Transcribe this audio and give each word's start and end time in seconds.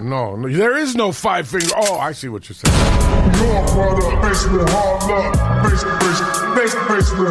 No, 0.00 0.36
no, 0.36 0.48
there 0.48 0.76
is 0.76 0.94
no 0.94 1.12
five 1.12 1.48
finger. 1.48 1.68
Oh, 1.74 1.98
I 1.98 2.12
see 2.12 2.28
what 2.28 2.48
you're 2.48 2.56
saying. 2.56 2.76
Your 3.40 3.64
brother, 3.72 4.16
basement 4.20 4.68
hard 4.70 5.02
luck. 5.08 5.34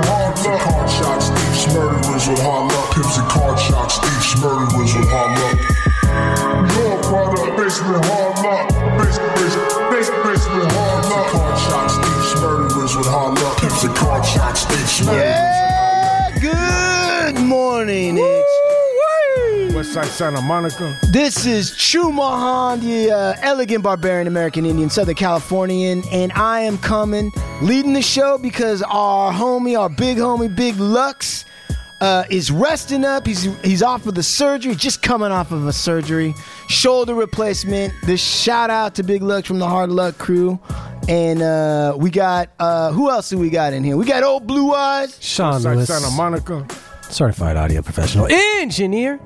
Hard 0.06 0.42
luck. 0.42 0.62
Card 0.66 0.90
shots, 0.90 1.30
thieves, 1.30 1.68
murderers 1.74 2.28
with 2.28 2.42
hard 2.42 2.72
luck. 2.72 2.94
Pimps 2.94 3.18
and 3.18 3.30
card 3.30 3.60
shots, 3.60 3.98
thieves, 4.00 4.36
murderers 4.42 4.94
with 4.96 5.10
hard 5.10 5.38
luck. 5.40 5.58
Your 6.76 6.98
brother, 7.04 7.56
basement 7.58 8.06
hard 8.06 8.36
luck. 8.44 8.72
Hard 10.56 11.06
luck. 11.06 11.26
Card 11.32 11.58
shots, 11.60 11.96
thieves, 11.98 12.42
murderers 12.42 12.96
with 12.98 13.08
hard 13.08 13.40
luck. 13.40 13.58
Pimps 13.60 13.84
and 13.84 13.96
card 13.96 14.26
shots, 14.26 14.66
thieves, 14.66 15.06
murderers. 15.06 15.26
Yeah, 15.26 16.40
good 16.42 17.40
morning. 17.42 18.18
It's 18.18 18.55
West 19.96 20.18
Side 20.18 20.34
Santa 20.34 20.42
Monica. 20.42 21.00
This 21.12 21.46
is 21.46 21.72
Chumahan, 21.72 22.82
the 22.82 23.12
uh, 23.12 23.34
elegant 23.42 23.84
barbarian 23.84 24.28
American 24.28 24.66
Indian, 24.66 24.90
Southern 24.90 25.16
Californian, 25.16 26.04
and 26.12 26.32
I 26.34 26.62
am 26.62 26.78
coming 26.78 27.32
leading 27.62 27.94
the 27.94 28.02
show 28.02 28.38
because 28.38 28.82
our 28.84 29.32
homie, 29.32 29.80
our 29.80 29.90
big 29.90 30.18
homie, 30.18 30.54
Big 30.54 30.78
Lucks, 30.78 31.46
uh, 32.02 32.26
is 32.30 32.52
resting 32.52 33.06
up. 33.06 33.26
He's 33.26 33.44
he's 33.64 33.82
off 33.82 34.06
of 34.06 34.16
the 34.16 34.24
surgery, 34.24 34.76
just 34.76 35.02
coming 35.02 35.32
off 35.32 35.52
of 35.52 35.66
a 35.68 35.74
surgery, 35.74 36.34
shoulder 36.68 37.16
replacement. 37.16 37.94
This 38.06 38.22
shout 38.22 38.70
out 38.70 38.96
to 38.96 39.04
Big 39.04 39.22
Lucks 39.22 39.48
from 39.48 39.60
the 39.60 39.68
Hard 39.68 39.92
Luck 39.92 40.18
crew, 40.18 40.60
and 41.08 41.42
uh, 41.42 41.96
we 41.98 42.10
got 42.10 42.50
uh, 42.60 42.92
who 42.92 43.10
else 43.10 43.30
do 43.30 43.38
we 43.38 43.50
got 43.50 43.72
in 43.72 43.84
here? 43.84 43.96
We 43.96 44.06
got 44.06 44.24
old 44.24 44.46
Blue 44.46 44.74
Eyes. 44.74 45.18
Sean 45.22 45.54
West 45.54 45.66
Lewis, 45.66 45.88
Santa 45.88 46.10
Monica. 46.12 46.68
certified 47.10 47.56
audio 47.56 47.82
professional, 47.82 48.28
engineer 48.30 49.22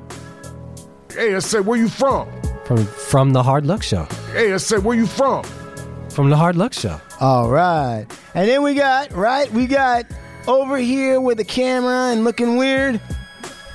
Hey, 1.14 1.36
I 1.36 1.40
said, 1.40 1.66
where 1.66 1.78
you 1.78 1.90
from? 1.90 2.30
from 2.66 2.86
from 2.86 3.34
the 3.34 3.42
Hard 3.42 3.66
Luck 3.66 3.82
Show. 3.82 4.08
Hey, 4.32 4.54
I 4.54 4.58
said, 4.58 4.84
where 4.84 4.96
you 4.96 5.08
from? 5.08 5.44
From 6.10 6.30
the 6.30 6.38
Hard 6.38 6.56
Luck 6.56 6.74
Show. 6.74 7.02
All 7.20 7.50
right. 7.50 8.06
And 8.36 8.48
then 8.48 8.62
we 8.62 8.76
got, 8.76 9.12
right, 9.12 9.52
we 9.52 9.66
got 9.66 10.06
over 10.48 10.78
here 10.78 11.20
with 11.20 11.38
the 11.38 11.44
camera 11.44 12.12
and 12.12 12.24
looking 12.24 12.58
weird. 12.58 12.98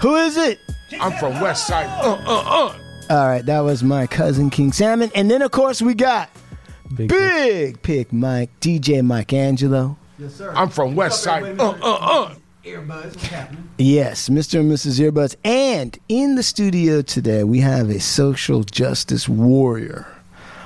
Who 0.01 0.17
is 0.17 0.37
it? 0.37 0.61
I'm 1.01 1.13
from 1.19 1.41
West 1.41 1.67
Side. 1.67 1.87
Uh, 1.87 2.15
uh, 2.25 2.43
uh. 2.47 2.79
All 3.11 3.27
right, 3.27 3.45
that 3.45 3.61
was 3.61 3.83
my 3.83 4.07
cousin 4.07 4.49
King 4.49 4.73
Salmon. 4.73 5.11
And 5.15 5.31
then, 5.31 5.43
of 5.43 5.51
course, 5.51 5.83
we 5.83 5.95
got 5.95 6.31
Big, 6.95 7.09
Big 7.09 7.83
Pick 7.83 8.13
Mike, 8.13 8.51
DJ 8.61 9.05
Mike 9.05 9.33
Angelo. 9.33 9.97
Yes, 10.19 10.35
sir. 10.35 10.53
I'm 10.55 10.69
from 10.69 10.95
West 10.95 11.23
Side. 11.23 11.59
Uh, 11.59 11.71
uh, 11.71 11.99
uh. 12.01 12.35
Yes, 13.77 14.31
Mr. 14.31 14.61
and 14.61 14.73
Mrs. 14.73 14.99
Earbuds. 14.99 15.37
And 15.45 15.99
in 16.09 16.35
the 16.35 16.43
studio 16.43 17.03
today, 17.03 17.45
we 17.45 17.61
have 17.61 17.91
a 17.91 18.01
social 18.01 18.65
justice 18.65 19.29
warrior, 19.29 20.07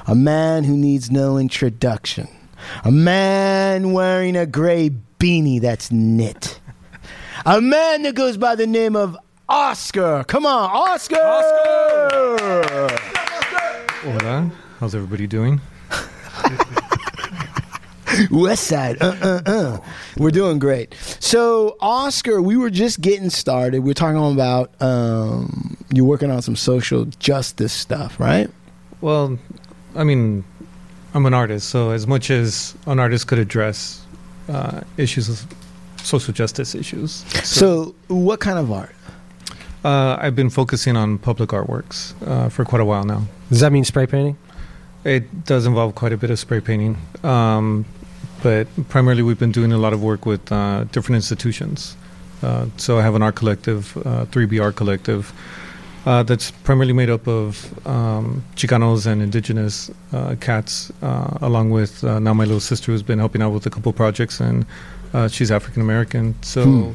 a 0.07 0.15
man 0.15 0.63
who 0.63 0.77
needs 0.77 1.11
no 1.11 1.39
introduction, 1.39 2.29
a 2.85 2.93
man 2.93 3.93
wearing 3.93 4.37
a 4.37 4.47
gray 4.47 4.91
beanie 5.19 5.61
that's 5.61 5.91
knit, 5.91 6.61
a 7.45 7.61
man 7.61 8.05
that 8.05 8.15
goes 8.15 8.37
by 8.37 8.55
the 8.55 8.69
name 8.69 8.95
of 8.95 9.17
Oscar. 9.49 10.23
Come 10.29 10.47
on, 10.47 10.71
Oscar! 10.71 11.17
Oscar! 11.17 12.97
Hola, 14.03 14.53
how's 14.79 14.95
everybody 14.95 15.27
doing? 15.27 15.61
West 18.31 18.65
Side. 18.65 18.97
Uh, 19.01 19.17
uh, 19.21 19.41
uh. 19.47 19.79
We're 20.19 20.31
doing 20.31 20.59
great. 20.59 20.95
So, 21.21 21.77
Oscar, 21.81 22.41
we 22.43 22.57
were 22.57 22.71
just 22.71 23.01
getting 23.01 23.31
started. 23.31 23.81
We 23.81 23.91
are 23.91 23.95
talking 23.95 24.33
about 24.33 24.71
um, 24.83 25.77
you're 25.93 26.05
working 26.07 26.31
on 26.31 26.43
some 26.43 26.57
social 26.57 27.05
justice 27.19 27.73
stuff, 27.73 28.19
right? 28.21 28.51
Well, 29.01 29.39
I 29.95 30.05
mean, 30.05 30.45
I'm 31.15 31.27
an 31.27 31.35
artist, 31.35 31.69
so 31.69 31.91
as 31.91 32.07
much 32.07 32.31
as 32.31 32.75
an 32.87 32.99
artist 32.99 33.27
could 33.27 33.39
address 33.39 34.05
uh, 34.49 34.81
issues 34.97 35.29
of 35.29 35.47
social 36.03 36.33
justice 36.33 36.75
issues, 36.75 37.25
So, 37.45 37.95
what 38.09 38.41
kind 38.41 38.59
of 38.59 38.71
art? 38.73 38.95
uh, 39.85 40.17
I've 40.21 40.35
been 40.35 40.51
focusing 40.51 40.97
on 40.97 41.19
public 41.19 41.51
artworks 41.51 42.15
uh, 42.27 42.49
for 42.49 42.65
quite 42.65 42.81
a 42.81 42.85
while 42.85 43.05
now. 43.05 43.23
Does 43.51 43.61
that 43.61 43.73
mean 43.73 43.85
spray 43.85 44.07
painting? 44.07 44.37
It 45.05 45.45
does 45.45 45.65
involve 45.67 45.95
quite 45.95 46.13
a 46.13 46.17
bit 46.17 46.31
of 46.31 46.39
spray 46.39 46.61
painting, 46.61 46.97
um, 47.23 47.85
but 48.43 48.67
primarily 48.89 49.23
we've 49.23 49.39
been 49.39 49.53
doing 49.53 49.73
a 49.73 49.79
lot 49.79 49.93
of 49.93 50.03
work 50.03 50.27
with 50.27 50.51
uh, 50.53 50.85
different 50.93 51.17
institutions. 51.17 51.97
Uh, 52.43 52.67
so 52.77 52.99
I 52.99 53.03
have 53.03 53.15
an 53.15 53.23
art 53.23 53.35
collective, 53.35 53.97
uh, 53.99 54.25
3B 54.27 54.63
Art 54.63 54.77
Collective, 54.77 55.33
uh, 56.07 56.23
that's 56.23 56.53
primarily 56.63 56.93
made 56.93 57.11
up 57.11 57.27
of 57.27 57.87
um, 57.87 58.43
Chicanos 58.55 59.07
and 59.07 59.21
indigenous 59.21 59.91
uh, 60.13 60.37
cats, 60.41 60.93
uh, 61.03 61.37
along 61.43 61.71
with 61.71 62.03
uh, 62.05 62.19
now 62.21 62.33
my 62.33 62.45
little 62.45 62.61
sister 62.61 62.93
who's 62.93 63.03
been 63.03 63.19
helping 63.19 63.43
out 63.43 63.51
with 63.53 63.67
a 63.67 63.71
couple 63.71 63.93
projects, 63.93 64.41
and 64.41 64.65
uh, 65.13 65.27
she's 65.29 65.51
African 65.51 65.83
American. 65.83 66.35
So 66.43 66.65
Hmm. 66.65 66.91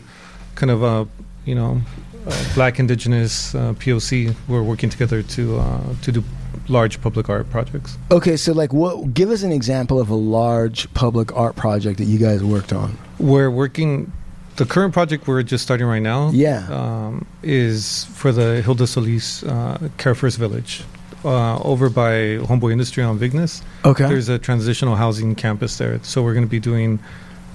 kind 0.55 0.71
of 0.71 0.83
a, 0.83 1.07
you 1.45 1.55
know, 1.55 1.81
uh, 2.25 2.43
black 2.55 2.79
indigenous 2.79 3.53
uh, 3.53 3.73
POC, 3.73 4.33
we're 4.47 4.63
working 4.63 4.89
together 4.89 5.21
to 5.21 5.59
uh, 5.59 5.79
to 6.03 6.11
do 6.11 6.23
large 6.67 7.01
public 7.01 7.29
art 7.29 7.49
projects. 7.49 7.97
Okay, 8.11 8.37
so 8.37 8.53
like, 8.53 8.71
what? 8.73 9.13
Give 9.13 9.29
us 9.31 9.43
an 9.43 9.51
example 9.51 9.99
of 9.99 10.09
a 10.09 10.15
large 10.15 10.91
public 10.93 11.35
art 11.35 11.55
project 11.55 11.97
that 11.99 12.05
you 12.05 12.17
guys 12.19 12.43
worked 12.43 12.73
on. 12.73 12.97
We're 13.19 13.51
working. 13.51 14.11
The 14.55 14.65
current 14.65 14.93
project 14.93 15.27
we're 15.27 15.41
just 15.41 15.63
starting 15.63 15.87
right 15.87 16.01
now, 16.01 16.29
Yeah. 16.31 16.67
um, 16.69 17.25
is 17.41 18.05
for 18.13 18.31
the 18.31 18.61
Hilda 18.61 18.85
Solis 18.85 19.41
uh, 19.43 19.89
Care 19.97 20.13
First 20.13 20.37
Village, 20.37 20.83
uh, 21.25 21.57
over 21.61 21.89
by 21.89 22.37
Homeboy 22.47 22.71
Industry 22.71 23.01
on 23.03 23.17
Vignes. 23.17 23.63
Okay. 23.83 24.07
There's 24.07 24.29
a 24.29 24.37
transitional 24.37 24.95
housing 24.95 25.33
campus 25.33 25.79
there, 25.79 25.99
so 26.03 26.21
we're 26.21 26.33
going 26.35 26.45
to 26.45 26.51
be 26.51 26.59
doing 26.59 26.99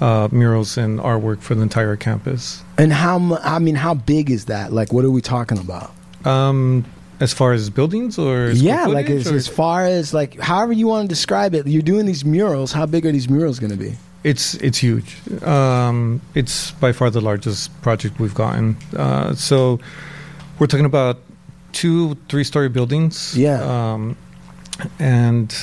uh, 0.00 0.26
murals 0.32 0.76
and 0.76 0.98
artwork 0.98 1.40
for 1.40 1.54
the 1.54 1.62
entire 1.62 1.94
campus. 1.94 2.62
and 2.78 2.92
how? 2.92 3.20
mu- 3.20 3.38
I 3.44 3.60
mean, 3.60 3.76
how 3.76 3.94
big 3.94 4.28
is 4.28 4.46
that? 4.46 4.72
Like, 4.72 4.92
what 4.92 5.04
are 5.04 5.10
we 5.10 5.20
talking 5.22 5.58
about? 5.58 5.92
Um, 6.24 6.84
as 7.20 7.32
far 7.32 7.52
as 7.52 7.68
buildings 7.70 8.18
or 8.18 8.50
yeah, 8.50 8.86
like 8.86 9.10
as, 9.10 9.30
or- 9.30 9.34
as 9.36 9.48
far 9.48 9.84
as 9.84 10.14
like 10.14 10.38
however 10.38 10.72
you 10.72 10.86
want 10.86 11.04
to 11.04 11.08
describe 11.08 11.54
it. 11.54 11.66
You're 11.66 11.82
doing 11.82 12.06
these 12.06 12.24
murals. 12.24 12.72
How 12.72 12.86
big 12.86 13.04
are 13.06 13.12
these 13.12 13.28
murals 13.28 13.58
going 13.58 13.72
to 13.72 13.76
be? 13.76 13.96
It's 14.24 14.54
it's 14.54 14.78
huge. 14.78 15.16
Um, 15.42 16.20
it's 16.34 16.72
by 16.72 16.92
far 16.92 17.10
the 17.10 17.20
largest 17.20 17.70
project 17.82 18.18
we've 18.18 18.34
gotten. 18.34 18.76
Uh, 18.96 19.34
so 19.34 19.78
we're 20.58 20.66
talking 20.66 20.86
about 20.86 21.18
two 21.72 22.16
three 22.28 22.44
story 22.44 22.68
buildings. 22.68 23.36
Yeah. 23.36 23.62
Um, 23.62 24.16
and 24.98 25.54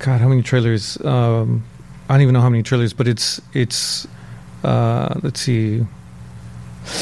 God, 0.00 0.20
how 0.20 0.28
many 0.28 0.42
trailers? 0.42 0.98
Um, 1.04 1.64
I 2.08 2.14
don't 2.14 2.22
even 2.22 2.34
know 2.34 2.40
how 2.40 2.50
many 2.50 2.62
trailers, 2.62 2.92
but 2.92 3.06
it's 3.08 3.40
it's. 3.52 4.06
Uh, 4.62 5.14
let's 5.22 5.40
see. 5.40 5.84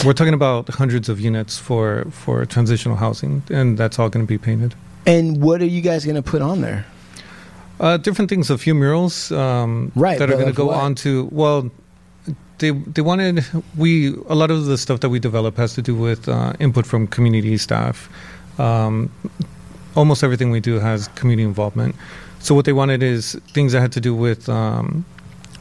We're 0.04 0.12
talking 0.12 0.34
about 0.34 0.68
hundreds 0.68 1.08
of 1.08 1.20
units 1.20 1.58
for 1.58 2.04
for 2.10 2.44
transitional 2.46 2.96
housing, 2.96 3.42
and 3.50 3.76
that's 3.76 3.98
all 3.98 4.08
going 4.08 4.24
to 4.26 4.28
be 4.28 4.38
painted. 4.38 4.74
And 5.06 5.42
what 5.42 5.60
are 5.60 5.66
you 5.66 5.80
guys 5.80 6.04
going 6.04 6.22
to 6.22 6.22
put 6.22 6.42
on 6.42 6.60
there? 6.60 6.84
Uh, 7.80 7.96
different 7.96 8.28
things, 8.28 8.48
a 8.50 8.56
few 8.58 8.74
murals, 8.74 9.32
um, 9.32 9.90
Right, 9.96 10.18
that 10.18 10.30
are 10.30 10.34
going 10.34 10.46
to 10.46 10.52
go 10.52 10.66
what? 10.66 10.76
on 10.76 10.94
to. 10.96 11.28
Well, 11.32 11.70
they 12.58 12.70
they 12.70 13.02
wanted 13.02 13.44
we 13.76 14.14
a 14.28 14.34
lot 14.34 14.50
of 14.50 14.66
the 14.66 14.78
stuff 14.78 15.00
that 15.00 15.10
we 15.10 15.18
develop 15.18 15.56
has 15.56 15.74
to 15.74 15.82
do 15.82 15.94
with 15.94 16.28
uh, 16.28 16.52
input 16.60 16.86
from 16.86 17.06
community 17.08 17.56
staff. 17.58 18.08
Um, 18.58 19.10
almost 19.96 20.22
everything 20.22 20.50
we 20.52 20.60
do 20.60 20.78
has 20.78 21.08
community 21.08 21.42
involvement. 21.44 21.96
So 22.38 22.54
what 22.54 22.64
they 22.64 22.72
wanted 22.72 23.02
is 23.02 23.36
things 23.52 23.72
that 23.72 23.80
had 23.80 23.92
to 23.92 24.00
do 24.00 24.14
with. 24.14 24.48
Um, 24.48 25.04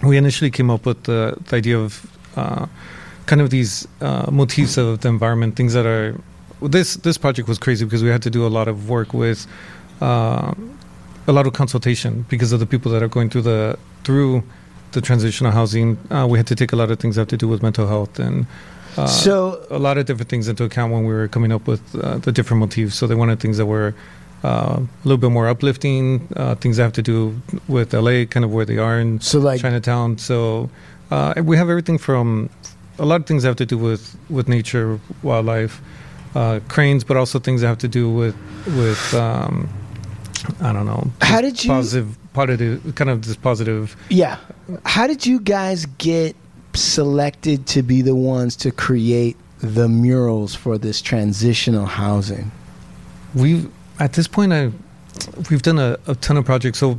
we 0.03 0.17
initially 0.17 0.49
came 0.49 0.71
up 0.71 0.85
with 0.85 1.03
the, 1.03 1.37
the 1.47 1.55
idea 1.55 1.77
of 1.77 2.05
uh, 2.35 2.65
kind 3.31 3.41
of 3.41 3.49
these 3.49 3.87
uh, 4.01 4.29
motifs 4.29 4.75
of 4.77 4.99
the 5.01 5.09
environment, 5.17 5.55
things 5.55 5.73
that 5.73 5.85
are. 5.85 6.19
This 6.61 6.89
this 7.07 7.17
project 7.17 7.47
was 7.47 7.57
crazy 7.65 7.85
because 7.85 8.03
we 8.03 8.09
had 8.09 8.21
to 8.23 8.29
do 8.29 8.45
a 8.45 8.51
lot 8.57 8.67
of 8.67 8.89
work 8.89 9.13
with. 9.13 9.47
Uh, 10.01 10.53
a 11.27 11.31
lot 11.31 11.45
of 11.45 11.53
consultation 11.53 12.25
because 12.29 12.51
of 12.51 12.59
the 12.59 12.65
people 12.65 12.91
that 12.91 13.01
are 13.05 13.07
going 13.07 13.29
through 13.29 13.43
the 13.53 13.77
through 14.03 14.43
the 14.91 15.01
transitional 15.01 15.51
housing. 15.51 15.97
Uh, 16.09 16.27
we 16.31 16.37
had 16.37 16.47
to 16.47 16.55
take 16.55 16.71
a 16.73 16.75
lot 16.75 16.89
of 16.91 16.99
things 16.99 17.15
that 17.15 17.21
have 17.21 17.33
to 17.35 17.37
do 17.37 17.47
with 17.47 17.61
mental 17.61 17.87
health 17.87 18.19
and 18.19 18.45
uh, 18.97 19.07
so 19.07 19.65
a 19.69 19.79
lot 19.79 19.97
of 19.97 20.05
different 20.05 20.29
things 20.29 20.47
into 20.47 20.63
account 20.63 20.91
when 20.91 21.05
we 21.05 21.13
were 21.13 21.27
coming 21.27 21.51
up 21.51 21.67
with 21.67 21.83
uh, 21.95 22.17
the 22.17 22.31
different 22.31 22.59
motifs. 22.59 22.95
So 22.95 23.07
they 23.07 23.15
wanted 23.15 23.39
things 23.39 23.57
that 23.57 23.65
were 23.65 23.93
uh, 24.43 24.79
a 24.81 25.07
little 25.07 25.17
bit 25.25 25.31
more 25.31 25.47
uplifting 25.47 26.27
uh, 26.35 26.55
things 26.55 26.77
that 26.77 26.83
have 26.83 26.93
to 26.93 27.01
do 27.01 27.41
with 27.67 27.93
LA, 27.93 28.25
kind 28.25 28.43
of 28.43 28.51
where 28.51 28.65
they 28.65 28.77
are 28.77 28.99
in 28.99 29.21
So 29.21 29.39
like 29.39 29.61
Chinatown. 29.61 30.17
So 30.17 30.69
uh, 31.09 31.41
we 31.41 31.55
have 31.57 31.69
everything 31.69 31.97
from 31.97 32.49
a 33.01 33.05
lot 33.05 33.19
of 33.21 33.25
things 33.25 33.43
have 33.43 33.55
to 33.57 33.65
do 33.65 33.77
with 33.77 34.15
with 34.29 34.47
nature, 34.47 34.99
wildlife, 35.23 35.81
uh, 36.35 36.59
cranes, 36.69 37.03
but 37.03 37.17
also 37.17 37.39
things 37.39 37.61
that 37.61 37.67
have 37.67 37.79
to 37.79 37.87
do 37.87 38.09
with 38.09 38.35
with 38.77 39.13
um, 39.15 39.67
I 40.61 40.71
don't 40.71 40.85
know. 40.85 41.11
How 41.21 41.41
did 41.41 41.63
you- 41.63 41.69
positive 41.69 42.17
positive 42.33 42.95
kind 42.95 43.09
of 43.09 43.25
this 43.25 43.35
positive 43.35 43.95
Yeah. 44.09 44.37
How 44.85 45.05
did 45.07 45.25
you 45.25 45.39
guys 45.39 45.85
get 45.97 46.35
selected 46.73 47.67
to 47.67 47.83
be 47.83 48.01
the 48.01 48.15
ones 48.15 48.55
to 48.57 48.71
create 48.71 49.35
the 49.59 49.89
murals 49.89 50.55
for 50.55 50.77
this 50.77 51.01
transitional 51.01 51.85
housing? 51.85 52.51
We've 53.33 53.69
at 53.99 54.13
this 54.13 54.27
point, 54.27 54.53
I 54.53 54.71
we've 55.49 55.61
done 55.61 55.79
a, 55.79 55.97
a 56.07 56.15
ton 56.15 56.37
of 56.37 56.45
projects. 56.45 56.79
So 56.79 56.97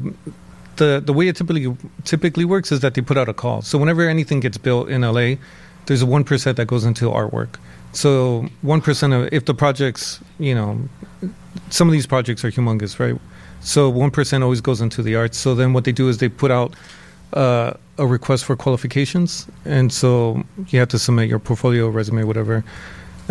the 0.76 1.00
the 1.05 1.12
way 1.12 1.28
it 1.28 1.37
typically 1.37 1.75
typically 2.05 2.44
works 2.44 2.72
is 2.72 2.81
that 2.81 2.94
they 2.94 3.02
put 3.02 3.16
out 3.16 3.28
a 3.28 3.34
call. 3.34 3.62
So 3.62 3.78
whenever 3.78 4.08
anything 4.08 4.40
gets 4.40 4.58
built 4.58 4.88
in 4.88 5.02
LA, 5.02 5.37
there's 5.87 6.02
a 6.02 6.06
one 6.06 6.25
percent 6.25 6.56
that 6.56 6.67
goes 6.67 6.84
into 6.84 7.06
artwork. 7.06 7.56
So 7.93 8.49
one 8.62 8.81
percent 8.81 9.12
of 9.12 9.29
if 9.32 9.44
the 9.44 9.55
projects, 9.55 10.20
you 10.38 10.55
know, 10.55 10.88
some 11.70 11.88
of 11.88 11.93
these 11.93 12.06
projects 12.06 12.44
are 12.44 12.50
humongous, 12.50 12.99
right? 12.99 13.20
So 13.61 13.88
one 13.88 14.11
percent 14.11 14.43
always 14.43 14.61
goes 14.61 14.81
into 14.81 15.02
the 15.02 15.17
arts. 15.17 15.38
So 15.38 15.55
then 15.55 15.73
what 15.73 15.84
they 15.84 15.93
do 15.93 16.08
is 16.08 16.19
they 16.19 16.29
put 16.29 16.50
out 16.50 16.75
uh, 17.34 17.75
a 17.99 18.06
request 18.06 18.44
for 18.44 18.56
qualifications, 18.56 19.46
and 19.64 19.93
so 19.93 20.43
you 20.69 20.79
have 20.79 20.88
to 20.88 20.99
submit 20.99 21.29
your 21.29 21.38
portfolio, 21.38 21.88
resume, 21.88 22.25
whatever. 22.25 22.64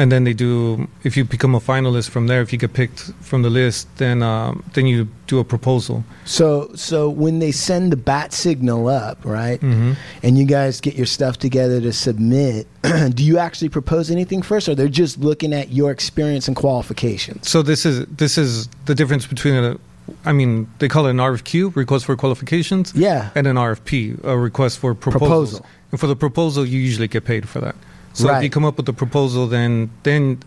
And 0.01 0.11
then 0.11 0.23
they 0.23 0.33
do. 0.33 0.87
If 1.03 1.15
you 1.15 1.23
become 1.23 1.53
a 1.53 1.59
finalist 1.59 2.09
from 2.09 2.25
there, 2.25 2.41
if 2.41 2.51
you 2.51 2.57
get 2.57 2.73
picked 2.73 3.01
from 3.21 3.43
the 3.43 3.51
list, 3.51 3.87
then 3.97 4.23
um, 4.23 4.63
then 4.73 4.87
you 4.87 5.07
do 5.27 5.37
a 5.37 5.43
proposal. 5.43 6.03
So 6.25 6.71
so 6.73 7.07
when 7.07 7.37
they 7.37 7.51
send 7.51 7.91
the 7.91 7.97
bat 7.97 8.33
signal 8.33 8.87
up, 8.87 9.19
right? 9.23 9.61
Mm-hmm. 9.61 9.93
And 10.23 10.39
you 10.39 10.45
guys 10.45 10.81
get 10.81 10.95
your 10.95 11.05
stuff 11.05 11.37
together 11.37 11.79
to 11.81 11.93
submit, 11.93 12.65
do 13.13 13.23
you 13.23 13.37
actually 13.37 13.69
propose 13.69 14.09
anything 14.09 14.41
first 14.41 14.67
or 14.67 14.73
they're 14.73 14.87
just 15.03 15.19
looking 15.19 15.53
at 15.53 15.69
your 15.71 15.91
experience 15.91 16.47
and 16.47 16.57
qualifications? 16.57 17.47
So 17.47 17.61
this 17.61 17.85
is 17.85 18.07
this 18.07 18.39
is 18.39 18.67
the 18.85 18.95
difference 18.95 19.27
between 19.27 19.53
a. 19.53 19.77
I 20.25 20.33
mean, 20.33 20.67
they 20.79 20.87
call 20.87 21.05
it 21.05 21.11
an 21.11 21.17
RFQ, 21.17 21.75
request 21.75 22.05
for 22.05 22.15
qualifications, 22.17 22.91
Yeah. 22.95 23.29
and 23.35 23.45
an 23.45 23.55
RFP, 23.55 24.23
a 24.23 24.35
request 24.35 24.79
for 24.79 24.95
proposals. 24.95 25.51
Proposal. 25.59 25.65
And 25.91 25.99
for 25.99 26.07
the 26.07 26.15
proposal, 26.15 26.65
you 26.65 26.79
usually 26.79 27.07
get 27.07 27.23
paid 27.23 27.47
for 27.47 27.59
that. 27.61 27.75
So 28.13 28.27
Right. 28.27 28.37
if 28.37 28.43
you 28.43 28.49
come 28.49 28.65
up 28.65 28.77
with 28.77 28.85
the 28.85 28.93
proposal, 28.93 29.47
then 29.47 29.89
then 30.03 30.39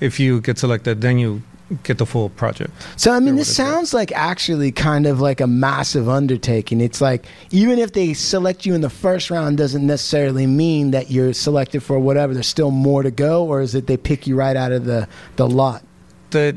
if 0.00 0.18
you 0.20 0.40
get 0.40 0.58
selected, 0.58 1.00
then 1.00 1.18
you 1.18 1.42
get 1.82 1.96
the 1.98 2.04
full 2.06 2.28
project. 2.28 2.70
So 2.96 3.10
I 3.12 3.20
mean, 3.20 3.36
this 3.36 3.48
what 3.48 3.52
is 3.52 3.58
it? 3.58 3.72
sounds 3.72 3.94
like 3.94 4.12
actually 4.12 4.70
kind 4.72 5.06
of 5.06 5.20
like 5.20 5.40
a 5.40 5.46
massive 5.46 6.08
undertaking. 6.08 6.80
It's 6.80 7.00
like 7.00 7.24
even 7.50 7.78
if 7.78 7.92
they 7.92 8.12
select 8.14 8.66
you 8.66 8.74
in 8.74 8.80
the 8.82 8.90
first 8.90 9.30
round, 9.30 9.56
doesn't 9.56 9.86
necessarily 9.86 10.46
mean 10.46 10.90
that 10.90 11.10
you're 11.10 11.32
selected 11.32 11.82
for 11.82 11.98
whatever. 11.98 12.34
There's 12.34 12.46
still 12.48 12.70
more 12.70 13.02
to 13.02 13.10
go, 13.10 13.44
or 13.46 13.62
is 13.62 13.74
it 13.74 13.86
they 13.86 13.96
pick 13.96 14.26
you 14.26 14.36
right 14.36 14.56
out 14.56 14.72
of 14.72 14.84
the 14.84 15.08
the 15.36 15.48
lot? 15.48 15.82
that 16.30 16.56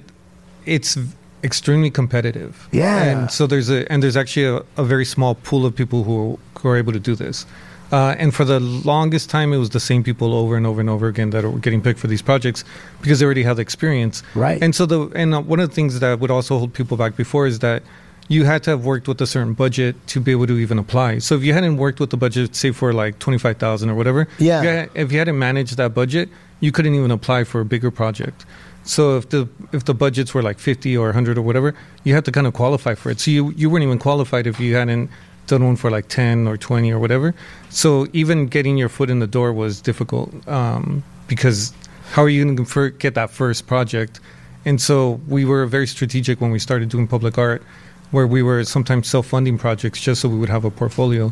it's 0.65 0.97
extremely 1.43 1.91
competitive. 1.91 2.67
Yeah. 2.71 3.03
and 3.03 3.31
so 3.31 3.45
there's 3.47 3.69
a 3.69 3.89
and 3.91 4.01
there's 4.01 4.17
actually 4.17 4.45
a, 4.47 4.63
a 4.75 4.83
very 4.83 5.05
small 5.05 5.35
pool 5.35 5.65
of 5.67 5.75
people 5.75 6.03
who 6.03 6.37
who 6.59 6.67
are 6.69 6.75
able 6.77 6.91
to 6.93 6.99
do 6.99 7.15
this. 7.15 7.45
Uh, 7.91 8.15
and 8.19 8.35
for 8.35 8.43
the 8.43 8.59
longest 8.59 9.29
time, 9.29 9.53
it 9.53 9.57
was 9.57 9.69
the 9.69 9.79
same 9.79 10.03
people 10.03 10.33
over 10.33 10.57
and 10.57 10.65
over 10.67 10.81
and 10.81 10.89
over 10.89 11.07
again 11.07 11.29
that 11.29 11.43
were 11.43 11.57
getting 11.59 11.81
picked 11.81 11.99
for 11.99 12.07
these 12.07 12.21
projects 12.21 12.63
because 13.01 13.19
they 13.19 13.25
already 13.25 13.43
had 13.43 13.55
the 13.57 13.61
experience. 13.61 14.23
Right. 14.35 14.61
And 14.61 14.75
so 14.75 14.85
the 14.85 15.07
and 15.15 15.33
uh, 15.33 15.41
one 15.41 15.59
of 15.61 15.69
the 15.69 15.75
things 15.75 15.99
that 15.99 16.19
would 16.19 16.31
also 16.31 16.57
hold 16.57 16.73
people 16.73 16.97
back 16.97 17.15
before 17.15 17.47
is 17.47 17.59
that 17.59 17.83
you 18.29 18.43
had 18.43 18.61
to 18.63 18.71
have 18.71 18.83
worked 18.83 19.07
with 19.07 19.21
a 19.21 19.25
certain 19.25 19.53
budget 19.53 19.95
to 20.07 20.19
be 20.19 20.31
able 20.33 20.47
to 20.47 20.57
even 20.57 20.77
apply. 20.77 21.19
So 21.19 21.35
if 21.35 21.43
you 21.45 21.53
hadn't 21.53 21.77
worked 21.77 22.01
with 22.01 22.09
the 22.09 22.17
budget, 22.17 22.55
say 22.57 22.71
for 22.71 22.91
like 22.91 23.19
twenty 23.19 23.37
five 23.39 23.55
thousand 23.57 23.89
or 23.89 23.95
whatever, 23.95 24.27
Yeah. 24.37 24.59
if 24.59 24.63
you 24.63 24.69
had- 24.69 24.89
if 24.95 25.11
you 25.13 25.19
hadn't 25.19 25.39
managed 25.39 25.77
that 25.77 25.93
budget, 25.93 26.27
you 26.59 26.73
couldn't 26.73 26.93
even 26.95 27.11
apply 27.11 27.45
for 27.45 27.61
a 27.61 27.65
bigger 27.65 27.89
project. 27.89 28.45
So 28.83 29.17
if 29.17 29.29
the 29.29 29.47
if 29.71 29.85
the 29.85 29.93
budgets 29.93 30.33
were 30.33 30.41
like 30.41 30.59
fifty 30.59 30.97
or 30.97 31.13
hundred 31.13 31.37
or 31.37 31.41
whatever, 31.41 31.73
you 32.03 32.13
had 32.15 32.25
to 32.25 32.31
kind 32.31 32.47
of 32.47 32.53
qualify 32.53 32.95
for 32.95 33.11
it. 33.11 33.19
So 33.21 33.31
you 33.31 33.53
you 33.55 33.69
weren't 33.69 33.83
even 33.83 33.97
qualified 33.99 34.45
if 34.45 34.59
you 34.59 34.75
hadn't 34.75 35.09
done 35.47 35.65
one 35.65 35.75
for 35.75 35.89
like 35.89 36.07
ten 36.07 36.47
or 36.47 36.57
twenty 36.57 36.91
or 36.91 36.99
whatever. 36.99 37.33
So 37.69 38.07
even 38.13 38.47
getting 38.47 38.77
your 38.77 38.89
foot 38.89 39.09
in 39.09 39.19
the 39.19 39.27
door 39.27 39.51
was 39.53 39.81
difficult 39.81 40.47
um, 40.47 41.03
because 41.27 41.73
how 42.11 42.23
are 42.23 42.29
you 42.29 42.43
going 42.43 42.65
to 42.65 42.89
get 42.91 43.15
that 43.15 43.29
first 43.29 43.67
project? 43.67 44.19
And 44.65 44.81
so 44.81 45.21
we 45.27 45.45
were 45.45 45.65
very 45.65 45.87
strategic 45.87 46.41
when 46.41 46.51
we 46.51 46.59
started 46.59 46.89
doing 46.89 47.07
public 47.07 47.37
art, 47.37 47.63
where 48.11 48.27
we 48.27 48.41
were 48.43 48.63
sometimes 48.63 49.07
self 49.07 49.27
funding 49.27 49.57
projects 49.57 50.01
just 50.01 50.21
so 50.21 50.29
we 50.29 50.37
would 50.37 50.49
have 50.49 50.65
a 50.65 50.71
portfolio. 50.71 51.31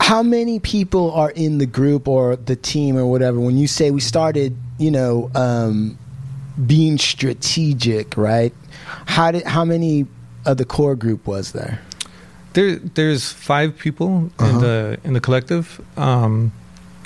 How 0.00 0.22
many 0.22 0.58
people 0.58 1.12
are 1.12 1.30
in 1.30 1.58
the 1.58 1.66
group 1.66 2.08
or 2.08 2.36
the 2.36 2.56
team 2.56 2.96
or 2.96 3.06
whatever? 3.06 3.40
When 3.40 3.56
you 3.56 3.66
say 3.66 3.90
we 3.90 4.00
started, 4.00 4.56
you 4.78 4.90
know, 4.90 5.30
um, 5.34 5.98
being 6.66 6.98
strategic, 6.98 8.16
right? 8.16 8.52
How 9.06 9.30
did 9.30 9.44
how 9.44 9.64
many 9.64 10.06
of 10.44 10.56
the 10.56 10.64
core 10.64 10.96
group 10.96 11.26
was 11.26 11.52
there? 11.52 11.80
There, 12.54 12.76
there's 12.94 13.32
five 13.32 13.76
people 13.78 14.30
Uh-huh. 14.38 14.50
in 14.50 14.58
the 14.60 14.98
in 15.04 15.12
the 15.14 15.20
collective, 15.20 15.80
um, 15.96 16.52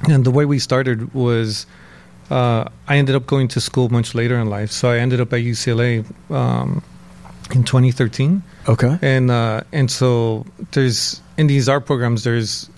and 0.08 0.24
the 0.24 0.30
way 0.30 0.44
we 0.44 0.58
started 0.58 1.12
was 1.14 1.66
uh, 2.30 2.64
I 2.88 2.96
ended 2.98 3.14
up 3.14 3.26
going 3.26 3.48
to 3.48 3.60
school 3.60 3.88
much 3.88 4.14
later 4.14 4.36
in 4.38 4.48
life, 4.50 4.70
so 4.72 4.90
I 4.90 4.98
ended 4.98 5.20
up 5.20 5.32
at 5.32 5.40
UCLA 5.40 6.04
um, 6.30 6.82
in 7.54 7.62
2013, 7.62 8.42
Okay. 8.68 8.98
and 9.02 9.30
uh, 9.30 9.60
and 9.72 9.90
so 9.90 10.44
there's 10.72 11.20
in 11.38 11.46
these 11.46 11.68
art 11.68 11.86
programs 11.86 12.22
there's 12.24 12.68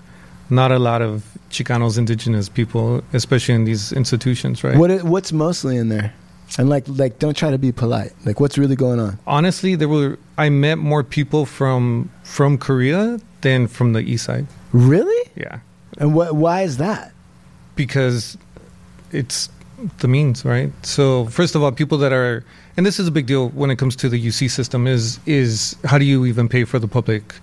not 0.50 0.70
a 0.72 0.78
lot 0.78 1.00
of 1.02 1.22
Chicanos, 1.50 1.96
indigenous 1.96 2.48
people, 2.50 3.02
especially 3.14 3.54
in 3.54 3.64
these 3.64 3.92
institutions, 3.92 4.62
right? 4.62 4.76
What 4.76 5.02
what's 5.04 5.32
mostly 5.32 5.76
in 5.78 5.88
there? 5.88 6.12
And 6.56 6.68
like 6.68 6.84
like 6.88 7.18
don't 7.18 7.36
try 7.36 7.50
to 7.50 7.58
be 7.58 7.72
polite. 7.72 8.12
Like 8.24 8.40
what's 8.40 8.56
really 8.56 8.76
going 8.76 9.00
on? 9.00 9.18
Honestly, 9.26 9.74
there 9.74 9.88
were 9.88 10.18
I 10.38 10.48
met 10.48 10.78
more 10.78 11.04
people 11.04 11.44
from 11.44 12.10
from 12.24 12.58
Korea 12.58 13.20
than 13.42 13.68
from 13.68 13.92
the 13.92 14.00
East 14.00 14.24
Side. 14.24 14.46
Really? 14.72 15.30
Yeah. 15.36 15.60
And 15.98 16.14
what 16.14 16.34
why 16.34 16.62
is 16.62 16.78
that? 16.78 17.12
because 17.78 18.36
it's 19.12 19.48
the 19.98 20.08
means, 20.08 20.44
right? 20.44 20.70
So 20.82 21.26
first 21.26 21.54
of 21.54 21.62
all, 21.62 21.72
people 21.72 21.96
that 21.98 22.12
are 22.12 22.44
and 22.76 22.84
this 22.84 22.98
is 23.00 23.08
a 23.08 23.10
big 23.10 23.26
deal 23.26 23.48
when 23.50 23.70
it 23.70 23.76
comes 23.76 23.96
to 23.96 24.08
the 24.10 24.20
UC 24.22 24.50
system 24.50 24.86
is 24.86 25.18
is 25.24 25.76
how 25.84 25.96
do 25.96 26.04
you 26.04 26.26
even 26.26 26.48
pay 26.48 26.64
for 26.64 26.78
the 26.78 26.88
public, 26.88 27.34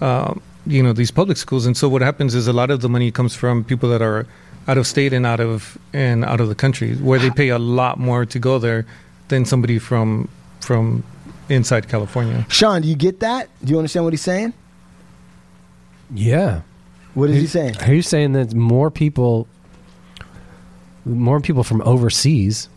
um, 0.00 0.40
you 0.66 0.82
know, 0.82 0.92
these 0.92 1.12
public 1.12 1.36
schools? 1.36 1.66
And 1.66 1.76
so 1.76 1.88
what 1.88 2.02
happens 2.02 2.34
is 2.34 2.48
a 2.48 2.52
lot 2.52 2.70
of 2.70 2.80
the 2.80 2.88
money 2.88 3.12
comes 3.12 3.36
from 3.36 3.62
people 3.62 3.88
that 3.90 4.02
are 4.02 4.26
out 4.68 4.78
of 4.78 4.86
state 4.86 5.12
and 5.12 5.26
out 5.26 5.40
of 5.40 5.78
and 5.92 6.24
out 6.24 6.40
of 6.40 6.48
the 6.48 6.54
country, 6.54 6.94
where 6.96 7.18
they 7.18 7.30
pay 7.30 7.48
a 7.48 7.58
lot 7.58 7.98
more 7.98 8.24
to 8.26 8.38
go 8.38 8.58
there 8.58 8.86
than 9.28 9.44
somebody 9.44 9.78
from 9.78 10.28
from 10.60 11.02
inside 11.48 11.88
California. 11.88 12.46
Sean, 12.48 12.82
do 12.82 12.88
you 12.88 12.94
get 12.96 13.20
that? 13.20 13.48
Do 13.64 13.72
you 13.72 13.78
understand 13.78 14.04
what 14.04 14.12
he's 14.12 14.22
saying? 14.22 14.52
Yeah. 16.14 16.62
What 17.14 17.30
is 17.30 17.36
he 17.36 17.46
saying? 17.46 17.76
Are 17.82 17.92
you 17.92 18.02
saying 18.02 18.32
that 18.32 18.54
more 18.54 18.90
people, 18.90 19.46
more 21.04 21.40
people 21.40 21.62
from 21.64 21.82
overseas 21.82 22.68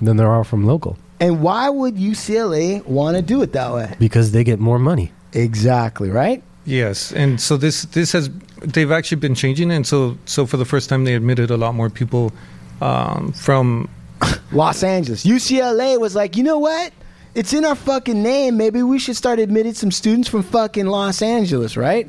than 0.00 0.16
there 0.16 0.28
are 0.30 0.44
from 0.44 0.64
local 0.66 0.96
And 1.20 1.42
why 1.42 1.68
would 1.68 1.96
UCLA 1.96 2.84
want 2.86 3.16
to 3.16 3.22
do 3.22 3.42
it 3.42 3.52
that 3.52 3.72
way? 3.72 3.96
because 3.98 4.32
they 4.32 4.44
get 4.44 4.58
more 4.60 4.78
money? 4.78 5.12
Exactly, 5.32 6.10
right? 6.10 6.42
Yes, 6.64 7.12
and 7.12 7.40
so 7.40 7.56
this 7.56 7.82
this 7.86 8.12
has 8.12 8.30
they've 8.64 8.90
actually 8.92 9.20
been 9.20 9.34
changing, 9.34 9.70
and 9.70 9.86
so 9.86 10.16
so 10.24 10.46
for 10.46 10.56
the 10.56 10.64
first 10.64 10.88
time 10.88 11.04
they 11.04 11.14
admitted 11.14 11.50
a 11.50 11.56
lot 11.56 11.74
more 11.74 11.90
people 11.90 12.32
um, 12.80 13.32
from 13.32 13.88
Los 14.52 14.82
Angeles. 14.82 15.24
UCLA 15.24 15.98
was 16.00 16.14
like, 16.14 16.36
you 16.36 16.42
know 16.42 16.58
what? 16.58 16.92
It's 17.34 17.52
in 17.54 17.64
our 17.64 17.74
fucking 17.74 18.22
name. 18.22 18.56
Maybe 18.58 18.82
we 18.82 18.98
should 18.98 19.16
start 19.16 19.38
admitting 19.38 19.74
some 19.74 19.90
students 19.90 20.28
from 20.28 20.42
fucking 20.42 20.86
Los 20.86 21.22
Angeles, 21.22 21.76
right? 21.76 22.08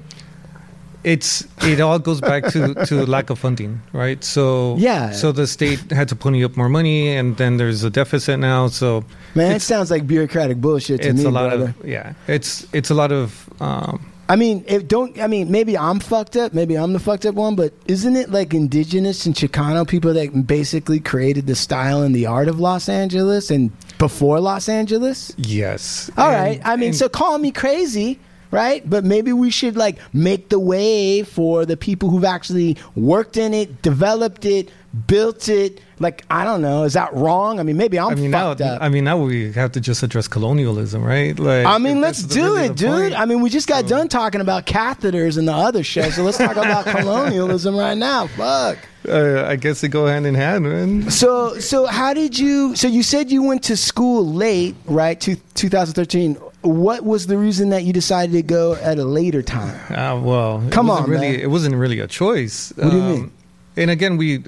it's 1.03 1.45
it 1.63 1.81
all 1.81 1.99
goes 1.99 2.21
back 2.21 2.45
to 2.45 2.73
to 2.85 3.05
lack 3.05 3.29
of 3.29 3.37
funding, 3.37 3.81
right? 3.91 4.23
So 4.23 4.77
Yeah. 4.77 5.11
so 5.11 5.31
the 5.33 5.47
state 5.47 5.91
had 5.91 6.07
to 6.09 6.15
pony 6.15 6.45
up 6.45 6.55
more 6.55 6.69
money, 6.69 7.09
and 7.15 7.35
then 7.35 7.57
there's 7.57 7.83
a 7.83 7.89
deficit 7.89 8.39
now. 8.39 8.67
So 8.69 9.03
Man, 9.35 9.51
it 9.51 9.61
sounds 9.61 9.91
like 9.91 10.07
bureaucratic 10.07 10.61
bullshit 10.61 11.01
to 11.01 11.09
it's 11.09 11.19
me, 11.19 11.25
a 11.25 11.29
lot 11.29 11.49
brother. 11.49 11.73
of 11.79 11.85
yeah, 11.87 12.13
it's 12.27 12.65
it's 12.73 12.89
a 12.89 12.93
lot 12.93 13.11
of 13.11 13.49
um, 13.59 13.99
I 14.33 14.35
mean, 14.35 14.65
if 14.67 14.87
don't 14.87 15.19
I 15.21 15.27
mean 15.27 15.51
maybe 15.51 15.77
I'm 15.77 15.99
fucked 15.99 16.35
up, 16.37 16.53
maybe 16.55 16.75
I'm 16.75 16.91
the 16.91 16.99
fucked 16.99 17.27
up 17.27 17.35
one, 17.35 17.55
but 17.55 17.71
isn't 17.85 18.15
it 18.15 18.31
like 18.31 18.55
indigenous 18.55 19.27
and 19.27 19.35
Chicano 19.35 19.87
people 19.87 20.11
that 20.15 20.47
basically 20.47 20.99
created 20.99 21.45
the 21.45 21.53
style 21.55 22.01
and 22.01 22.15
the 22.15 22.25
art 22.25 22.47
of 22.47 22.59
Los 22.59 22.89
Angeles 22.89 23.51
and 23.51 23.69
before 23.99 24.39
Los 24.39 24.67
Angeles? 24.67 25.31
yes. 25.37 26.09
All 26.17 26.31
And- 26.31 26.35
right. 26.35 26.61
I 26.65 26.77
mean, 26.77 26.87
and- 26.89 26.95
so 26.95 27.09
call 27.09 27.37
me 27.37 27.51
crazy, 27.51 28.19
right? 28.53 28.87
But 28.87 29.03
maybe 29.03 29.33
we 29.33 29.49
should 29.49 29.75
like 29.75 29.97
make 30.13 30.49
the 30.49 30.59
way 30.59 31.23
for 31.23 31.65
the 31.65 31.75
people 31.75 32.09
who've 32.09 32.23
actually 32.23 32.77
worked 32.95 33.35
in 33.35 33.53
it, 33.53 33.81
developed 33.81 34.45
it, 34.45 34.69
built 35.07 35.49
it. 35.49 35.81
Like 35.99 36.23
I 36.29 36.43
don't 36.43 36.61
know, 36.61 36.83
is 36.83 36.93
that 36.93 37.13
wrong? 37.13 37.59
I 37.59 37.63
mean, 37.63 37.77
maybe 37.77 37.97
I'm 37.97 38.11
I 38.11 38.15
mean 38.15 38.31
now, 38.31 38.49
fucked 38.49 38.61
up. 38.61 38.81
I 38.81 38.89
mean 38.89 39.03
now 39.05 39.17
we 39.17 39.51
have 39.53 39.71
to 39.71 39.81
just 39.81 40.03
address 40.03 40.27
colonialism, 40.27 41.03
right? 41.03 41.37
Like, 41.37 41.65
I 41.65 41.77
mean, 41.79 41.99
let's 41.99 42.21
do 42.23 42.57
it, 42.57 42.75
dude. 42.75 42.89
point. 42.89 43.19
I 43.19 43.25
mean, 43.25 43.41
we 43.41 43.49
just 43.49 43.67
got 43.67 43.87
done 43.87 44.07
talking 44.07 44.41
about 44.41 44.65
catheters 44.65 45.37
in 45.37 45.45
the 45.45 45.53
other 45.53 45.83
show, 45.83 46.09
so 46.11 46.23
let's 46.23 46.37
talk 46.37 46.51
about 46.57 46.85
colonialism 46.97 47.75
right 47.75 47.97
now. 47.97 48.27
Fuck. 48.27 48.77
uh, 49.07 49.45
I 49.47 49.55
guess 49.55 49.81
they 49.81 49.87
go 49.87 50.05
hand 50.05 50.25
in 50.27 50.35
hand, 50.35 50.63
man. 50.65 51.09
So, 51.09 51.57
so 51.59 51.85
how 51.85 52.13
did 52.13 52.37
you? 52.37 52.75
So 52.75 52.87
you 52.87 53.01
said 53.01 53.31
you 53.31 53.41
went 53.43 53.63
to 53.63 53.77
school 53.77 54.25
late, 54.31 54.75
right? 54.85 55.19
Two, 55.19 55.37
2013. 55.55 56.37
What 56.63 57.03
was 57.03 57.27
the 57.27 57.37
reason 57.37 57.69
that 57.69 57.83
you 57.83 57.93
decided 57.93 58.31
to 58.33 58.41
go 58.41 58.73
at 58.75 58.97
a 58.97 59.03
later 59.05 59.41
time? 59.41 59.75
Uh, 59.91 60.19
well, 60.21 60.63
Come 60.71 60.89
on, 60.89 61.09
really, 61.09 61.31
man. 61.31 61.39
It 61.39 61.49
wasn't 61.49 61.75
really 61.75 61.99
a 61.99 62.07
choice. 62.07 62.71
Um, 62.77 62.83
What 62.83 62.91
do 62.91 62.97
you 62.97 63.03
mean? 63.03 63.31
And 63.75 63.89
again, 63.91 64.17
we, 64.17 64.43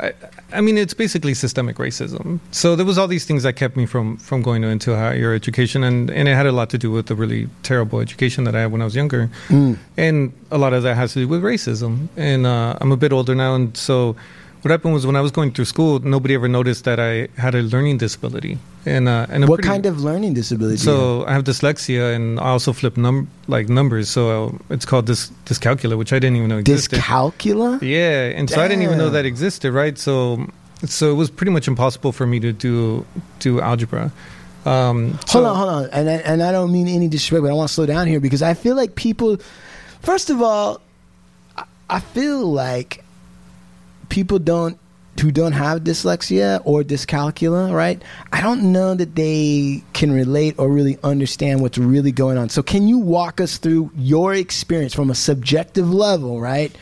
I, 0.00 0.12
I 0.52 0.60
mean, 0.60 0.76
it's 0.78 0.94
basically 0.94 1.34
systemic 1.34 1.76
racism. 1.76 2.38
So 2.50 2.76
there 2.76 2.86
was 2.86 2.98
all 2.98 3.08
these 3.08 3.24
things 3.24 3.42
that 3.42 3.54
kept 3.54 3.76
me 3.76 3.86
from 3.86 4.16
from 4.18 4.42
going 4.42 4.62
into 4.64 4.94
higher 4.94 5.32
education, 5.34 5.82
and 5.84 6.10
and 6.10 6.28
it 6.28 6.34
had 6.34 6.46
a 6.46 6.52
lot 6.52 6.68
to 6.70 6.78
do 6.78 6.90
with 6.90 7.06
the 7.06 7.14
really 7.14 7.48
terrible 7.62 8.00
education 8.00 8.44
that 8.44 8.54
I 8.54 8.60
had 8.62 8.72
when 8.72 8.80
I 8.80 8.84
was 8.84 8.94
younger, 8.94 9.28
Mm. 9.48 9.76
and 9.96 10.32
a 10.50 10.58
lot 10.58 10.72
of 10.72 10.82
that 10.82 10.96
has 10.96 11.12
to 11.14 11.20
do 11.20 11.28
with 11.28 11.42
racism. 11.42 12.08
And 12.16 12.46
uh, 12.46 12.76
I'm 12.80 12.92
a 12.92 12.96
bit 12.96 13.12
older 13.12 13.34
now, 13.34 13.54
and 13.56 13.76
so. 13.76 14.14
What 14.64 14.70
happened 14.70 14.94
was 14.94 15.04
when 15.06 15.14
I 15.14 15.20
was 15.20 15.30
going 15.30 15.52
through 15.52 15.66
school, 15.66 15.98
nobody 16.00 16.32
ever 16.34 16.48
noticed 16.48 16.84
that 16.84 16.98
I 16.98 17.28
had 17.38 17.54
a 17.54 17.60
learning 17.60 17.98
disability, 17.98 18.56
and 18.86 19.06
uh, 19.10 19.26
and 19.28 19.46
What 19.46 19.56
pretty- 19.56 19.68
kind 19.68 19.84
of 19.84 20.00
learning 20.00 20.32
disability? 20.32 20.78
do 20.78 20.84
you 20.84 20.90
have? 20.96 20.98
so 21.00 21.26
I 21.26 21.32
have 21.34 21.44
dyslexia, 21.44 22.14
and 22.16 22.40
I 22.40 22.44
also 22.48 22.72
flip 22.72 22.96
num 22.96 23.28
like 23.46 23.68
numbers. 23.68 24.08
So 24.08 24.58
it's 24.70 24.86
called 24.86 25.06
dys 25.06 25.30
dyscalculia, 25.44 25.98
which 25.98 26.14
I 26.14 26.18
didn't 26.18 26.36
even 26.38 26.48
know 26.48 26.56
existed. 26.56 26.98
dyscalculia? 26.98 27.82
yeah, 27.82 28.38
and 28.38 28.48
so 28.48 28.62
I 28.62 28.66
didn't 28.68 28.84
even 28.84 28.96
know 28.96 29.10
that 29.10 29.26
existed, 29.26 29.70
right? 29.70 29.98
So 29.98 30.46
so 30.86 31.10
it 31.10 31.16
was 31.16 31.28
pretty 31.28 31.52
much 31.52 31.68
impossible 31.68 32.12
for 32.12 32.26
me 32.26 32.40
to 32.40 32.50
do 32.54 33.04
do 33.40 33.60
algebra. 33.60 34.10
Um, 34.64 35.18
so- 35.26 35.44
hold 35.44 35.44
on, 35.44 35.56
hold 35.56 35.68
on, 35.68 35.84
and 35.92 36.08
I, 36.08 36.14
and 36.24 36.42
I 36.42 36.50
don't 36.52 36.72
mean 36.72 36.88
any 36.88 37.06
disrespect, 37.06 37.42
but 37.42 37.50
I 37.50 37.54
want 37.54 37.68
to 37.68 37.74
slow 37.74 37.84
down 37.84 38.06
here 38.06 38.18
because 38.18 38.40
I 38.40 38.54
feel 38.54 38.76
like 38.76 38.96
people. 38.96 39.36
First 40.00 40.30
of 40.30 40.40
all, 40.40 40.80
I 41.90 42.00
feel 42.00 42.50
like 42.50 43.03
people 44.14 44.38
don't 44.38 44.78
who 45.20 45.30
don't 45.30 45.52
have 45.52 45.82
dyslexia 45.82 46.60
or 46.64 46.82
dyscalculia, 46.82 47.72
right? 47.72 48.02
I 48.32 48.40
don't 48.40 48.72
know 48.72 48.94
that 48.94 49.14
they 49.14 49.82
can 49.92 50.10
relate 50.12 50.54
or 50.58 50.68
really 50.68 50.98
understand 51.04 51.60
what's 51.62 51.78
really 51.78 52.10
going 52.12 52.36
on. 52.36 52.48
So, 52.48 52.62
can 52.62 52.88
you 52.88 52.98
walk 52.98 53.40
us 53.40 53.58
through 53.58 53.90
your 53.96 54.34
experience 54.34 54.92
from 54.94 55.10
a 55.10 55.14
subjective 55.14 55.88
level, 55.92 56.40
right? 56.40 56.72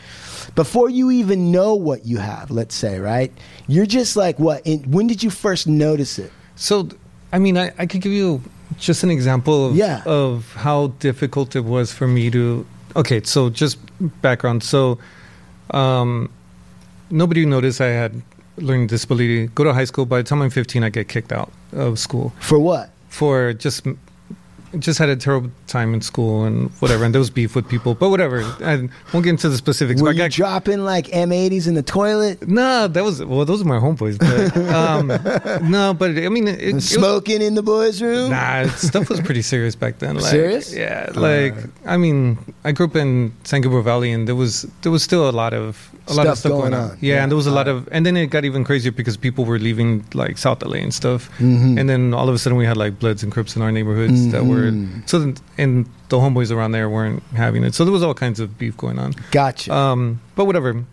Before 0.55 0.89
you 0.89 1.11
even 1.11 1.51
know 1.51 1.73
what 1.75 2.05
you 2.05 2.17
have, 2.17 2.51
let's 2.51 2.75
say, 2.75 2.99
right? 2.99 3.31
You're 3.67 3.85
just 3.87 4.15
like, 4.15 4.37
what? 4.39 4.61
In, 4.65 4.79
when 4.91 5.07
did 5.07 5.23
you 5.23 5.29
first 5.29 5.67
notice 5.67 6.19
it? 6.19 6.31
So, 6.55 6.89
I 7.31 7.39
mean, 7.39 7.57
I, 7.57 7.71
I 7.79 7.85
could 7.85 8.01
give 8.01 8.11
you 8.11 8.41
just 8.77 9.03
an 9.03 9.09
example 9.11 9.67
of, 9.67 9.75
Yeah. 9.75 10.01
of 10.05 10.51
how 10.53 10.87
difficult 10.99 11.55
it 11.55 11.65
was 11.65 11.91
for 11.91 12.07
me 12.07 12.29
to. 12.31 12.65
Okay, 12.95 13.21
so 13.23 13.49
just 13.49 13.77
background. 14.21 14.63
So, 14.63 14.99
um, 15.71 16.29
nobody 17.09 17.45
noticed 17.45 17.81
I 17.81 17.87
had 17.87 18.21
learning 18.57 18.87
disability. 18.87 19.47
Go 19.47 19.63
to 19.63 19.73
high 19.73 19.85
school. 19.85 20.05
By 20.05 20.17
the 20.17 20.23
time 20.23 20.41
I'm 20.41 20.49
15, 20.49 20.83
I 20.83 20.89
get 20.89 21.07
kicked 21.07 21.31
out 21.31 21.51
of 21.71 21.97
school 21.99 22.33
For 22.39 22.59
what? 22.59 22.89
for 23.09 23.53
just 23.53 23.85
just 24.79 24.97
had 24.99 25.09
a 25.09 25.15
terrible 25.15 25.51
time 25.67 25.93
in 25.93 26.01
school 26.01 26.43
and 26.45 26.69
whatever. 26.79 27.03
And 27.05 27.13
there 27.13 27.19
was 27.19 27.29
beef 27.29 27.55
with 27.55 27.67
people, 27.69 27.95
but 27.95 28.09
whatever. 28.09 28.41
I 28.63 28.89
won't 29.13 29.23
get 29.23 29.27
into 29.31 29.49
the 29.49 29.57
specifics. 29.57 30.01
Were 30.01 30.09
but 30.09 30.15
I 30.15 30.17
got 30.17 30.31
dropping 30.31 30.83
like 30.83 31.07
M80s 31.07 31.67
in 31.67 31.73
the 31.75 31.83
toilet? 31.83 32.47
no, 32.47 32.87
that 32.87 33.03
was 33.03 33.23
well. 33.23 33.45
Those 33.45 33.61
are 33.61 33.65
my 33.65 33.77
homeboys, 33.79 34.17
but 34.19 34.57
um, 34.73 35.07
no, 35.71 35.93
but 35.93 36.11
I 36.11 36.29
mean, 36.29 36.47
it, 36.47 36.61
it 36.61 36.73
was, 36.75 36.89
Smoking 36.89 37.41
in 37.41 37.55
the 37.55 37.63
boys' 37.63 38.01
room? 38.01 38.29
Nah, 38.31 38.67
stuff 38.75 39.09
was 39.09 39.19
pretty 39.21 39.41
serious 39.41 39.75
back 39.75 39.99
then. 39.99 40.15
Like, 40.15 40.25
Serious? 40.31 40.73
Yeah. 40.73 41.09
Like, 41.15 41.55
I 41.85 41.97
mean, 41.97 42.37
I 42.63 42.71
grew 42.71 42.87
up 42.87 42.95
in 42.95 43.33
San 43.43 43.61
Gabriel 43.61 43.83
Valley, 43.83 44.11
and 44.11 44.27
there 44.27 44.35
was 44.35 44.63
there 44.81 44.91
was 44.91 45.03
still 45.03 45.29
a 45.29 45.31
lot 45.31 45.53
of 45.53 45.89
a 46.07 46.13
lot 46.13 46.27
of 46.27 46.37
Stuff 46.37 46.51
going, 46.51 46.71
going 46.71 46.73
on. 46.73 46.91
on. 46.91 46.97
Yeah, 46.99 47.15
Yeah. 47.15 47.23
and 47.23 47.31
there 47.31 47.37
was 47.37 47.47
a 47.47 47.51
lot 47.51 47.67
of, 47.69 47.87
and 47.91 48.05
then 48.05 48.17
it 48.17 48.27
got 48.27 48.43
even 48.43 48.63
crazier 48.65 48.91
because 48.91 49.15
people 49.15 49.45
were 49.45 49.57
leaving 49.59 50.03
like 50.13 50.37
South 50.37 50.61
LA 50.61 50.77
and 50.77 50.93
stuff, 50.93 51.29
Mhm. 51.39 51.79
and 51.79 51.87
then 51.89 52.13
all 52.13 52.27
of 52.27 52.35
a 52.35 52.37
sudden 52.37 52.57
we 52.57 52.65
had 52.65 52.75
like 52.77 52.99
Bloods 52.99 53.23
and 53.23 53.31
Crips 53.31 53.55
in 53.55 53.61
our 53.61 53.71
neighborhoods 53.71 54.31
that 54.31 54.45
were 54.45 54.62
Mhm. 54.71 55.07
so, 55.09 55.19
then- 55.19 55.35
and 55.57 55.85
the 56.09 56.17
homeboys 56.17 56.51
around 56.51 56.71
there 56.73 56.89
weren't 56.89 57.23
having 57.35 57.63
it, 57.63 57.73
so 57.73 57.83
there 57.85 57.91
was 57.93 58.03
all 58.03 58.13
kinds 58.13 58.39
of 58.39 58.57
beef 58.57 58.75
going 58.77 58.99
on. 58.99 59.13
Gotcha. 59.31 59.73
Um, 59.73 60.21
but 60.35 60.45
whatever. 60.45 60.83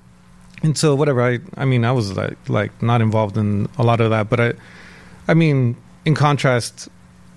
And 0.63 0.77
so 0.77 0.95
whatever. 0.95 1.23
I 1.23 1.39
I 1.57 1.65
mean, 1.65 1.85
I 1.85 1.93
was 1.93 2.17
like 2.17 2.37
like 2.49 2.83
not 2.83 3.01
involved 3.01 3.37
in 3.39 3.69
a 3.79 3.83
lot 3.83 4.01
of 4.01 4.11
that, 4.11 4.29
but 4.29 4.41
I, 4.41 4.53
I 5.29 5.35
mean, 5.35 5.77
in 6.05 6.15
contrast, 6.15 6.89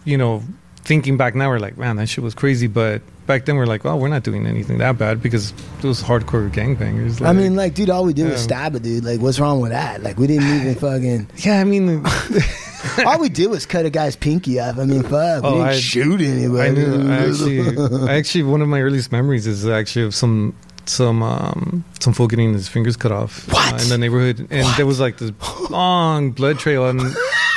you 0.05 0.17
know, 0.17 0.43
thinking 0.83 1.15
back 1.15 1.33
now, 1.35 1.47
we're 1.49 1.59
like, 1.59 1.77
man, 1.77 1.95
that 1.97 2.07
shit 2.09 2.23
was 2.23 2.33
crazy. 2.35 2.67
But 2.67 3.01
back 3.25 3.45
then, 3.45 3.55
we're 3.55 3.65
like, 3.65 3.85
well, 3.85 3.97
we're 3.97 4.09
not 4.09 4.23
doing 4.23 4.45
anything 4.45 4.79
that 4.79 4.97
bad 4.97 5.21
because 5.21 5.53
it 5.81 5.85
was 5.85 6.01
hardcore 6.03 6.49
gangbangers. 6.51 7.25
I 7.25 7.31
mean, 7.31 7.55
like, 7.55 7.73
dude, 7.75 7.89
all 7.89 8.03
we 8.03 8.11
did 8.13 8.29
was 8.29 8.41
stab 8.43 8.75
a 8.75 8.79
dude. 8.81 9.05
Like, 9.05 9.21
what's 9.21 9.39
wrong 9.39 9.61
with 9.61 9.71
that? 9.71 10.03
Like, 10.03 10.17
we 10.17 10.27
didn't 10.27 10.43
even 10.61 10.75
fucking. 10.85 11.27
yeah, 11.37 11.61
I 11.61 11.63
mean, 11.63 12.03
all 13.05 13.19
we 13.19 13.29
did 13.29 13.49
was 13.49 13.65
cut 13.65 13.85
a 13.85 13.89
guy's 13.89 14.15
pinky 14.15 14.59
off. 14.59 14.77
I 14.77 14.85
mean, 14.85 15.03
fuck. 15.03 15.43
We 15.43 15.49
Oh, 15.49 15.53
didn't 15.55 15.67
I- 15.67 15.79
shoot 15.79 16.21
anybody. 16.21 16.69
I 16.69 16.69
knew. 16.73 17.09
I 17.11 17.15
actually, 17.27 18.07
I 18.09 18.15
actually, 18.17 18.43
one 18.43 18.61
of 18.61 18.67
my 18.67 18.81
earliest 18.81 19.11
memories 19.11 19.47
is 19.47 19.67
actually 19.67 20.05
of 20.05 20.13
some 20.15 20.55
some 20.85 21.23
um 21.23 21.85
some 22.01 22.11
fool 22.13 22.27
getting 22.27 22.51
his 22.53 22.67
fingers 22.67 22.97
cut 22.97 23.11
off 23.11 23.47
uh, 23.53 23.77
in 23.81 23.87
the 23.89 23.97
neighborhood, 23.97 24.45
and 24.51 24.67
there 24.75 24.85
was 24.85 24.99
like 24.99 25.17
this 25.17 25.31
long 25.69 26.31
blood 26.31 26.59
trail, 26.59 26.87
and 26.89 26.99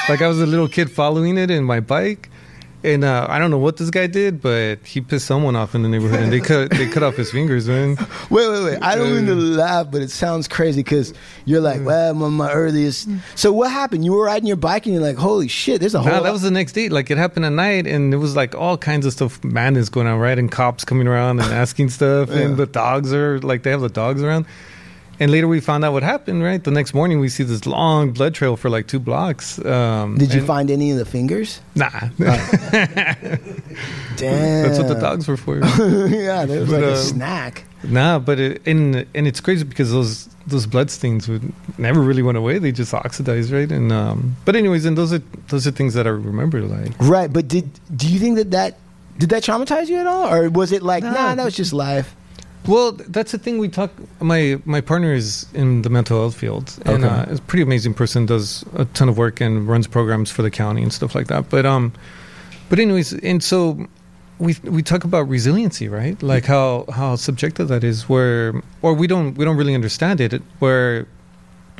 like 0.09 0.23
I 0.23 0.29
was 0.29 0.41
a 0.41 0.47
little 0.47 0.69
kid 0.69 0.91
following 0.91 1.37
it 1.39 1.51
in 1.51 1.65
my 1.65 1.81
bike. 1.81 2.31
And 2.85 3.05
uh, 3.05 3.27
I 3.29 3.39
don't 3.39 3.51
know 3.51 3.59
what 3.59 3.79
this 3.79 3.91
guy 3.91 4.07
did, 4.07 4.41
but 4.41 4.79
he 4.85 5.01
pissed 5.01 5.27
someone 5.27 5.57
off 5.57 5.75
in 5.75 5.83
the 5.83 5.89
neighborhood, 5.89 6.21
and 6.21 6.33
they 6.33 6.41
cut 6.41 6.71
they 6.71 6.89
cut 6.89 7.03
off 7.03 7.17
his 7.17 7.33
fingers, 7.33 7.67
man. 7.69 7.97
Wait, 8.31 8.49
wait, 8.49 8.65
wait. 8.65 8.79
I 8.83 8.97
don't 8.97 9.15
mean 9.15 9.27
to 9.27 9.35
laugh, 9.35 9.89
but 9.91 10.03
it 10.03 10.11
sounds 10.11 10.47
crazy 10.49 10.83
because 10.83 11.15
you're 11.45 11.61
like, 11.61 11.85
well, 11.85 12.13
my, 12.15 12.29
my 12.29 12.53
earliest. 12.53 13.09
So 13.35 13.53
what 13.53 13.71
happened? 13.71 14.05
You 14.05 14.13
were 14.13 14.25
riding 14.25 14.47
your 14.47 14.57
bike 14.57 14.85
and 14.87 14.95
you're 14.95 15.03
like, 15.03 15.17
holy 15.17 15.49
shit, 15.49 15.81
there's 15.81 15.95
a 15.95 16.01
whole. 16.01 16.11
Nah, 16.11 16.21
that 16.21 16.33
was 16.33 16.43
the 16.43 16.51
next 16.51 16.73
day. 16.73 16.89
Like 16.89 17.11
it 17.11 17.19
happened 17.19 17.45
at 17.45 17.53
night, 17.53 17.87
and 17.87 18.13
it 18.13 18.19
was 18.19 18.37
like 18.37 18.55
all 18.55 18.77
kinds 18.77 19.07
of 19.07 19.13
stuff, 19.13 19.43
madness 19.43 19.89
going 19.89 20.07
on, 20.07 20.19
right? 20.19 20.39
And 20.39 20.51
cops 20.51 20.85
coming 20.85 21.07
around 21.07 21.41
and 21.41 21.53
asking 21.53 21.91
stuff, 21.91 22.31
and 22.33 22.57
the 22.57 22.67
dogs 22.67 23.13
are 23.13 23.41
like 23.41 23.63
they 23.63 23.71
have 23.71 23.81
the 23.81 23.89
dogs 23.89 24.23
around. 24.23 24.47
And 25.19 25.31
later 25.31 25.49
we 25.49 25.61
found 25.61 25.85
out 25.85 25.93
what 25.95 26.03
happened. 26.03 26.43
Right, 26.43 26.63
the 26.63 26.71
next 26.71 26.93
morning 26.93 27.21
we 27.21 27.29
see 27.29 27.43
this 27.43 27.65
long 27.67 28.13
blood 28.13 28.35
trail 28.35 28.57
for 28.57 28.69
like 28.69 28.87
two 28.87 28.99
blocks. 28.99 29.59
Um, 29.65 30.19
Did 30.19 30.35
you 30.35 30.45
find 30.45 30.71
any 30.71 30.91
of 30.91 30.99
the 30.99 31.07
fingers? 31.07 31.61
Nah, 31.75 31.89
Damn. 32.19 33.17
that's 34.63 34.79
what 34.79 34.89
the 34.89 34.99
dogs 35.01 35.29
were 35.29 35.37
for. 35.37 35.59
yeah, 35.59 36.45
there 36.45 36.61
was 36.61 36.71
But, 36.71 36.81
like 36.81 36.85
a 36.85 36.91
um, 36.93 36.97
snack. 36.97 37.65
nah, 37.85 38.19
but 38.19 38.39
it, 38.39 38.63
and 38.67 39.07
and 39.15 39.27
it's 39.27 39.41
crazy 39.41 39.65
because 39.65 39.91
those 39.93 40.29
those 40.47 40.67
blood 40.67 40.91
stains 40.91 41.29
would 41.29 41.53
never 41.79 42.01
really 42.01 42.23
went 42.23 42.39
away. 42.39 42.59
They 42.59 42.73
just 42.73 42.95
oxidized, 42.95 43.53
right? 43.53 43.71
And 43.71 43.93
um, 43.93 44.37
but 44.45 44.57
anyways, 44.57 44.85
and 44.85 44.97
those 44.97 45.13
are 45.13 45.23
those 45.49 45.67
are 45.67 45.71
things 45.73 45.95
that 45.95 46.07
I 46.07 46.11
remember. 46.11 46.61
Like 46.63 46.93
Right, 47.01 47.33
but 47.33 47.49
did 47.49 47.69
do 47.97 48.09
you 48.09 48.19
think 48.19 48.37
that 48.37 48.51
that 48.53 48.79
did 49.19 49.31
that 49.31 49.43
traumatize 49.43 49.89
you 49.89 49.97
at 49.97 50.07
all, 50.07 50.33
or 50.33 50.49
was 50.51 50.73
it 50.73 50.83
like, 50.83 51.03
Nah. 51.05 51.13
nah, 51.13 51.35
that 51.35 51.45
was 51.45 51.57
just 51.57 51.73
life? 51.73 52.15
Well, 52.67 52.93
that's 52.93 53.33
the 53.33 53.39
thing 53.39 53.59
we 53.59 53.69
talk. 53.69 53.91
My 54.21 54.59
my 54.65 54.81
partner 54.81 55.13
is 55.15 55.47
in 55.55 55.83
the 55.83 55.91
mental 55.91 56.19
health 56.21 56.35
field, 56.37 56.77
and 56.85 57.05
Okay. 57.05 57.15
uh, 57.15 57.33
is 57.33 57.39
a 57.39 57.43
pretty 57.43 57.63
amazing 57.63 57.95
person. 57.95 58.27
Does 58.27 58.65
a 58.75 58.85
ton 58.87 59.09
of 59.09 59.17
work 59.17 59.41
and 59.41 59.69
runs 59.69 59.87
programs 59.87 60.31
for 60.31 60.43
the 60.43 60.51
county 60.51 60.83
and 60.83 60.93
stuff 60.93 61.15
like 61.15 61.29
that. 61.29 61.49
But 61.49 61.65
um, 61.65 61.93
but 62.69 62.79
anyways, 62.79 63.13
and 63.13 63.43
so 63.43 63.87
we 64.39 64.57
we 64.65 64.83
talk 64.83 65.05
about 65.05 65.29
resiliency, 65.29 65.89
right? 65.89 66.21
Like 66.23 66.45
how 66.45 66.87
how 66.93 67.17
subjective 67.17 67.69
that 67.69 67.85
is. 67.85 68.09
Where 68.09 68.61
or 68.83 68.95
we 68.95 69.07
don't 69.07 69.35
we 69.39 69.45
don't 69.45 69.57
really 69.57 69.75
understand 69.75 70.21
it. 70.21 70.43
Where 70.59 71.07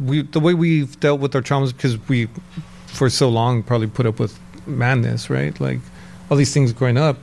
we 0.01 0.23
the 0.23 0.41
way 0.41 0.55
we've 0.55 0.99
dealt 1.01 1.21
with 1.21 1.35
our 1.35 1.43
traumas 1.43 1.73
because 1.73 1.99
we 2.09 2.29
for 2.87 3.11
so 3.11 3.29
long 3.29 3.63
probably 3.63 3.89
put 3.89 4.07
up 4.07 4.21
with 4.21 4.39
madness, 4.67 5.29
right? 5.31 5.59
Like 5.61 5.81
all 6.31 6.37
these 6.37 6.53
things 6.55 6.73
growing 6.73 6.97
up, 6.99 7.17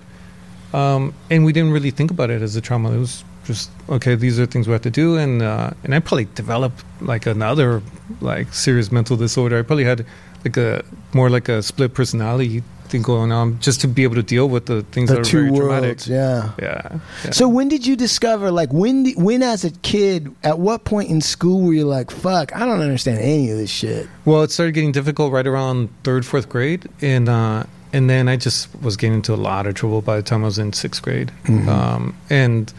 um, 0.73 1.13
and 1.31 1.45
we 1.45 1.53
didn't 1.53 1.71
really 1.71 1.91
think 1.91 2.11
about 2.11 2.29
it 2.29 2.41
as 2.41 2.55
a 2.55 2.61
trauma. 2.61 2.91
It 2.91 2.99
was 2.99 3.23
just 3.45 3.69
okay. 3.89 4.15
These 4.15 4.39
are 4.39 4.45
things 4.45 4.67
we 4.67 4.73
have 4.73 4.81
to 4.83 4.89
do, 4.91 5.17
and 5.17 5.41
uh, 5.41 5.71
and 5.83 5.93
I 5.95 5.99
probably 5.99 6.27
developed 6.35 6.83
like 7.01 7.25
another 7.25 7.81
like 8.21 8.53
serious 8.53 8.91
mental 8.91 9.17
disorder. 9.17 9.59
I 9.59 9.61
probably 9.63 9.85
had 9.85 10.05
like 10.45 10.57
a 10.57 10.83
more 11.13 11.29
like 11.29 11.49
a 11.49 11.61
split 11.63 11.93
personality 11.93 12.63
thing 12.89 13.01
going 13.01 13.31
on 13.31 13.59
just 13.59 13.81
to 13.81 13.87
be 13.87 14.03
able 14.03 14.15
to 14.15 14.21
deal 14.23 14.47
with 14.49 14.65
the 14.67 14.83
things 14.91 15.09
The 15.09 15.15
that 15.15 15.21
are 15.21 15.23
two 15.23 15.37
very 15.39 15.51
worlds, 15.51 16.05
traumatic. 16.05 16.07
yeah. 16.07 16.51
Yeah. 16.91 16.99
yeah. 17.25 17.31
So 17.31 17.47
when 17.47 17.67
did 17.69 17.87
you 17.87 17.95
discover? 17.95 18.51
Like 18.51 18.71
when? 18.73 19.03
Did, 19.03 19.21
when 19.21 19.41
as 19.43 19.63
a 19.63 19.71
kid? 19.71 20.33
At 20.43 20.59
what 20.59 20.83
point 20.85 21.09
in 21.09 21.21
school 21.21 21.61
were 21.61 21.73
you 21.73 21.85
like, 21.85 22.11
"Fuck, 22.11 22.55
I 22.55 22.59
don't 22.65 22.81
understand 22.81 23.19
any 23.19 23.49
of 23.51 23.57
this 23.57 23.69
shit"? 23.71 24.07
Well, 24.25 24.43
it 24.43 24.51
started 24.51 24.73
getting 24.73 24.91
difficult 24.91 25.31
right 25.33 25.47
around 25.47 25.89
third, 26.03 26.25
fourth 26.25 26.49
grade, 26.49 26.87
and 27.01 27.27
uh, 27.29 27.63
and 27.93 28.09
then 28.09 28.27
I 28.27 28.35
just 28.35 28.67
was 28.81 28.97
getting 28.97 29.15
into 29.15 29.33
a 29.33 29.37
lot 29.37 29.65
of 29.65 29.75
trouble 29.75 30.01
by 30.01 30.17
the 30.17 30.23
time 30.23 30.43
I 30.43 30.45
was 30.45 30.59
in 30.59 30.73
sixth 30.73 31.01
grade. 31.01 31.31
Um, 31.47 32.15
and 32.29 32.71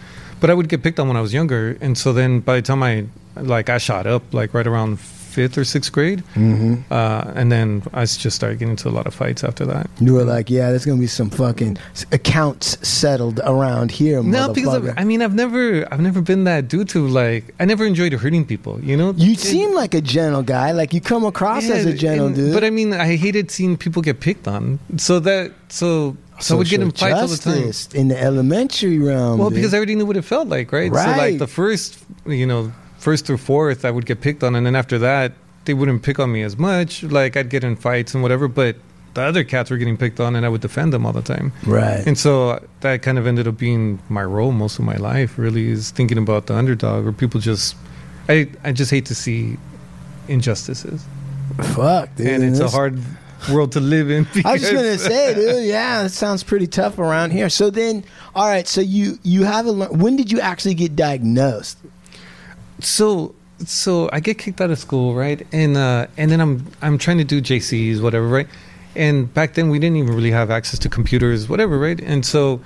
but 0.45 0.51
I 0.51 0.55
would 0.59 0.69
get 0.69 0.83
picked 0.83 1.01
on 1.01 1.09
when 1.09 1.17
I 1.17 1.23
was 1.23 1.33
younger, 1.33 1.79
and 1.81 1.97
so 1.97 2.13
then 2.13 2.41
by 2.41 2.57
the 2.57 2.63
time 2.71 2.83
I 2.83 3.07
like 3.55 3.71
I 3.71 3.79
shot 3.79 4.07
up 4.07 4.23
like 4.35 4.53
right 4.53 4.67
around 4.67 5.01
fifth 5.01 5.57
or 5.59 5.65
sixth 5.65 5.91
grade, 5.91 6.23
Mm-hmm. 6.37 6.93
uh, 6.93 7.33
and 7.35 7.51
then 7.51 7.83
I 7.95 8.03
just 8.05 8.37
started 8.37 8.59
getting 8.61 8.73
into 8.77 8.89
a 8.89 8.95
lot 8.99 9.07
of 9.07 9.15
fights 9.15 9.43
after 9.43 9.65
that. 9.73 9.89
You 10.01 10.13
were 10.15 10.23
like, 10.37 10.47
yeah, 10.51 10.69
there's 10.71 10.85
gonna 10.85 11.01
be 11.01 11.09
some 11.21 11.31
fucking 11.31 11.79
accounts 12.13 12.67
settled 12.87 13.41
around 13.45 13.91
here. 13.91 14.23
No, 14.23 14.53
because. 14.53 14.75
I've, 14.87 14.99
I 14.99 15.05
mean 15.05 15.23
I've 15.23 15.35
never 15.35 15.65
I've 15.93 16.01
never 16.09 16.21
been 16.21 16.45
that 16.45 16.69
dude 16.69 16.89
to 16.91 17.01
like 17.09 17.45
I 17.59 17.65
never 17.65 17.85
enjoyed 17.87 18.13
hurting 18.13 18.45
people. 18.47 18.75
You 18.85 18.97
know, 18.97 19.13
you 19.17 19.33
It- 19.33 19.41
seem 19.41 19.75
like 19.75 19.95
a 19.95 20.01
gentle 20.01 20.43
guy. 20.45 20.69
Like 20.73 20.93
you 20.95 21.01
come 21.01 21.25
across 21.25 21.65
as 21.71 21.85
a 21.87 21.95
gentle 21.95 22.27
and- 22.29 22.37
dude. 22.37 22.53
But 22.55 22.63
I 22.65 22.71
mean, 22.71 22.93
I 22.93 23.17
hated 23.17 23.51
seeing 23.51 23.77
people 23.77 24.03
get 24.03 24.21
picked 24.21 24.47
on. 24.47 24.79
So 24.99 25.19
that 25.21 25.53
so 25.69 26.17
so 26.41 26.57
would 26.57 26.69
get 26.69 26.81
in 26.81 26.91
fights 26.91 27.21
all 27.21 27.29
the 27.29 27.37
time. 27.37 28.01
in 28.01 28.09
the 28.09 28.21
elementary 28.21 28.99
realm. 28.99 29.39
Well, 29.39 29.51
dude. 29.51 29.57
because 29.57 29.75
I 29.75 29.77
already 29.79 29.95
knew 29.95 30.07
what 30.07 30.17
it 30.17 30.23
felt 30.23 30.49
like, 30.49 30.73
right? 30.73 30.93
So 30.93 30.99
like 31.17 31.39
the 31.39 31.47
first, 31.47 32.05
you 32.27 32.47
know, 32.47 32.73
first 32.99 33.27
through 33.27 33.39
fourth, 33.39 33.85
I 33.85 33.91
would 33.91 34.07
get 34.07 34.21
picked 34.21 34.43
on, 34.43 34.55
and 34.55 34.67
then 34.67 34.75
after 34.77 34.99
that, 34.99 35.33
they 35.65 35.75
wouldn't 35.75 36.03
pick 36.03 36.19
on 36.19 36.33
me 36.33 36.43
as 36.43 36.57
much. 36.59 37.03
Like 37.03 37.37
I'd 37.37 37.51
get 37.51 37.65
in 37.65 37.77
fights 37.77 38.15
and 38.15 38.23
whatever, 38.23 38.49
but 38.49 38.77
the 39.15 39.23
other 39.23 39.45
cats 39.45 39.71
were 39.71 39.77
getting 39.77 39.97
picked 39.97 40.19
on, 40.19 40.35
and 40.35 40.45
I 40.45 40.49
would 40.49 40.61
defend 40.61 40.93
them 40.93 41.07
all 41.07 41.13
the 41.13 41.23
time. 41.23 41.53
right. 41.67 42.05
And 42.07 42.19
so 42.19 42.61
that 42.81 43.03
kind 43.03 43.17
of 43.17 43.27
ended 43.29 43.47
up 43.47 43.57
being 43.57 44.01
my 44.09 44.25
role 44.25 44.51
most 44.51 44.79
of 44.81 44.85
my 44.85 44.97
life. 44.97 45.39
Really, 45.39 45.69
is 45.69 45.91
thinking 45.93 46.19
about 46.19 46.47
the 46.47 46.55
underdog, 46.55 47.07
or 47.07 47.13
people 47.13 47.41
just. 47.41 47.77
I 48.29 48.49
I 48.65 48.73
just 48.73 48.91
hate 48.91 49.07
to 49.07 49.15
see 49.15 49.57
injustices, 50.29 51.05
Fuck, 51.75 52.17
dude. 52.17 52.27
and 52.27 52.43
it's 52.45 52.59
a 52.59 52.69
hard 52.69 52.99
world 53.53 53.73
to 53.73 53.81
live 53.81 54.11
in. 54.11 54.27
I 54.45 54.53
was 54.53 54.61
just 54.63 54.73
gonna 54.75 54.99
say, 54.99 55.35
dude. 55.35 55.67
Yeah, 55.67 56.03
that 56.05 56.11
sounds 56.11 56.43
pretty 56.43 56.67
tough 56.67 56.99
around 56.99 57.31
here. 57.33 57.49
So 57.49 57.71
then, 57.71 58.05
all 58.35 58.47
right. 58.47 58.67
So 58.69 58.81
you 58.81 59.19
you 59.23 59.45
have 59.45 59.67
a. 59.67 59.71
lear- 59.73 59.89
When 59.93 60.17
did 60.17 60.31
you 60.33 60.41
actually 60.41 60.75
get 60.75 60.97
diagnosed? 60.97 61.79
so 62.81 63.35
so 63.65 64.11
I 64.13 64.21
get 64.21 64.39
kicked 64.39 64.61
out 64.61 64.71
of 64.71 64.79
school, 64.79 65.15
right? 65.15 65.47
And 65.53 65.77
uh, 65.77 66.07
and 66.17 66.31
then 66.31 66.41
I'm 66.41 66.67
I'm 66.83 66.99
trying 66.99 67.19
to 67.19 67.25
do 67.25 67.41
JCs, 67.41 68.01
whatever, 68.03 68.27
right? 68.27 68.49
And 68.97 69.33
back 69.33 69.55
then 69.55 69.71
we 69.71 69.79
didn't 69.79 69.97
even 69.97 70.15
really 70.15 70.31
have 70.31 70.51
access 70.51 70.79
to 70.81 70.89
computers, 70.89 71.49
whatever, 71.49 71.79
right? 71.79 72.01
And 72.01 72.25
so 72.25 72.61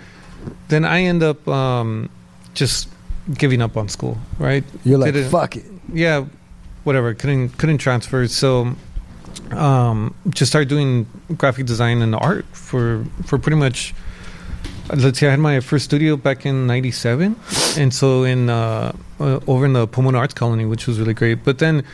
then 0.68 0.84
I 0.84 1.02
end 1.02 1.22
up 1.22 1.46
um, 1.48 2.10
just 2.54 2.88
giving 3.34 3.62
up 3.62 3.76
on 3.76 3.88
school, 3.88 4.18
right? 4.38 4.64
You're 4.84 4.98
like, 4.98 5.12
Didn't- 5.12 5.30
fuck 5.30 5.56
it. 5.56 5.64
yeah, 5.92 6.24
whatever. 6.84 7.14
Couldn't 7.14 7.50
couldn't 7.58 7.78
transfer, 7.78 8.26
so 8.28 8.74
um, 9.52 10.14
just 10.30 10.50
started 10.50 10.68
doing 10.68 11.06
graphic 11.36 11.66
design 11.66 12.02
and 12.02 12.14
art 12.14 12.44
for 12.52 13.04
for 13.24 13.38
pretty 13.38 13.56
much. 13.56 13.94
Let's 14.94 15.18
see, 15.18 15.26
I 15.26 15.30
had 15.32 15.38
my 15.40 15.60
first 15.60 15.84
studio 15.84 16.16
back 16.16 16.46
in 16.46 16.66
'97, 16.66 17.36
and 17.76 17.92
so 17.92 18.24
in 18.24 18.48
uh, 18.48 18.92
uh, 19.20 19.40
over 19.46 19.66
in 19.66 19.74
the 19.74 19.86
Pomona 19.86 20.16
Arts 20.18 20.32
Colony, 20.32 20.64
which 20.64 20.86
was 20.86 20.98
really 20.98 21.12
great. 21.12 21.44
But 21.44 21.58
then, 21.58 21.84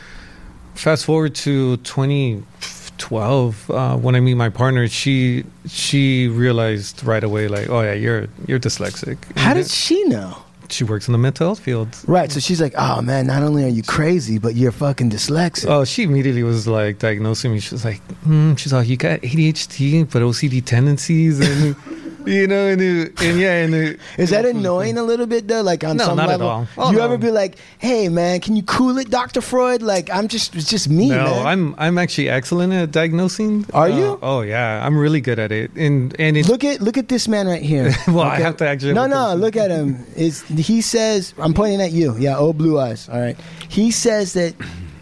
fast 0.75 1.05
forward 1.05 1.35
to 1.37 1.77
2012, 1.79 3.71
uh, 3.71 3.97
when 3.97 4.15
I 4.15 4.21
meet 4.21 4.35
my 4.35 4.49
partner, 4.49 4.87
she 4.87 5.45
she 5.67 6.29
realized 6.29 7.03
right 7.03 7.25
away, 7.25 7.49
like, 7.49 7.69
oh 7.69 7.81
yeah, 7.83 7.95
you're 7.95 8.29
you're 8.47 8.61
dyslexic. 8.61 9.19
How 9.37 9.51
And 9.51 9.59
did 9.59 9.69
she 9.71 10.05
know? 10.05 10.37
She 10.71 10.85
works 10.85 11.09
in 11.09 11.13
the 11.13 11.19
mental 11.19 11.49
health 11.49 11.61
field? 11.61 11.97
Right. 12.07 12.31
So 12.31 12.41
she's 12.41 12.61
like, 12.61 12.75
oh 12.77 13.03
man, 13.03 13.27
not 13.27 13.43
only 13.43 13.65
are 13.65 13.69
you 13.69 13.83
crazy, 13.83 14.39
but 14.39 14.55
you're 14.55 14.73
fucking 14.73 15.11
dyslexic. 15.11 15.69
Oh, 15.69 15.85
she 15.85 16.03
immediately 16.03 16.43
was 16.43 16.67
like 16.67 16.99
diagnosing 16.99 17.53
me. 17.53 17.61
She 17.61 17.75
was 17.75 17.85
like, 17.85 18.07
mm, 18.27 18.59
she's 18.59 18.73
like, 18.73 18.89
you 18.89 18.97
got 18.97 19.21
ADHD, 19.21 20.11
but 20.11 20.23
OCD 20.23 20.65
tendencies, 20.65 21.41
and 21.41 21.77
you 22.27 22.47
know, 22.47 22.67
and 22.69 22.81
it, 22.81 23.21
and 23.23 23.39
yeah, 23.39 23.63
and 23.65 23.75
it, 23.75 24.01
Is 24.19 24.31
that 24.31 24.45
annoying 24.45 24.99
a 24.99 25.03
little 25.03 25.27
bit 25.27 25.47
though? 25.49 25.63
Like 25.63 25.85
on 25.85 25.97
No, 25.97 26.05
some 26.05 26.17
not 26.17 26.25
at 26.31 26.41
level, 26.41 26.49
all. 26.49 26.67
Oh, 26.79 26.91
you 26.91 26.99
no. 26.99 27.05
ever 27.05 27.19
be 27.19 27.31
like, 27.31 27.57
"Hey 27.79 28.09
man, 28.09 28.41
can 28.41 28.57
you 28.57 28.63
cool 28.63 28.99
it, 28.99 29.11
Doctor 29.11 29.41
Freud?" 29.41 29.83
Like 29.83 30.11
I'm 30.11 30.29
just, 30.29 30.55
it's 30.55 30.69
just 30.69 30.89
me, 30.89 31.09
No, 31.11 31.25
man. 31.25 31.47
I'm 31.47 31.75
I'm 31.79 31.99
actually 31.99 32.29
excellent 32.29 32.73
at 32.73 32.91
diagnosing. 32.93 33.67
Are 33.73 33.87
Uh, 33.89 33.97
you? 33.99 34.19
Oh 34.23 34.41
yeah, 34.43 34.85
I'm 34.85 34.97
really 34.97 35.21
good 35.21 35.39
at 35.39 35.53
it. 35.53 35.71
And 35.77 36.15
and 36.19 36.37
it, 36.37 36.49
look 36.49 36.65
at 36.65 36.81
look 36.81 36.97
at 36.99 37.09
this 37.09 37.29
man 37.29 37.47
right 37.47 37.63
here. 37.63 37.93
Well, 38.09 38.21
I 38.21 38.37
have 38.41 38.57
to 38.59 38.67
actually 38.69 38.95
No, 38.95 39.07
no, 39.07 39.17
closer- 39.17 39.39
look 39.39 39.57
at 39.57 39.71
him. 39.71 40.05
Is 40.17 40.43
he 40.43 40.81
says 40.81 41.35
I'm 41.39 41.55
pointing 41.55 41.81
at 41.81 41.93
you? 41.93 42.17
Yeah, 42.19 42.37
oh 42.39 42.53
blue 42.53 42.79
eyes. 42.79 43.09
All 43.09 43.21
right. 43.21 43.37
He 43.69 43.91
says 43.91 44.33
that 44.35 44.55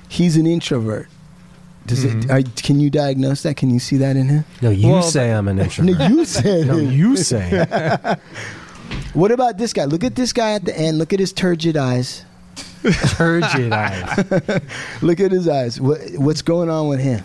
he's 0.09 0.37
an 0.37 0.47
introvert. 0.47 1.09
Does 1.87 2.05
Mm-hmm. 2.05 2.21
it? 2.21 2.31
Are, 2.31 2.43
can 2.63 2.79
you 2.81 2.91
diagnose 2.91 3.43
that? 3.43 3.57
Can 3.57 3.71
you 3.71 3.79
see 3.81 3.97
that 3.99 4.17
in 4.17 4.29
him? 4.29 4.45
No, 4.61 4.71
you 4.71 4.89
Well, 4.89 5.03
say 5.03 5.33
I'm 5.33 5.49
an 5.49 5.57
No, 5.57 5.63
introvert. 5.65 6.11
you 6.11 6.25
said. 6.25 6.67
No, 6.67 6.77
you 6.77 7.17
say. 7.17 8.17
What 9.15 9.31
about 9.31 9.59
this 9.59 9.73
guy? 9.75 9.85
Look 9.85 10.05
at 10.05 10.15
this 10.15 10.33
guy 10.33 10.53
at 10.53 10.65
the 10.65 10.79
end. 10.79 10.99
Look 10.99 11.13
at 11.13 11.21
his 11.21 11.33
turgid 11.33 11.77
eyes. 11.77 12.25
Turgid 13.17 13.73
eyes. 13.73 14.19
Look 15.03 15.21
at 15.21 15.33
his 15.33 15.49
eyes. 15.49 15.81
What, 15.81 15.99
what's 16.17 16.41
going 16.43 16.69
on 16.71 16.89
with 16.89 17.01
him? 17.01 17.23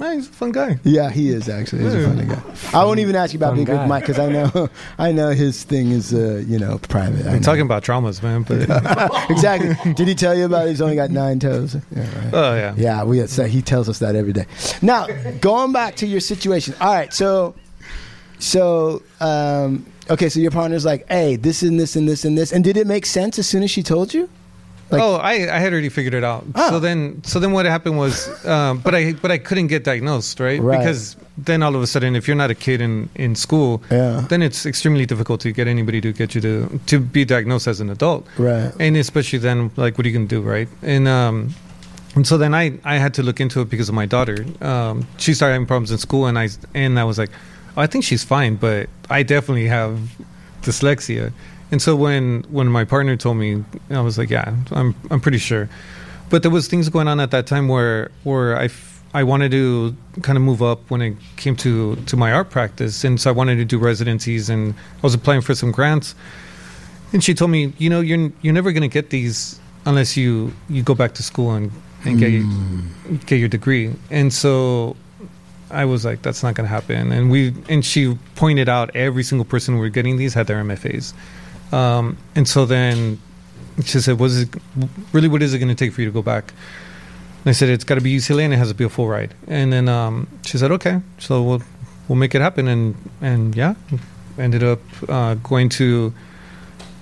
Man, 0.00 0.14
he's 0.16 0.28
a 0.28 0.32
fun 0.32 0.50
guy. 0.50 0.80
Yeah, 0.82 1.10
he 1.10 1.28
is 1.28 1.46
actually. 1.50 1.82
He's 1.82 1.92
a 1.94 2.08
funny 2.08 2.24
guy. 2.24 2.42
I 2.72 2.84
won't 2.86 3.00
even 3.00 3.14
ask 3.14 3.34
you 3.34 3.38
about 3.38 3.48
Fun 3.48 3.56
being 3.56 3.66
good 3.66 3.76
guy. 3.76 3.86
Mike 3.86 4.06
because 4.06 4.18
I 4.18 4.32
know, 4.32 4.70
I 4.98 5.12
know 5.12 5.28
his 5.28 5.62
thing 5.62 5.90
is, 5.90 6.14
uh, 6.14 6.42
you 6.46 6.58
know, 6.58 6.78
private. 6.78 7.26
I 7.26 7.32
I'm 7.32 7.36
know. 7.36 7.42
talking 7.42 7.60
about 7.60 7.84
traumas, 7.84 8.22
man. 8.22 8.42
But 8.42 8.62
exactly. 9.30 9.92
Did 9.92 10.08
he 10.08 10.14
tell 10.14 10.34
you 10.34 10.46
about? 10.46 10.68
He's 10.68 10.80
only 10.80 10.96
got 10.96 11.10
nine 11.10 11.38
toes. 11.38 11.76
Yeah, 11.94 12.00
right. 12.24 12.34
oh 12.34 12.54
yeah, 12.56 12.74
Yeah, 12.78 13.04
we 13.04 13.26
so 13.26 13.44
he 13.44 13.60
tells 13.60 13.90
us 13.90 13.98
that 13.98 14.16
every 14.16 14.32
day. 14.32 14.46
Now, 14.80 15.06
going 15.40 15.72
back 15.72 15.96
to 15.96 16.06
your 16.06 16.20
situation. 16.20 16.74
All 16.80 16.94
right, 16.94 17.12
so 17.12 17.54
so 18.38 19.02
um, 19.20 19.84
okay, 20.08 20.30
so 20.30 20.40
your 20.40 20.50
partner's 20.50 20.86
like, 20.86 21.06
"Hey, 21.08 21.36
this 21.36 21.62
and 21.62 21.78
this 21.78 21.94
and 21.94 22.08
this 22.08 22.24
and 22.24 22.38
this," 22.38 22.52
and 22.52 22.64
did 22.64 22.78
it 22.78 22.86
make 22.86 23.04
sense 23.04 23.38
as 23.38 23.46
soon 23.46 23.62
as 23.62 23.70
she 23.70 23.82
told 23.82 24.14
you? 24.14 24.30
Like- 24.90 25.02
oh, 25.02 25.14
I, 25.16 25.32
I 25.56 25.58
had 25.58 25.72
already 25.72 25.88
figured 25.88 26.14
it 26.14 26.24
out. 26.24 26.44
Oh. 26.54 26.70
So 26.70 26.80
then, 26.80 27.22
so 27.24 27.38
then 27.38 27.52
what 27.52 27.64
happened 27.66 27.96
was, 27.96 28.28
um, 28.46 28.78
but 28.78 28.94
I 28.94 29.12
but 29.12 29.30
I 29.30 29.38
couldn't 29.38 29.68
get 29.68 29.84
diagnosed, 29.84 30.40
right? 30.40 30.60
Right. 30.60 30.78
Because 30.78 31.16
then 31.38 31.62
all 31.62 31.74
of 31.76 31.82
a 31.82 31.86
sudden, 31.86 32.16
if 32.16 32.26
you're 32.26 32.36
not 32.36 32.50
a 32.50 32.54
kid 32.54 32.80
in, 32.80 33.08
in 33.14 33.34
school, 33.34 33.82
Yeah. 33.90 34.24
then 34.28 34.42
it's 34.42 34.66
extremely 34.66 35.06
difficult 35.06 35.40
to 35.42 35.52
get 35.52 35.66
anybody 35.68 36.00
to 36.00 36.12
get 36.12 36.34
you 36.34 36.40
to 36.42 36.80
to 36.86 36.98
be 37.00 37.24
diagnosed 37.24 37.66
as 37.68 37.80
an 37.80 37.88
adult, 37.90 38.26
Right. 38.36 38.72
and 38.80 38.96
especially 38.96 39.38
then, 39.38 39.70
like, 39.76 39.96
what 39.96 40.04
are 40.06 40.08
you 40.08 40.14
gonna 40.18 40.26
do, 40.26 40.42
right? 40.42 40.68
And 40.82 41.06
um, 41.08 41.54
and 42.16 42.26
so 42.26 42.36
then 42.36 42.52
I 42.54 42.78
I 42.84 42.96
had 42.98 43.14
to 43.14 43.22
look 43.22 43.40
into 43.40 43.60
it 43.60 43.70
because 43.70 43.88
of 43.88 43.94
my 43.94 44.06
daughter. 44.06 44.44
Um, 44.60 45.06
she 45.18 45.34
started 45.34 45.52
having 45.54 45.66
problems 45.68 45.90
in 45.92 45.98
school, 45.98 46.26
and 46.26 46.36
I 46.38 46.48
and 46.74 46.98
I 46.98 47.04
was 47.04 47.16
like, 47.16 47.30
oh, 47.76 47.82
I 47.82 47.86
think 47.86 48.04
she's 48.04 48.24
fine, 48.24 48.56
but 48.56 48.88
I 49.08 49.22
definitely 49.22 49.68
have 49.68 49.98
dyslexia. 50.62 51.32
And 51.70 51.80
so 51.80 51.94
when 51.94 52.44
when 52.50 52.68
my 52.68 52.84
partner 52.84 53.16
told 53.16 53.36
me, 53.36 53.64
I 53.90 54.00
was 54.00 54.18
like, 54.18 54.30
yeah, 54.30 54.54
I'm 54.72 54.94
I'm 55.10 55.20
pretty 55.20 55.38
sure. 55.38 55.68
But 56.28 56.42
there 56.42 56.50
was 56.50 56.68
things 56.68 56.88
going 56.88 57.08
on 57.08 57.20
at 57.20 57.30
that 57.30 57.46
time 57.46 57.68
where 57.68 58.10
where 58.24 58.56
I 58.56 58.64
f- 58.64 59.02
I 59.12 59.24
wanted 59.24 59.50
to 59.52 59.96
kind 60.22 60.36
of 60.38 60.42
move 60.42 60.62
up 60.62 60.90
when 60.90 61.02
it 61.02 61.16
came 61.36 61.56
to 61.56 61.96
to 61.96 62.16
my 62.16 62.32
art 62.32 62.50
practice, 62.50 63.04
and 63.04 63.20
so 63.20 63.30
I 63.30 63.32
wanted 63.32 63.56
to 63.56 63.64
do 63.64 63.78
residencies, 63.78 64.48
and 64.48 64.74
I 64.74 65.02
was 65.02 65.14
applying 65.14 65.42
for 65.42 65.54
some 65.54 65.70
grants. 65.72 66.14
And 67.12 67.24
she 67.24 67.34
told 67.34 67.50
me, 67.50 67.72
you 67.78 67.90
know, 67.90 68.00
you're 68.00 68.30
you're 68.42 68.54
never 68.54 68.72
going 68.72 68.82
to 68.82 68.88
get 68.88 69.10
these 69.10 69.58
unless 69.84 70.16
you 70.16 70.52
you 70.68 70.82
go 70.82 70.94
back 70.94 71.14
to 71.14 71.22
school 71.22 71.52
and 71.52 71.72
and 72.04 72.18
get 72.18 72.30
your, 72.30 72.42
hmm. 72.42 73.16
get 73.26 73.36
your 73.36 73.48
degree. 73.48 73.92
And 74.10 74.32
so 74.32 74.96
I 75.70 75.84
was 75.84 76.04
like, 76.04 76.22
that's 76.22 76.42
not 76.42 76.54
going 76.54 76.64
to 76.64 76.74
happen. 76.74 77.12
And 77.12 77.30
we 77.30 77.54
and 77.68 77.84
she 77.84 78.16
pointed 78.34 78.68
out 78.68 78.94
every 78.94 79.22
single 79.22 79.44
person 79.44 79.74
we 79.74 79.80
were 79.80 79.88
getting 79.88 80.16
these 80.16 80.34
had 80.34 80.46
their 80.46 80.62
MFAs. 80.62 81.12
Um, 81.72 82.16
and 82.34 82.48
so 82.48 82.66
then 82.66 83.20
she 83.84 84.00
said, 84.00 84.18
"Was 84.18 84.42
it 84.42 84.48
really? 85.12 85.28
What 85.28 85.42
is 85.42 85.54
it 85.54 85.58
going 85.58 85.68
to 85.68 85.74
take 85.74 85.92
for 85.92 86.00
you 86.00 86.08
to 86.08 86.12
go 86.12 86.22
back?" 86.22 86.52
And 87.44 87.50
I 87.50 87.52
said, 87.52 87.68
"It's 87.68 87.84
got 87.84 87.96
to 87.96 88.00
be 88.00 88.14
UCLA, 88.14 88.44
and 88.44 88.54
it 88.54 88.56
has 88.56 88.68
to 88.68 88.74
be 88.74 88.84
a 88.84 88.88
full 88.88 89.08
ride." 89.08 89.34
And 89.46 89.72
then 89.72 89.88
um, 89.88 90.28
she 90.44 90.58
said, 90.58 90.70
"Okay, 90.72 91.00
so 91.18 91.42
we'll 91.42 91.62
we'll 92.08 92.16
make 92.18 92.34
it 92.34 92.40
happen." 92.40 92.68
And 92.68 92.94
and 93.20 93.54
yeah, 93.54 93.74
ended 94.38 94.62
up 94.62 94.80
uh, 95.08 95.34
going 95.34 95.68
to 95.70 96.12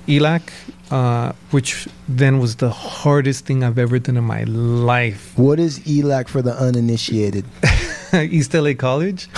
ELAC, 0.07 0.51
uh, 0.91 1.33
which 1.51 1.89
then 2.09 2.39
was 2.39 2.57
the 2.57 2.71
hardest 2.71 3.47
thing 3.47 3.63
I've 3.63 3.79
ever 3.79 3.99
done 3.99 4.17
in 4.17 4.25
my 4.25 4.45
life. 4.45 5.37
What 5.37 5.61
is 5.61 5.81
ELAC 5.81 6.29
for 6.29 6.43
the 6.43 6.55
uninitiated? 6.55 7.45
East 8.15 8.55
LA 8.55 8.73
College. 8.75 9.29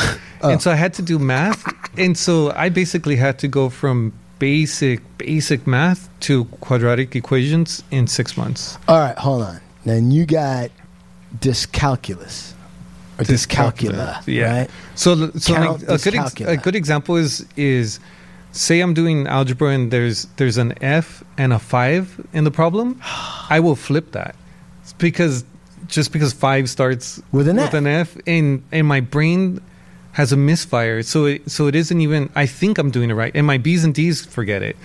Oh. 0.43 0.51
And 0.51 0.63
so 0.63 0.71
I 0.71 0.77
had 0.77 0.95
to 0.95 1.03
do 1.03 1.19
math. 1.19 1.65
And 1.99 2.17
so 2.17 2.53
I 2.53 2.69
basically 2.69 3.17
had 3.17 3.39
to 3.41 3.49
go 3.49 3.69
from 3.69 4.13
basic, 4.41 5.01
basic 5.19 5.69
math 5.69 6.09
to 6.21 6.47
quadratic 6.61 7.15
equations 7.15 7.85
in 7.93 8.09
six 8.09 8.37
months. 8.37 8.77
All 8.89 8.99
right, 8.99 9.17
hold 9.17 9.43
on. 9.43 9.61
Then 9.85 10.11
you 10.11 10.27
got 10.27 10.71
dyscalculus 11.39 12.55
or 13.19 13.25
dyscalculia, 13.25 14.21
yeah. 14.27 14.61
right? 14.61 14.71
So, 14.97 15.31
so 15.33 15.55
Count 15.55 15.89
like, 15.89 16.01
a, 16.01 16.03
good 16.03 16.15
ex- 16.17 16.41
a 16.41 16.57
good 16.57 16.75
example 16.75 17.15
is, 17.17 17.47
is 17.57 18.01
say 18.51 18.81
I'm 18.81 18.95
doing 18.95 19.29
algebra 19.29 19.69
and 19.69 19.93
there's, 19.93 20.25
there's 20.37 20.57
an 20.57 20.75
F 20.83 21.23
and 21.39 21.53
a 21.53 21.61
five 21.61 22.27
in 22.33 22.43
the 22.43 22.51
problem. 22.51 23.01
I 23.49 23.61
will 23.61 23.77
flip 23.77 24.13
that 24.13 24.35
It's 24.83 24.95
because 24.95 25.45
just 25.87 26.13
because 26.13 26.33
five 26.33 26.69
starts 26.69 27.23
With 27.33 27.49
an 27.49 27.59
F. 27.59 27.67
with 27.67 27.75
an 27.75 27.87
F 27.87 28.17
in, 28.27 28.65
in 28.73 28.87
my 28.87 29.01
brain, 29.01 29.61
has 30.13 30.33
a 30.33 30.37
misfire. 30.37 31.03
So 31.03 31.27
it, 31.27 31.51
so 31.51 31.67
it 31.67 31.75
isn't 31.75 32.01
even. 32.01 32.31
I 32.35 32.47
think 32.47 32.79
I'm 32.79 32.91
doing 32.91 33.11
it 33.11 33.15
right, 33.15 33.33
and 33.35 33.47
my 33.47 33.59
B's 33.59 33.85
and 33.85 33.95
D's 33.95 34.25
forget 34.25 34.63
it. 34.63 34.77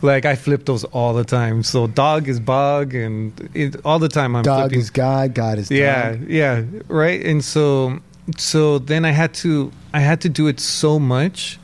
Like 0.00 0.24
I 0.24 0.34
flip 0.34 0.64
those 0.64 0.82
all 0.84 1.14
the 1.14 1.24
time. 1.24 1.62
So 1.62 1.86
dog 1.86 2.26
is 2.28 2.40
bog, 2.40 2.94
and 2.94 3.32
it, 3.54 3.76
all 3.84 3.98
the 4.00 4.08
time 4.08 4.34
I'm 4.34 4.42
Dog 4.42 4.62
flipping. 4.62 4.80
is 4.80 4.90
God, 4.90 5.34
God 5.34 5.58
is 5.58 5.68
dog. 5.68 5.78
yeah, 5.78 6.16
yeah, 6.26 6.64
right. 6.88 7.24
And 7.24 7.44
so 7.44 7.98
so 8.36 8.78
then 8.78 9.04
I 9.04 9.10
had 9.10 9.32
to 9.34 9.70
I 9.94 10.00
had 10.00 10.20
to 10.22 10.28
do 10.28 10.46
it 10.48 10.58
so 10.60 10.98
much 10.98 11.58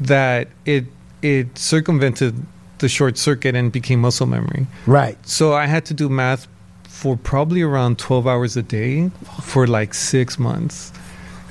that 0.00 0.48
it 0.66 0.84
it 1.22 1.58
circumvented 1.58 2.34
the 2.78 2.88
short 2.88 3.18
circuit 3.18 3.56
and 3.56 3.72
became 3.72 4.00
muscle 4.00 4.26
memory. 4.26 4.66
Right. 4.86 5.18
So 5.26 5.52
I 5.54 5.66
had 5.66 5.84
to 5.86 5.94
do 5.94 6.08
math 6.08 6.46
for 6.84 7.16
probably 7.16 7.60
around 7.62 7.98
12 7.98 8.26
hours 8.28 8.56
a 8.56 8.62
day 8.62 9.10
for 9.42 9.66
like 9.66 9.94
6 9.94 10.38
months. 10.38 10.92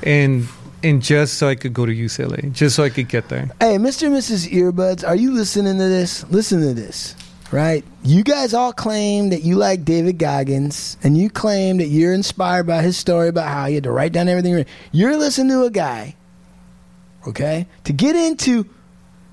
And 0.04 0.48
and 0.88 1.02
just 1.02 1.36
so 1.36 1.48
I 1.48 1.56
could 1.56 1.74
go 1.74 1.86
to 1.86 1.94
UCLA, 1.94 2.52
just 2.52 2.76
so 2.76 2.84
I 2.84 2.90
could 2.90 3.10
get 3.10 3.30
there. 3.30 3.50
Hey, 3.60 3.78
Mr. 3.78 4.08
and 4.08 4.16
Mrs. 4.16 4.50
Earbuds, 4.50 5.08
are 5.08 5.16
you 5.16 5.32
listening 5.32 5.78
to 5.78 5.84
this? 5.84 6.24
Listen 6.30 6.62
to 6.62 6.74
this, 6.74 7.16
right? 7.52 7.84
You 8.04 8.24
guys 8.24 8.54
all 8.54 8.72
claim 8.74 9.30
that 9.30 9.44
you 9.44 9.56
like 9.56 9.84
David 9.84 10.18
Goggins, 10.18 10.98
and 11.04 11.18
you 11.18 11.30
claim 11.30 11.78
that 11.78 11.88
you're 11.88 12.14
inspired 12.14 12.66
by 12.66 12.82
his 12.82 12.98
story 12.98 13.28
about 13.28 13.50
how 13.50 13.66
he 13.68 13.76
had 13.76 13.84
to 13.84 13.92
write 13.92 14.14
down 14.14 14.30
everything. 14.30 14.66
You're 14.92 15.18
listening 15.18 15.50
to 15.50 15.64
a 15.64 15.70
guy, 15.72 16.16
okay, 17.28 17.68
to 17.84 17.94
get 17.94 18.16
into 18.16 18.66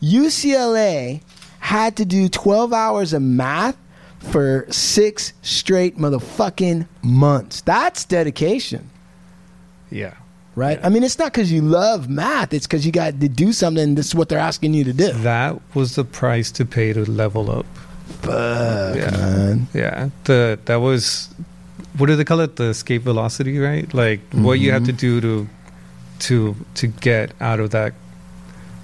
UCLA, 0.02 1.22
had 1.60 1.96
to 1.96 2.04
do 2.04 2.28
12 2.28 2.72
hours 2.72 3.12
of 3.12 3.22
math 3.22 3.76
for 4.18 4.66
six 4.70 5.32
straight 5.42 5.96
motherfucking 5.98 6.88
months. 7.02 7.60
That's 7.60 8.04
dedication 8.04 8.90
Yeah. 9.90 10.14
Right? 10.56 10.78
I 10.82 10.88
mean, 10.88 11.02
it's 11.04 11.18
not 11.18 11.32
because 11.32 11.50
you 11.52 11.62
love 11.62 12.08
math; 12.08 12.52
it's 12.54 12.66
because 12.66 12.84
you 12.86 12.92
got 12.92 13.20
to 13.20 13.28
do 13.28 13.52
something. 13.52 13.94
This 13.94 14.06
is 14.06 14.14
what 14.14 14.28
they're 14.28 14.38
asking 14.38 14.74
you 14.74 14.84
to 14.84 14.92
do. 14.92 15.12
That 15.12 15.60
was 15.74 15.94
the 15.96 16.04
price 16.04 16.50
to 16.52 16.64
pay 16.64 16.92
to 16.92 17.04
level 17.10 17.50
up. 17.50 17.66
Fuck, 18.22 18.96
Yeah. 18.96 19.10
man. 19.10 19.66
Yeah, 19.74 20.08
the 20.24 20.58
that 20.66 20.76
was 20.76 21.28
what 21.96 22.06
do 22.06 22.16
they 22.16 22.24
call 22.24 22.40
it? 22.40 22.56
The 22.56 22.64
escape 22.64 23.02
velocity, 23.02 23.58
right? 23.58 23.92
Like 23.94 24.20
what 24.32 24.54
you 24.60 24.72
have 24.72 24.84
to 24.84 24.92
do 24.92 25.20
to 25.20 25.48
to 26.20 26.54
to 26.74 26.86
get 26.86 27.32
out 27.40 27.60
of 27.60 27.70
that 27.70 27.94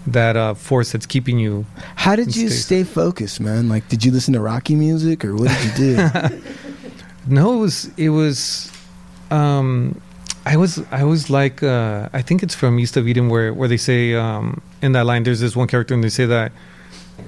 that 0.07 0.37
uh, 0.37 0.55
force 0.55 0.93
that's 0.93 1.07
keeping 1.07 1.39
you. 1.39 1.67
How 1.95 2.17
did 2.17 2.35
you 2.35 2.49
Stay- 2.49 2.83
stay 2.83 2.85
focused, 2.85 3.39
man? 3.41 3.69
Like, 3.69 3.87
did 3.89 4.03
you 4.05 4.11
listen 4.11 4.33
to 4.35 4.41
Rocky 4.41 4.75
music, 4.75 5.25
or 5.25 5.35
what 5.37 5.49
did 5.49 5.79
you 5.79 5.97
do? 5.97 6.43
No, 7.27 7.53
it 7.53 7.59
was 7.59 7.91
it 7.99 8.09
was. 8.09 8.73
Um, 9.31 10.01
I 10.47 10.57
was 10.57 10.83
I 10.91 11.05
was 11.05 11.31
like 11.31 11.63
uh, 11.63 12.09
I 12.13 12.23
think 12.23 12.43
it's 12.43 12.55
from 12.55 12.79
East 12.79 12.97
of 12.97 13.07
Eden 13.07 13.29
where 13.29 13.53
where 13.53 13.69
they 13.69 13.77
say 13.77 14.15
um, 14.15 14.63
in 14.83 14.93
that 14.93 15.05
line 15.07 15.23
there's 15.23 15.41
this 15.41 15.55
one 15.55 15.69
character 15.69 15.95
and 15.95 16.03
they 16.03 16.09
say 16.09 16.27
that 16.27 16.53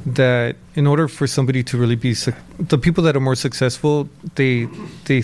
that 0.07 0.57
in 0.75 0.87
order 0.87 1.07
for 1.07 1.27
somebody 1.27 1.63
to 1.63 1.77
really 1.77 1.97
be 1.97 2.15
suc 2.15 2.35
the 2.59 2.79
people 2.79 3.05
that 3.05 3.15
are 3.15 3.21
more 3.21 3.35
successful 3.35 4.09
they 4.37 4.65
they 5.05 5.23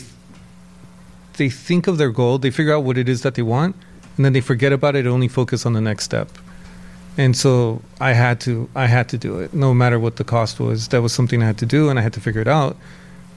they 1.39 1.49
think 1.49 1.87
of 1.87 1.97
their 1.97 2.11
goal 2.11 2.37
they 2.39 2.51
figure 2.51 2.75
out 2.75 2.85
what 2.85 2.99
it 2.99 3.09
is 3.09 3.23
that 3.23 3.35
they 3.35 3.43
want 3.43 3.75
and 4.19 4.25
then 4.25 4.33
they 4.33 4.41
forget 4.41 4.73
about 4.73 4.97
it 4.97 5.01
and 5.01 5.09
only 5.09 5.29
focus 5.29 5.65
on 5.65 5.73
the 5.73 5.81
next 5.81 6.05
step. 6.05 6.29
And 7.17 7.37
so 7.37 7.83
I 8.01 8.13
had 8.13 8.41
to 8.43 8.69
I 8.75 8.87
had 8.87 9.09
to 9.11 9.19
do 9.19 9.39
it 9.39 9.55
no 9.55 9.73
matter 9.73 9.99
what 9.99 10.17
the 10.17 10.25
cost 10.25 10.61
was. 10.61 10.89
That 10.89 11.03
was 11.03 11.13
something 11.13 11.43
I 11.43 11.47
had 11.47 11.59
to 11.59 11.67
do 11.67 11.89
and 11.89 11.99
I 11.99 12.03
had 12.03 12.13
to 12.15 12.21
figure 12.21 12.41
it 12.41 12.49
out 12.49 12.77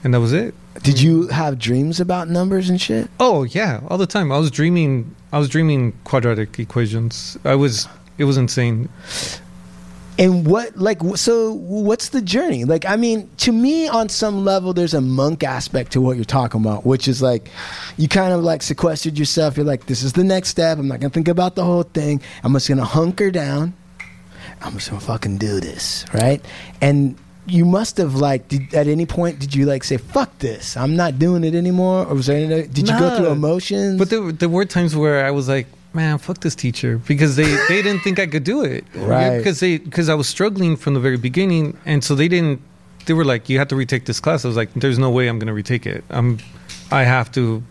and 0.04 0.14
that 0.14 0.20
was 0.20 0.32
it 0.32 0.54
did 0.80 1.00
you 1.00 1.28
have 1.28 1.58
dreams 1.58 2.00
about 2.00 2.28
numbers 2.28 2.70
and 2.70 2.80
shit? 2.80 3.08
Oh 3.20 3.42
yeah, 3.44 3.80
all 3.88 3.98
the 3.98 4.06
time. 4.06 4.32
I 4.32 4.38
was 4.38 4.50
dreaming. 4.50 5.14
I 5.32 5.38
was 5.38 5.48
dreaming 5.48 5.92
quadratic 6.04 6.58
equations. 6.58 7.36
I 7.44 7.54
was. 7.54 7.88
It 8.18 8.24
was 8.24 8.36
insane. 8.36 8.88
And 10.18 10.46
what, 10.46 10.76
like, 10.76 11.00
so 11.16 11.54
what's 11.54 12.10
the 12.10 12.20
journey? 12.20 12.64
Like, 12.64 12.84
I 12.84 12.96
mean, 12.96 13.30
to 13.38 13.50
me, 13.50 13.88
on 13.88 14.10
some 14.10 14.44
level, 14.44 14.74
there's 14.74 14.92
a 14.92 15.00
monk 15.00 15.42
aspect 15.42 15.92
to 15.92 16.02
what 16.02 16.16
you're 16.16 16.26
talking 16.26 16.60
about, 16.60 16.84
which 16.84 17.08
is 17.08 17.22
like, 17.22 17.50
you 17.96 18.08
kind 18.08 18.34
of 18.34 18.42
like 18.42 18.62
sequestered 18.62 19.18
yourself. 19.18 19.56
You're 19.56 19.64
like, 19.64 19.86
this 19.86 20.02
is 20.02 20.12
the 20.12 20.22
next 20.22 20.50
step. 20.50 20.78
I'm 20.78 20.86
not 20.86 21.00
gonna 21.00 21.10
think 21.10 21.28
about 21.28 21.54
the 21.54 21.64
whole 21.64 21.82
thing. 21.82 22.20
I'm 22.44 22.52
just 22.52 22.68
gonna 22.68 22.84
hunker 22.84 23.30
down. 23.30 23.72
I'm 24.60 24.74
just 24.74 24.90
gonna 24.90 25.00
fucking 25.00 25.38
do 25.38 25.60
this, 25.60 26.04
right? 26.12 26.44
And 26.80 27.16
you 27.46 27.64
must 27.64 27.96
have 27.96 28.14
like, 28.14 28.48
did, 28.48 28.72
at 28.74 28.86
any 28.86 29.04
point, 29.06 29.38
did 29.40 29.54
you 29.54 29.66
like 29.66 29.82
say, 29.84 29.96
"Fuck 29.96 30.38
this, 30.38 30.76
I'm 30.76 30.94
not 30.96 31.18
doing 31.18 31.42
it 31.44 31.54
anymore," 31.54 32.06
or 32.06 32.14
was 32.14 32.26
there 32.26 32.36
any? 32.36 32.68
Did 32.68 32.88
you 32.88 32.98
go 32.98 33.16
through 33.16 33.28
emotions? 33.28 33.98
But 33.98 34.10
there, 34.10 34.22
were- 34.22 34.32
there 34.32 34.48
were 34.48 34.64
times 34.64 34.94
where 34.94 35.24
I 35.26 35.30
was 35.32 35.48
like, 35.48 35.66
"Man, 35.92 36.18
fuck 36.18 36.38
this 36.40 36.54
teacher," 36.54 36.98
because 36.98 37.34
they, 37.36 37.50
they 37.68 37.82
didn't 37.82 38.00
think 38.02 38.18
I 38.18 38.26
could 38.26 38.44
do 38.44 38.62
it. 38.62 38.84
Right. 38.94 39.38
Because 39.38 39.58
they 39.60 39.78
because 39.78 40.08
I 40.08 40.14
was 40.14 40.28
struggling 40.28 40.76
from 40.76 40.94
the 40.94 41.00
very 41.00 41.16
beginning, 41.18 41.76
and 41.84 42.04
so 42.04 42.14
they 42.14 42.28
didn't. 42.28 42.60
They 43.06 43.14
were 43.14 43.24
like, 43.24 43.48
"You 43.48 43.58
have 43.58 43.68
to 43.68 43.76
retake 43.76 44.04
this 44.06 44.20
class." 44.20 44.44
I 44.44 44.48
was 44.48 44.56
like, 44.56 44.72
"There's 44.74 44.98
no 44.98 45.10
way 45.10 45.26
I'm 45.28 45.38
going 45.40 45.48
to 45.48 45.52
retake 45.62 45.84
it. 45.86 46.04
I'm. 46.10 46.38
I 46.92 47.02
have 47.02 47.32
to 47.32 47.62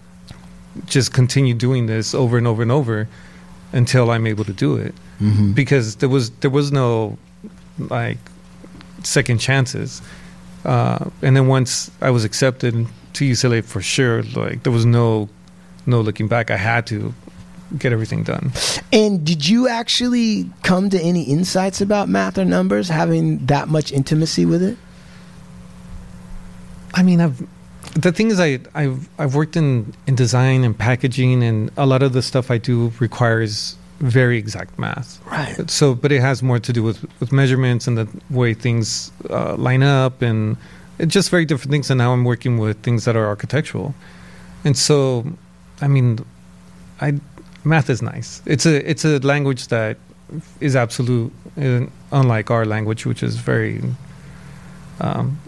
just 0.85 1.13
continue 1.13 1.53
doing 1.53 1.85
this 1.87 2.13
over 2.13 2.37
and 2.37 2.47
over 2.47 2.61
and 2.61 2.71
over 2.71 3.07
until 3.71 4.11
I'm 4.11 4.27
able 4.27 4.43
to 4.45 4.53
do 4.53 4.75
it." 4.75 4.93
Mhm. 5.21 5.53
because 5.55 5.95
there 5.97 6.09
was 6.09 6.31
there 6.41 6.49
was 6.49 6.71
no 6.71 7.17
like 7.77 8.17
second 9.03 9.39
chances. 9.39 10.01
Uh, 10.63 11.09
and 11.21 11.35
then 11.35 11.47
once 11.47 11.89
I 12.01 12.11
was 12.11 12.23
accepted 12.23 12.85
to 13.13 13.25
UCLA 13.25 13.63
for 13.63 13.81
sure, 13.81 14.23
like 14.23 14.63
there 14.63 14.71
was 14.71 14.85
no 14.85 15.29
no 15.85 16.01
looking 16.01 16.27
back. 16.27 16.51
I 16.51 16.57
had 16.57 16.85
to 16.87 17.13
get 17.77 17.91
everything 17.93 18.23
done. 18.23 18.51
And 18.91 19.25
did 19.25 19.47
you 19.47 19.67
actually 19.67 20.49
come 20.63 20.89
to 20.89 21.01
any 21.01 21.23
insights 21.23 21.81
about 21.81 22.09
math 22.09 22.37
or 22.37 22.45
numbers, 22.45 22.89
having 22.89 23.45
that 23.47 23.69
much 23.69 23.91
intimacy 23.91 24.45
with 24.45 24.61
it? 24.61 24.77
I 26.93 27.03
mean, 27.03 27.21
I've 27.21 27.41
the 27.93 28.11
thing 28.11 28.29
is, 28.29 28.39
I 28.39 28.59
I've 28.73 29.09
I've 29.17 29.35
worked 29.35 29.55
in 29.55 29.93
in 30.07 30.15
design 30.15 30.63
and 30.63 30.77
packaging, 30.77 31.43
and 31.43 31.71
a 31.77 31.85
lot 31.85 32.03
of 32.03 32.13
the 32.13 32.21
stuff 32.21 32.51
I 32.51 32.57
do 32.57 32.91
requires 32.99 33.75
very 34.01 34.37
exact 34.37 34.77
math. 34.79 35.19
Right. 35.25 35.69
So, 35.69 35.95
but 35.95 36.11
it 36.11 36.21
has 36.21 36.41
more 36.43 36.59
to 36.59 36.73
do 36.73 36.83
with 36.83 37.05
with 37.19 37.31
measurements 37.31 37.87
and 37.87 37.97
the 37.97 38.07
way 38.29 38.53
things 38.53 39.11
uh, 39.29 39.55
line 39.55 39.83
up, 39.83 40.21
and 40.21 40.57
it's 40.99 41.13
just 41.13 41.29
very 41.29 41.45
different 41.45 41.71
things. 41.71 41.89
And 41.89 41.97
now 41.97 42.13
I'm 42.13 42.23
working 42.23 42.57
with 42.57 42.81
things 42.83 43.05
that 43.05 43.15
are 43.15 43.27
architectural, 43.27 43.93
and 44.63 44.77
so, 44.77 45.25
I 45.81 45.87
mean, 45.87 46.19
I 46.99 47.19
math 47.63 47.89
is 47.89 48.01
nice. 48.01 48.41
It's 48.45 48.65
a 48.65 48.89
it's 48.89 49.05
a 49.05 49.19
language 49.19 49.67
that 49.67 49.97
is 50.59 50.75
absolute, 50.75 51.31
uh, 51.57 51.85
unlike 52.11 52.49
our 52.51 52.65
language, 52.65 53.05
which 53.05 53.23
is 53.23 53.35
very. 53.35 53.81
Um, 54.99 55.39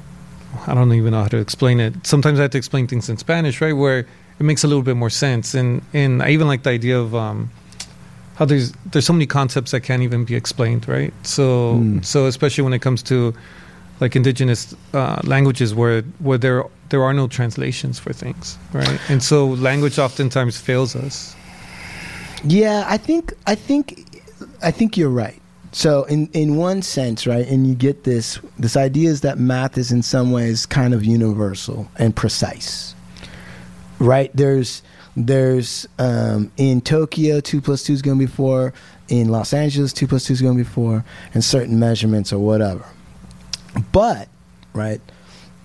I 0.68 0.76
don't 0.76 0.94
even 0.94 1.12
know 1.12 1.22
how 1.24 1.28
to 1.30 1.38
explain 1.38 1.80
it. 1.80 2.06
Sometimes 2.06 2.38
I 2.40 2.44
have 2.44 2.52
to 2.52 2.58
explain 2.58 2.88
things 2.88 3.10
in 3.10 3.18
Spanish, 3.18 3.60
right, 3.60 3.74
where 3.74 4.00
it 4.00 4.44
makes 4.44 4.64
a 4.64 4.68
little 4.68 4.84
bit 4.84 4.96
more 4.96 5.10
sense. 5.10 5.56
And 5.56 5.82
and 5.94 6.22
I 6.22 6.30
even 6.30 6.48
like 6.48 6.64
the 6.64 6.70
idea 6.70 7.00
of 7.00 7.16
um, 7.16 7.50
how 8.36 8.46
there's 8.46 8.74
there's 8.92 9.06
so 9.06 9.14
many 9.14 9.26
concepts 9.28 9.72
that 9.72 9.82
can't 9.82 10.02
even 10.04 10.26
be 10.26 10.36
explained, 10.36 10.88
right? 10.88 11.14
So 11.24 11.76
Mm. 11.76 12.04
so 12.06 12.26
especially 12.26 12.64
when 12.64 12.74
it 12.74 12.82
comes 12.82 13.04
to 13.04 13.34
like 14.00 14.16
indigenous 14.16 14.76
uh, 14.94 15.20
languages 15.24 15.74
where 15.76 16.02
where 16.20 16.38
there 16.38 16.64
there 16.90 17.04
are 17.04 17.14
no 17.14 17.28
translations 17.28 18.00
for 18.00 18.14
things, 18.14 18.58
right? 18.74 19.00
And 19.10 19.22
so 19.24 19.48
language 19.48 19.98
oftentimes 20.00 20.58
fails 20.58 20.96
us. 20.96 21.36
Yeah, 22.44 22.86
I 22.88 22.98
think 22.98 23.34
I 23.48 23.56
think 23.56 24.06
I 24.62 24.72
think 24.72 24.98
you're 24.98 25.10
right. 25.10 25.40
So 25.72 26.04
in 26.04 26.28
in 26.34 26.56
one 26.58 26.82
sense, 26.82 27.26
right, 27.26 27.48
and 27.48 27.66
you 27.68 27.76
get 27.76 28.04
this 28.04 28.40
this 28.60 28.76
idea 28.76 29.10
is 29.10 29.22
that 29.22 29.38
math 29.40 29.78
is 29.78 29.92
in 29.92 30.04
some 30.04 30.32
ways 30.32 30.66
kind 30.66 30.94
of 30.94 31.04
universal 31.06 31.88
and 31.98 32.16
precise. 32.16 32.94
Right? 34.00 34.30
There's 34.36 34.82
there's 35.16 35.88
um, 36.00 36.52
in 36.58 36.82
Tokyo 36.82 37.40
two 37.40 37.62
plus 37.62 37.84
two 37.84 37.94
is 37.94 38.02
going 38.02 38.18
to 38.18 38.26
be 38.26 38.32
four. 38.32 38.74
In 39.10 39.30
Los 39.30 39.54
Angeles 39.54 39.94
two 39.94 40.08
plus 40.08 40.26
two 40.26 40.34
is 40.34 40.42
going 40.42 40.58
to 40.58 40.64
be 40.64 40.70
four, 40.70 41.06
and 41.34 41.44
certain 41.44 41.80
measurements 41.80 42.34
or 42.34 42.40
whatever. 42.40 42.86
But 43.92 44.28
right, 44.74 45.02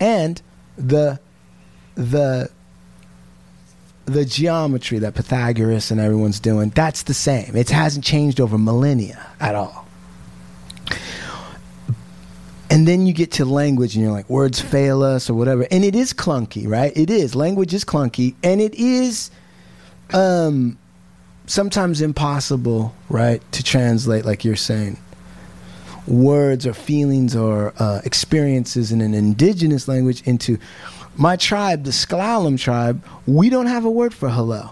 and 0.01 0.41
the 0.77 1.19
the 1.95 2.51
the 4.05 4.25
geometry 4.25 4.99
that 4.99 5.15
Pythagoras 5.15 5.91
and 5.91 6.01
everyone's 6.01 6.41
doing, 6.41 6.71
that's 6.71 7.03
the 7.03 7.15
same. 7.15 7.55
It 7.55 7.71
hasn't 7.71 8.05
changed 8.05 8.41
over 8.41 8.57
millennia 8.57 9.27
at 9.41 9.55
all. 9.55 9.87
And 12.71 12.87
then 12.87 13.07
you 13.07 13.15
get 13.15 13.33
to 13.33 13.45
language 13.45 13.95
and 13.95 14.05
you're 14.05 14.13
like, 14.13 14.29
words 14.29 14.61
fail 14.61 15.03
us 15.03 15.31
or 15.31 15.35
whatever. 15.35 15.67
And 15.71 15.85
it 15.85 15.95
is 15.95 16.13
clunky, 16.13 16.69
right? 16.69 16.93
It 16.95 17.09
is. 17.09 17.35
Language 17.35 17.73
is 17.73 17.85
clunky. 17.85 18.35
And 18.43 18.61
it 18.61 18.75
is 18.75 19.31
um, 20.13 20.79
sometimes 21.47 22.01
impossible, 22.01 22.95
right, 23.09 23.43
to 23.53 23.63
translate, 23.63 24.25
like 24.25 24.45
you're 24.45 24.57
saying. 24.57 24.99
Words 26.07 26.67
or 26.67 26.73
feelings 26.73 27.37
or 27.37 27.75
uh, 27.79 28.01
experiences 28.05 28.93
in 28.93 29.01
an 29.01 29.15
indigenous 29.15 29.89
language 29.89 30.23
into 30.23 30.59
my 31.17 31.37
tribe, 31.37 31.85
the 31.85 31.91
S'Klallam 31.91 32.59
tribe, 32.59 33.05
we 33.27 33.51
don't 33.51 33.67
have 33.67 33.85
a 33.85 33.91
word 33.91 34.15
for 34.15 34.29
hello. 34.29 34.71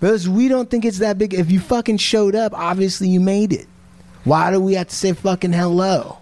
Because 0.00 0.28
we 0.28 0.48
don't 0.48 0.68
think 0.68 0.84
it's 0.84 0.98
that 0.98 1.18
big. 1.18 1.34
If 1.34 1.50
you 1.50 1.60
fucking 1.60 1.98
showed 1.98 2.34
up, 2.34 2.52
obviously 2.54 3.08
you 3.08 3.20
made 3.20 3.52
it. 3.52 3.66
Why 4.24 4.50
do 4.50 4.60
we 4.60 4.74
have 4.74 4.88
to 4.88 4.94
say 4.94 5.12
fucking 5.12 5.52
hello? 5.52 6.18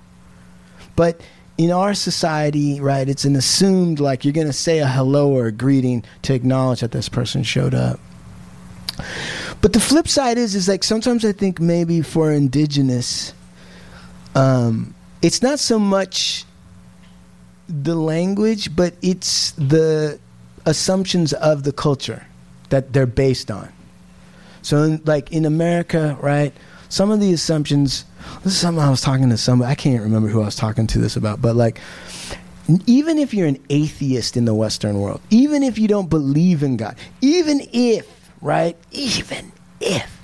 But 0.95 1.21
in 1.59 1.73
our 1.73 1.93
society, 1.93 2.81
right, 2.81 3.09
it's 3.09 3.25
an 3.25 3.35
assumed 3.35 3.99
like 3.99 4.25
you're 4.25 4.33
gonna 4.33 4.53
say 4.53 4.79
a 4.79 4.87
hello 4.87 5.31
or 5.31 5.49
a 5.49 5.53
greeting 5.53 6.05
to 6.23 6.33
acknowledge 6.33 6.81
that 6.81 6.93
this 6.93 7.09
person 7.09 7.43
showed 7.43 7.75
up. 7.75 7.99
But 9.61 9.73
the 9.73 9.81
flip 9.81 10.07
side 10.09 10.39
is, 10.39 10.55
is 10.55 10.69
like 10.69 10.85
sometimes 10.85 11.25
I 11.25 11.33
think 11.33 11.61
maybe 11.61 12.01
for 12.01 12.33
indigenous, 12.33 13.35
um, 14.37 14.95
it's 15.21 15.43
not 15.43 15.59
so 15.59 15.81
much 15.81 16.45
the 17.69 17.97
language, 17.97 18.75
but 18.75 18.95
it's 19.03 19.51
the 19.53 20.21
assumptions 20.65 21.33
of 21.33 21.65
the 21.65 21.73
culture 21.73 22.25
that 22.71 22.93
they're 22.93 23.07
based 23.07 23.51
on. 23.51 23.73
So, 24.63 24.83
in, 24.85 25.03
like 25.05 25.33
in 25.33 25.45
America, 25.45 26.17
right? 26.21 26.53
Some 26.89 27.11
of 27.11 27.21
the 27.21 27.33
assumptions. 27.33 28.05
This 28.45 28.55
is 28.55 28.59
something 28.59 28.83
I 28.83 28.91
was 28.91 29.01
talking 29.01 29.31
to 29.31 29.37
somebody. 29.37 29.71
I 29.71 29.75
can't 29.75 30.03
remember 30.03 30.29
who 30.29 30.43
I 30.43 30.47
was 30.47 30.57
talking 30.57 30.87
to 30.89 30.99
this 30.99 31.17
about, 31.17 31.41
but 31.41 31.57
like, 31.57 31.81
even 32.87 33.19
if 33.19 33.33
you're 33.33 33.47
an 33.47 33.63
atheist 33.71 34.37
in 34.37 34.45
the 34.45 34.55
Western 34.55 35.01
world, 35.01 35.21
even 35.31 35.63
if 35.63 35.79
you 35.79 35.89
don't 35.89 36.11
believe 36.11 36.63
in 36.63 36.77
God, 36.77 36.97
even 37.21 37.61
if, 37.73 38.07
right? 38.43 38.77
Even 38.93 39.53
if 39.81 40.19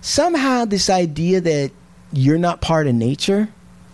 somehow 0.00 0.64
this 0.64 0.88
idea 0.88 1.40
that 1.40 1.72
you're 2.12 2.38
not 2.38 2.60
part 2.60 2.86
of 2.86 2.94
nature 2.94 3.48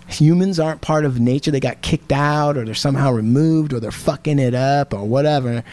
humans 0.08 0.60
aren't 0.60 0.82
part 0.82 1.06
of 1.06 1.18
nature 1.18 1.50
they 1.50 1.60
got 1.60 1.80
kicked 1.80 2.12
out 2.12 2.56
or 2.58 2.66
they're 2.66 2.74
somehow 2.74 3.10
removed 3.10 3.72
or 3.72 3.80
they're 3.80 3.90
fucking 3.90 4.38
it 4.38 4.54
up 4.54 4.92
or 4.92 5.04
whatever 5.04 5.64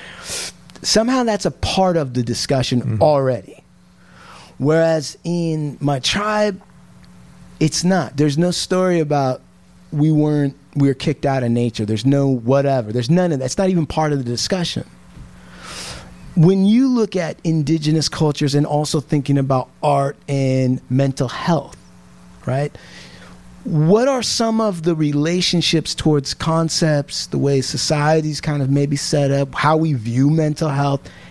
somehow 0.82 1.24
that's 1.24 1.46
a 1.46 1.52
part 1.52 1.98
of 1.98 2.14
the 2.14 2.24
discussion 2.24 2.82
mm-hmm. 2.82 3.04
already 3.04 3.59
whereas 4.60 5.18
in 5.24 5.78
my 5.82 6.00
tribe 6.00 6.62
it's 7.60 7.84
not. 7.84 8.16
There's 8.16 8.38
no 8.38 8.52
story 8.52 9.00
about 9.00 9.42
we 9.92 10.12
weren't 10.12 10.56
we 10.76 10.88
were 10.88 10.94
kicked 10.94 11.26
out 11.26 11.44
of 11.44 11.52
nature. 11.52 11.86
There's 11.86 12.06
no 12.06 12.28
whatever. 12.28 12.92
There's 12.92 13.10
none 13.10 13.32
of 13.32 13.40
that. 13.40 13.46
It's 13.46 13.58
not 13.58 13.70
even 13.70 13.86
part 13.86 14.14
of 14.14 14.20
the 14.20 14.24
discussion. 14.24 14.88
When 16.36 16.66
you 16.66 16.88
look 16.88 17.16
at 17.16 17.38
indigenous 17.44 18.08
cultures 18.08 18.56
and 18.56 18.66
also 18.66 19.02
thinking 19.02 19.38
about 19.38 19.70
art 19.82 20.16
and 20.28 20.80
mental 20.90 21.28
health 21.28 21.76
right 22.46 22.76
what 23.66 24.08
are 24.08 24.24
some 24.24 24.62
of 24.62 24.84
the 24.84 24.96
relationships 24.96 25.94
towards 25.94 26.34
concepts, 26.34 27.28
the 27.28 27.38
way 27.38 27.62
society's 27.62 28.40
kind 28.40 28.62
of 28.62 28.70
maybe 28.70 28.96
set 28.96 29.32
up, 29.32 29.54
how 29.54 29.76
we 29.76 29.94
view 29.94 30.30
mental 30.30 30.70
health, 30.70 31.02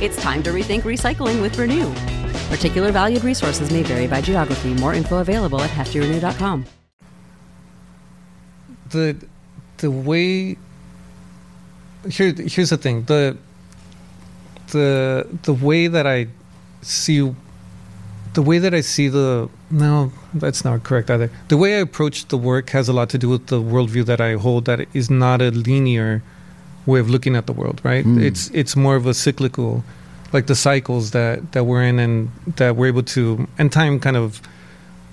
It's 0.00 0.20
time 0.20 0.42
to 0.42 0.50
rethink 0.50 0.82
recycling 0.82 1.40
with 1.40 1.58
Renew. 1.58 1.92
Particular 2.50 2.92
valued 2.92 3.24
resources 3.24 3.70
may 3.70 3.82
vary 3.82 4.06
by 4.06 4.20
geography. 4.20 4.74
More 4.74 4.94
info 4.94 5.18
available 5.18 5.60
at 5.60 5.70
heftyrenew.com. 5.70 6.66
the 8.90 9.16
the 9.78 9.90
way 9.90 10.56
here 12.08 12.32
here's 12.32 12.70
the 12.70 12.76
thing 12.76 13.04
the 13.04 13.36
the 14.68 15.26
the 15.42 15.52
way 15.52 15.86
that 15.86 16.06
I 16.06 16.28
see 16.82 17.34
the 18.34 18.42
way 18.42 18.58
that 18.58 18.74
I 18.74 18.80
see 18.80 19.08
the 19.08 19.48
no 19.70 20.12
that's 20.34 20.64
not 20.64 20.82
correct 20.84 21.10
either 21.10 21.30
the 21.48 21.56
way 21.56 21.76
I 21.76 21.80
approach 21.80 22.28
the 22.28 22.38
work 22.38 22.70
has 22.70 22.88
a 22.88 22.92
lot 22.92 23.08
to 23.10 23.18
do 23.18 23.28
with 23.28 23.46
the 23.48 23.60
worldview 23.60 24.04
that 24.06 24.20
I 24.20 24.34
hold 24.34 24.66
that 24.66 24.86
is 24.94 25.10
not 25.10 25.42
a 25.42 25.50
linear 25.50 26.22
way 26.86 27.00
of 27.00 27.10
looking 27.10 27.36
at 27.36 27.46
the 27.46 27.52
world 27.52 27.80
right 27.82 28.04
it's 28.06 28.50
it's 28.50 28.76
more 28.76 28.96
of 28.96 29.06
a 29.06 29.14
cyclical 29.14 29.84
like 30.32 30.46
the 30.46 30.54
cycles 30.54 31.10
that 31.10 31.52
that 31.52 31.64
we're 31.64 31.82
in 31.82 31.98
and 31.98 32.30
that 32.56 32.76
we're 32.76 32.86
able 32.86 33.02
to 33.02 33.46
and 33.58 33.72
time 33.72 33.98
kind 34.00 34.16
of 34.16 34.40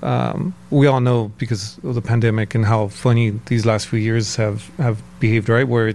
um, 0.04 0.54
we 0.70 0.86
all 0.86 1.00
know 1.00 1.32
because 1.38 1.78
of 1.84 1.96
the 1.96 2.02
pandemic 2.02 2.54
and 2.54 2.66
how 2.66 2.90
funny 2.90 3.30
these 3.46 3.66
last 3.66 3.88
few 3.88 4.00
years 4.00 4.36
have 4.36 4.70
have 4.78 5.02
behaved, 5.20 5.50
right? 5.50 5.68
Where 5.68 5.94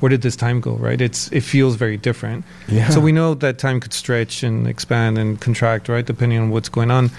where 0.00 0.10
did 0.10 0.22
this 0.22 0.36
time 0.36 0.60
go, 0.60 0.72
right? 0.74 1.00
It's 1.00 1.30
it 1.32 1.42
feels 1.42 1.76
very 1.76 1.96
different. 1.96 2.44
Yeah. 2.68 2.88
So 2.88 3.00
we 3.00 3.12
know 3.12 3.34
that 3.34 3.58
time 3.58 3.80
could 3.80 3.92
stretch 3.92 4.42
and 4.42 4.66
expand 4.66 5.18
and 5.18 5.40
contract, 5.40 5.88
right, 5.88 6.04
depending 6.04 6.38
on 6.40 6.50
what's 6.50 6.68
going 6.68 6.90
on. 6.90 7.10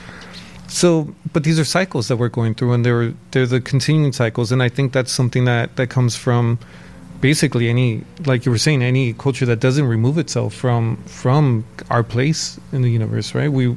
So, 0.67 1.15
but 1.31 1.43
these 1.43 1.59
are 1.59 1.63
cycles 1.63 2.09
that 2.09 2.17
we're 2.17 2.29
going 2.29 2.53
through, 2.53 2.73
and 2.73 2.85
they're 2.85 3.13
they're 3.31 3.45
the 3.45 3.61
continuing 3.61 4.11
cycles, 4.11 4.51
and 4.51 4.61
I 4.61 4.67
think 4.67 4.91
that's 4.91 5.13
something 5.13 5.45
that 5.45 5.77
that 5.77 5.87
comes 5.87 6.17
from 6.17 6.59
basically 7.21 7.69
any 7.69 8.03
like 8.25 8.45
you 8.45 8.51
were 8.51 8.57
saying 8.57 8.81
any 8.83 9.13
culture 9.13 9.45
that 9.45 9.59
doesn't 9.59 9.85
remove 9.85 10.17
itself 10.17 10.53
from 10.53 10.97
from 11.05 11.65
our 11.89 12.03
place 12.03 12.59
in 12.71 12.81
the 12.81 12.89
universe 12.89 13.33
right? 13.33 13.51
We 13.51 13.75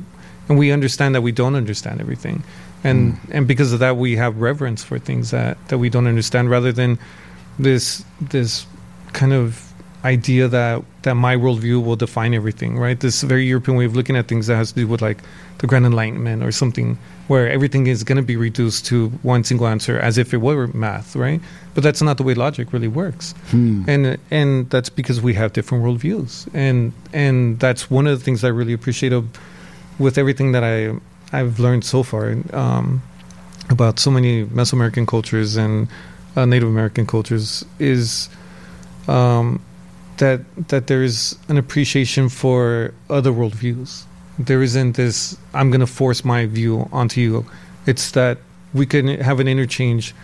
and 0.48 0.58
we 0.58 0.72
understand 0.72 1.14
that 1.14 1.22
we 1.22 1.32
don't 1.32 1.54
understand 1.54 2.00
everything. 2.00 2.42
And 2.84 3.14
hmm. 3.14 3.32
and 3.32 3.48
because 3.48 3.72
of 3.72 3.80
that 3.80 3.96
we 3.96 4.16
have 4.16 4.40
reverence 4.40 4.84
for 4.84 4.98
things 4.98 5.30
that 5.30 5.56
that 5.68 5.78
we 5.78 5.88
don't 5.90 6.06
understand 6.06 6.50
rather 6.50 6.72
than 6.72 6.98
this 7.58 8.04
this 8.20 8.66
kind 9.12 9.32
of 9.32 9.72
idea 10.04 10.46
that 10.48 10.82
that 11.02 11.14
my 11.14 11.34
worldview 11.36 11.84
will 11.84 11.96
define 11.96 12.34
everything 12.34 12.78
right? 12.78 13.00
This 13.00 13.22
very 13.22 13.46
european 13.46 13.76
way 13.76 13.84
of 13.84 13.96
looking 13.96 14.16
at 14.16 14.28
things 14.28 14.46
that 14.46 14.56
has 14.56 14.70
to 14.72 14.80
do 14.80 14.86
with 14.86 15.02
like 15.02 15.18
the 15.58 15.66
grand 15.66 15.86
enlightenment 15.86 16.42
or 16.42 16.52
something 16.52 16.98
where 17.28 17.48
everything 17.48 17.86
is 17.86 18.02
going 18.04 18.16
to 18.16 18.22
be 18.22 18.36
reduced 18.36 18.86
to 18.86 19.08
one 19.22 19.44
single 19.44 19.66
answer 19.66 19.98
as 20.00 20.18
if 20.18 20.34
it 20.34 20.38
were 20.38 20.66
math 20.68 21.14
right? 21.14 21.40
But 21.74 21.84
that's 21.84 22.02
not 22.02 22.16
the 22.16 22.22
way 22.24 22.34
logic 22.34 22.72
really 22.72 22.88
works. 22.88 23.34
And 23.88 24.18
and 24.30 24.68
that's 24.70 24.88
because 24.90 25.20
we 25.20 25.34
have 25.34 25.52
different 25.52 25.84
worldviews. 25.84 26.48
And 26.54 26.92
and 27.12 27.60
that's 27.60 27.90
one 27.90 28.06
of 28.06 28.18
the 28.18 28.24
things 28.24 28.42
i 28.44 28.48
really 28.48 28.72
appreciate 28.72 29.12
of 29.12 29.24
with 29.98 30.18
everything 30.18 30.52
that 30.52 30.64
I 30.64 30.94
I've 31.32 31.58
learned 31.58 31.84
so 31.84 32.02
far 32.02 32.36
um, 32.52 33.02
about 33.68 33.98
so 33.98 34.10
many 34.10 34.46
Mesoamerican 34.46 35.06
cultures 35.06 35.56
and 35.56 35.88
uh, 36.36 36.46
Native 36.46 36.68
American 36.68 37.06
cultures 37.06 37.64
is 37.78 38.30
um, 39.08 39.60
that 40.18 40.40
that 40.68 40.86
there 40.86 41.02
is 41.02 41.36
an 41.48 41.58
appreciation 41.58 42.28
for 42.28 42.94
other 43.10 43.30
worldviews. 43.30 44.04
There 44.38 44.62
isn't 44.62 44.96
this 44.96 45.36
I'm 45.54 45.70
going 45.70 45.80
to 45.80 45.86
force 45.86 46.24
my 46.24 46.46
view 46.46 46.88
onto 46.92 47.20
you. 47.20 47.46
It's 47.86 48.12
that 48.12 48.38
we 48.74 48.86
can 48.86 49.08
have 49.20 49.40
an 49.40 49.48
interchange 49.48 50.14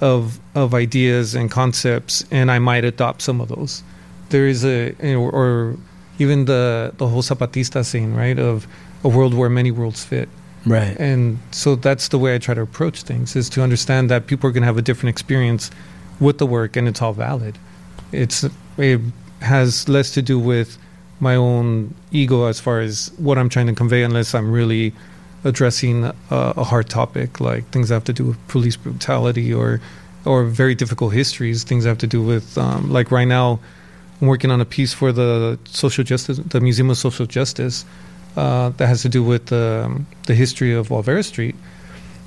of 0.00 0.38
of 0.54 0.74
ideas 0.74 1.34
and 1.34 1.50
concepts, 1.50 2.24
and 2.30 2.50
I 2.50 2.58
might 2.58 2.84
adopt 2.84 3.22
some 3.22 3.40
of 3.40 3.48
those. 3.48 3.82
There 4.30 4.46
is 4.46 4.64
a 4.64 4.94
or, 5.14 5.30
or 5.30 5.76
even 6.18 6.44
the 6.44 6.92
the 6.96 7.06
whole 7.08 7.22
Zapatista 7.22 7.84
scene, 7.84 8.14
right? 8.14 8.38
Of 8.38 8.66
a 9.02 9.08
world 9.08 9.34
where 9.34 9.50
many 9.50 9.70
worlds 9.70 10.04
fit. 10.04 10.28
Right. 10.66 10.96
And 10.98 11.38
so 11.50 11.76
that's 11.76 12.08
the 12.08 12.18
way 12.18 12.34
I 12.34 12.38
try 12.38 12.54
to 12.54 12.62
approach 12.62 13.02
things 13.02 13.36
is 13.36 13.50
to 13.50 13.62
understand 13.62 14.10
that 14.10 14.26
people 14.26 14.48
are 14.48 14.52
going 14.52 14.62
to 14.62 14.66
have 14.66 14.78
a 14.78 14.82
different 14.82 15.10
experience 15.10 15.70
with 16.20 16.38
the 16.38 16.46
work 16.46 16.76
and 16.76 16.88
it's 16.88 17.02
all 17.02 17.12
valid. 17.12 17.58
It's 18.12 18.46
it 18.78 19.00
has 19.40 19.88
less 19.88 20.10
to 20.12 20.22
do 20.22 20.38
with 20.38 20.78
my 21.24 21.34
own 21.34 21.94
ego 22.12 22.38
as 22.52 22.60
far 22.60 22.78
as 22.80 23.10
what 23.16 23.36
I'm 23.38 23.48
trying 23.48 23.66
to 23.66 23.76
convey 23.82 24.02
unless 24.04 24.34
I'm 24.34 24.50
really 24.52 24.92
addressing 25.42 26.04
a, 26.04 26.14
a 26.30 26.64
hard 26.64 26.88
topic 26.88 27.40
like 27.40 27.62
things 27.70 27.88
that 27.88 27.96
have 27.96 28.04
to 28.04 28.12
do 28.20 28.24
with 28.28 28.38
police 28.48 28.76
brutality 28.76 29.52
or 29.52 29.80
or 30.24 30.44
very 30.44 30.74
difficult 30.74 31.12
histories, 31.12 31.64
things 31.64 31.84
that 31.84 31.90
have 31.90 31.98
to 31.98 32.06
do 32.06 32.22
with 32.22 32.56
um, 32.56 32.90
like 32.90 33.10
right 33.10 33.30
now 33.38 33.58
I'm 34.20 34.28
working 34.28 34.50
on 34.50 34.60
a 34.60 34.64
piece 34.76 34.92
for 34.94 35.10
the 35.12 35.58
social 35.64 36.04
justice 36.04 36.38
the 36.38 36.60
Museum 36.60 36.88
of 36.90 36.98
Social 36.98 37.26
Justice 37.26 37.84
uh, 38.36 38.68
that 38.78 38.86
has 38.86 39.02
to 39.02 39.08
do 39.08 39.22
with 39.22 39.52
um, 39.52 40.06
the 40.26 40.34
history 40.34 40.72
of 40.74 40.88
Olvera 40.88 41.24
Street, 41.24 41.56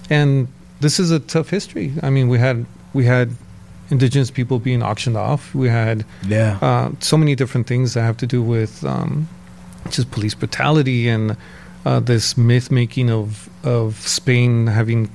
and 0.10 0.48
this 0.80 1.00
is 1.00 1.12
a 1.12 1.20
tough 1.20 1.50
history. 1.50 1.94
I 2.04 2.10
mean, 2.10 2.28
we 2.34 2.40
had 2.40 2.66
we 2.94 3.06
had 3.06 3.28
indigenous 3.90 4.32
people 4.32 4.60
being 4.60 4.84
auctioned 4.84 5.18
off. 5.18 5.54
We 5.56 5.70
had 5.70 6.04
Yeah. 6.28 6.58
uh, 6.62 6.92
so 7.00 7.18
many 7.18 7.36
different 7.36 7.68
things 7.68 7.94
that 7.94 8.02
have 8.04 8.18
to 8.18 8.28
do 8.28 8.42
with 8.42 8.84
um, 8.84 9.28
just 9.90 10.12
police 10.12 10.36
brutality 10.36 11.08
and 11.10 11.38
uh, 11.86 12.00
this 12.02 12.36
myth 12.38 12.70
making 12.72 13.10
of 13.10 13.50
of 13.64 13.96
Spain 14.08 14.68
having 14.68 15.10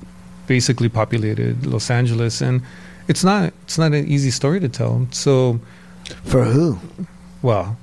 basically 0.47 0.89
populated 0.89 1.67
Los 1.67 1.91
Angeles, 1.91 2.41
and 2.43 2.63
it's 3.09 3.23
not 3.25 3.53
it's 3.65 3.79
not 3.79 3.93
an 3.93 4.07
easy 4.07 4.31
story 4.31 4.61
to 4.61 4.69
tell. 4.69 5.07
So 5.11 5.61
For 6.25 6.45
who? 6.45 6.79
well, 7.43 7.77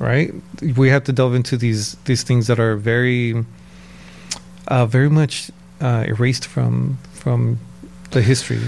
right? 0.00 0.32
We 0.76 0.88
have 0.90 1.04
to 1.04 1.12
delve 1.12 1.34
into 1.36 1.56
these 1.56 1.96
these 2.04 2.24
things 2.24 2.46
that 2.48 2.58
are 2.58 2.74
very 2.76 3.44
uh, 4.68 4.86
very 4.86 5.08
much 5.10 5.50
uh, 5.80 6.04
erased 6.08 6.46
from 6.46 6.98
from 7.12 7.58
the 8.10 8.22
history. 8.22 8.58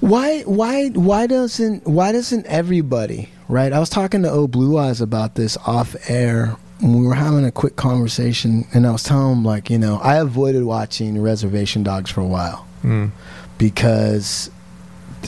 Why 0.00 0.40
why 0.42 0.88
why 0.90 1.26
doesn't 1.26 1.86
why 1.86 2.12
doesn't 2.12 2.46
everybody 2.46 3.28
right? 3.48 3.72
I 3.72 3.78
was 3.78 3.90
talking 3.90 4.22
to 4.22 4.30
O 4.30 4.46
Blue 4.46 4.78
Eyes 4.78 5.00
about 5.00 5.34
this 5.34 5.56
off 5.66 5.94
air 6.08 6.56
we 6.80 7.04
were 7.04 7.14
having 7.14 7.44
a 7.44 7.50
quick 7.50 7.74
conversation, 7.74 8.64
and 8.72 8.86
I 8.86 8.92
was 8.92 9.02
telling 9.02 9.32
him 9.38 9.44
like 9.44 9.68
you 9.68 9.78
know 9.78 9.96
I 10.02 10.16
avoided 10.16 10.62
watching 10.64 11.20
Reservation 11.20 11.82
Dogs 11.82 12.10
for 12.10 12.20
a 12.20 12.26
while 12.26 12.66
Mm. 12.84 13.10
because 13.58 14.50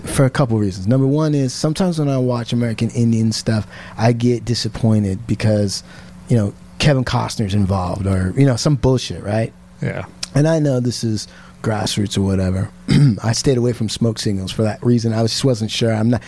for 0.05 0.25
a 0.25 0.31
couple 0.31 0.57
reasons. 0.59 0.87
Number 0.87 1.07
one 1.07 1.35
is 1.35 1.53
sometimes 1.53 1.99
when 1.99 2.09
I 2.09 2.17
watch 2.19 2.53
American 2.53 2.91
Indian 2.91 3.33
stuff, 3.33 3.67
I 3.99 4.13
get 4.13 4.45
disappointed 4.45 5.27
because 5.27 5.83
you 6.29 6.37
know 6.37 6.55
Kevin 6.79 7.05
Costner's 7.05 7.55
involved 7.55 8.07
or 8.07 8.33
you 8.37 8.47
know 8.47 8.55
some 8.57 8.77
bullshit, 8.77 9.23
right? 9.25 9.53
Yeah. 9.83 10.05
and 10.35 10.47
I 10.47 10.59
know 10.61 10.79
this 10.79 11.03
is 11.03 11.27
grassroots 11.63 12.17
or 12.17 12.23
whatever. 12.23 12.71
I 13.23 13.33
stayed 13.33 13.57
away 13.57 13.73
from 13.73 13.89
smoke 13.89 14.19
signals 14.19 14.53
for 14.53 14.63
that 14.63 14.83
reason. 14.83 15.13
I 15.13 15.23
just 15.23 15.45
wasn't 15.45 15.71
sure. 15.71 15.93
I'm 15.93 16.11
not. 16.11 16.23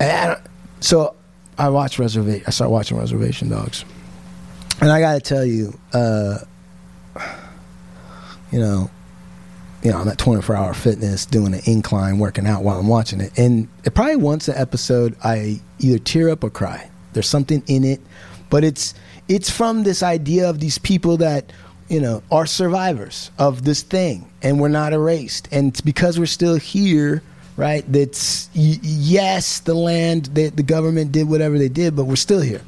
I, 0.00 0.36
so 0.80 1.14
I 1.58 1.68
watched 1.68 1.98
Reservation. 1.98 2.44
I 2.46 2.50
started 2.50 2.72
watching 2.72 2.98
Reservation 2.98 3.48
Dogs, 3.48 3.84
and 4.80 4.90
I 4.90 5.00
got 5.00 5.14
to 5.14 5.20
tell 5.20 5.44
you, 5.44 5.78
uh, 5.92 6.38
you 8.52 8.58
know, 8.58 8.90
you 9.82 9.90
know, 9.90 9.98
I'm 9.98 10.08
at 10.08 10.18
24 10.18 10.56
Hour 10.56 10.74
Fitness 10.74 11.26
doing 11.26 11.54
an 11.54 11.60
incline, 11.64 12.18
working 12.18 12.46
out 12.46 12.62
while 12.62 12.78
I'm 12.78 12.88
watching 12.88 13.20
it, 13.20 13.36
and 13.38 13.68
it 13.84 13.94
probably 13.94 14.16
once 14.16 14.48
an 14.48 14.56
episode 14.56 15.16
I 15.24 15.60
either 15.78 15.98
tear 15.98 16.30
up 16.30 16.44
or 16.44 16.50
cry. 16.50 16.90
There's 17.12 17.28
something 17.28 17.62
in 17.66 17.84
it, 17.84 18.00
but 18.50 18.64
it's 18.64 18.94
it's 19.28 19.50
from 19.50 19.82
this 19.82 20.02
idea 20.02 20.48
of 20.48 20.60
these 20.60 20.78
people 20.78 21.16
that 21.18 21.52
you 21.88 22.00
know 22.00 22.22
are 22.30 22.46
survivors 22.46 23.30
of 23.38 23.64
this 23.64 23.82
thing, 23.82 24.30
and 24.42 24.60
we're 24.60 24.68
not 24.68 24.92
erased, 24.92 25.48
and 25.52 25.68
it's 25.68 25.80
because 25.80 26.18
we're 26.18 26.26
still 26.26 26.56
here. 26.56 27.22
Right? 27.58 27.90
That's 27.90 28.50
yes, 28.52 29.60
the 29.60 29.72
land, 29.72 30.26
the, 30.26 30.50
the 30.50 30.62
government 30.62 31.10
did 31.10 31.26
whatever 31.26 31.56
they 31.56 31.70
did, 31.70 31.96
but 31.96 32.04
we're 32.04 32.16
still 32.16 32.42
here. 32.42 32.60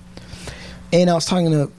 And 0.94 1.10
I 1.10 1.14
was 1.14 1.26
talking 1.26 1.50
to, 1.50 1.70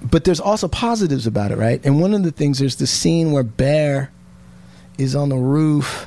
but 0.00 0.22
there's 0.22 0.38
also 0.38 0.68
positives 0.68 1.26
about 1.26 1.50
it, 1.50 1.58
right? 1.58 1.84
And 1.84 2.00
one 2.00 2.14
of 2.14 2.22
the 2.22 2.30
things 2.30 2.60
there's 2.60 2.76
the 2.76 2.86
scene 2.86 3.32
where 3.32 3.42
Bear 3.42 4.12
is 4.98 5.16
on 5.16 5.30
the 5.30 5.36
roof 5.36 6.06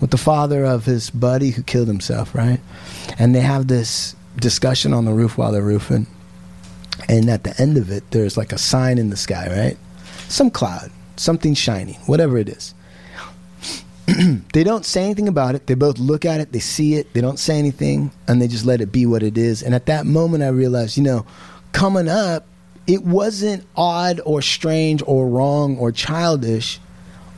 with 0.00 0.10
the 0.10 0.18
father 0.18 0.64
of 0.64 0.84
his 0.84 1.10
buddy 1.10 1.50
who 1.50 1.62
killed 1.62 1.88
himself, 1.88 2.34
right? 2.34 2.60
And 3.18 3.34
they 3.34 3.40
have 3.40 3.68
this 3.68 4.14
discussion 4.36 4.92
on 4.92 5.04
the 5.04 5.12
roof 5.12 5.36
while 5.36 5.52
they're 5.52 5.62
roofing. 5.62 6.06
And 7.08 7.28
at 7.28 7.44
the 7.44 7.60
end 7.60 7.76
of 7.76 7.90
it, 7.90 8.10
there's 8.10 8.36
like 8.36 8.52
a 8.52 8.58
sign 8.58 8.98
in 8.98 9.10
the 9.10 9.16
sky, 9.16 9.48
right? 9.48 9.78
Some 10.28 10.50
cloud, 10.50 10.90
something 11.16 11.54
shining, 11.54 11.96
whatever 12.06 12.38
it 12.38 12.48
is. 12.48 12.74
they 14.52 14.64
don't 14.64 14.84
say 14.84 15.04
anything 15.04 15.28
about 15.28 15.54
it. 15.54 15.66
They 15.66 15.74
both 15.74 15.98
look 15.98 16.24
at 16.24 16.40
it, 16.40 16.52
they 16.52 16.60
see 16.60 16.94
it, 16.94 17.12
they 17.12 17.20
don't 17.20 17.38
say 17.38 17.58
anything, 17.58 18.10
and 18.28 18.40
they 18.40 18.48
just 18.48 18.64
let 18.64 18.80
it 18.80 18.92
be 18.92 19.06
what 19.06 19.22
it 19.22 19.36
is. 19.36 19.62
And 19.62 19.74
at 19.74 19.86
that 19.86 20.06
moment, 20.06 20.42
I 20.44 20.48
realized, 20.48 20.96
you 20.96 21.02
know, 21.02 21.26
coming 21.72 22.08
up, 22.08 22.46
it 22.86 23.02
wasn't 23.02 23.66
odd 23.76 24.20
or 24.24 24.42
strange 24.42 25.02
or 25.06 25.28
wrong 25.28 25.76
or 25.78 25.90
childish 25.90 26.78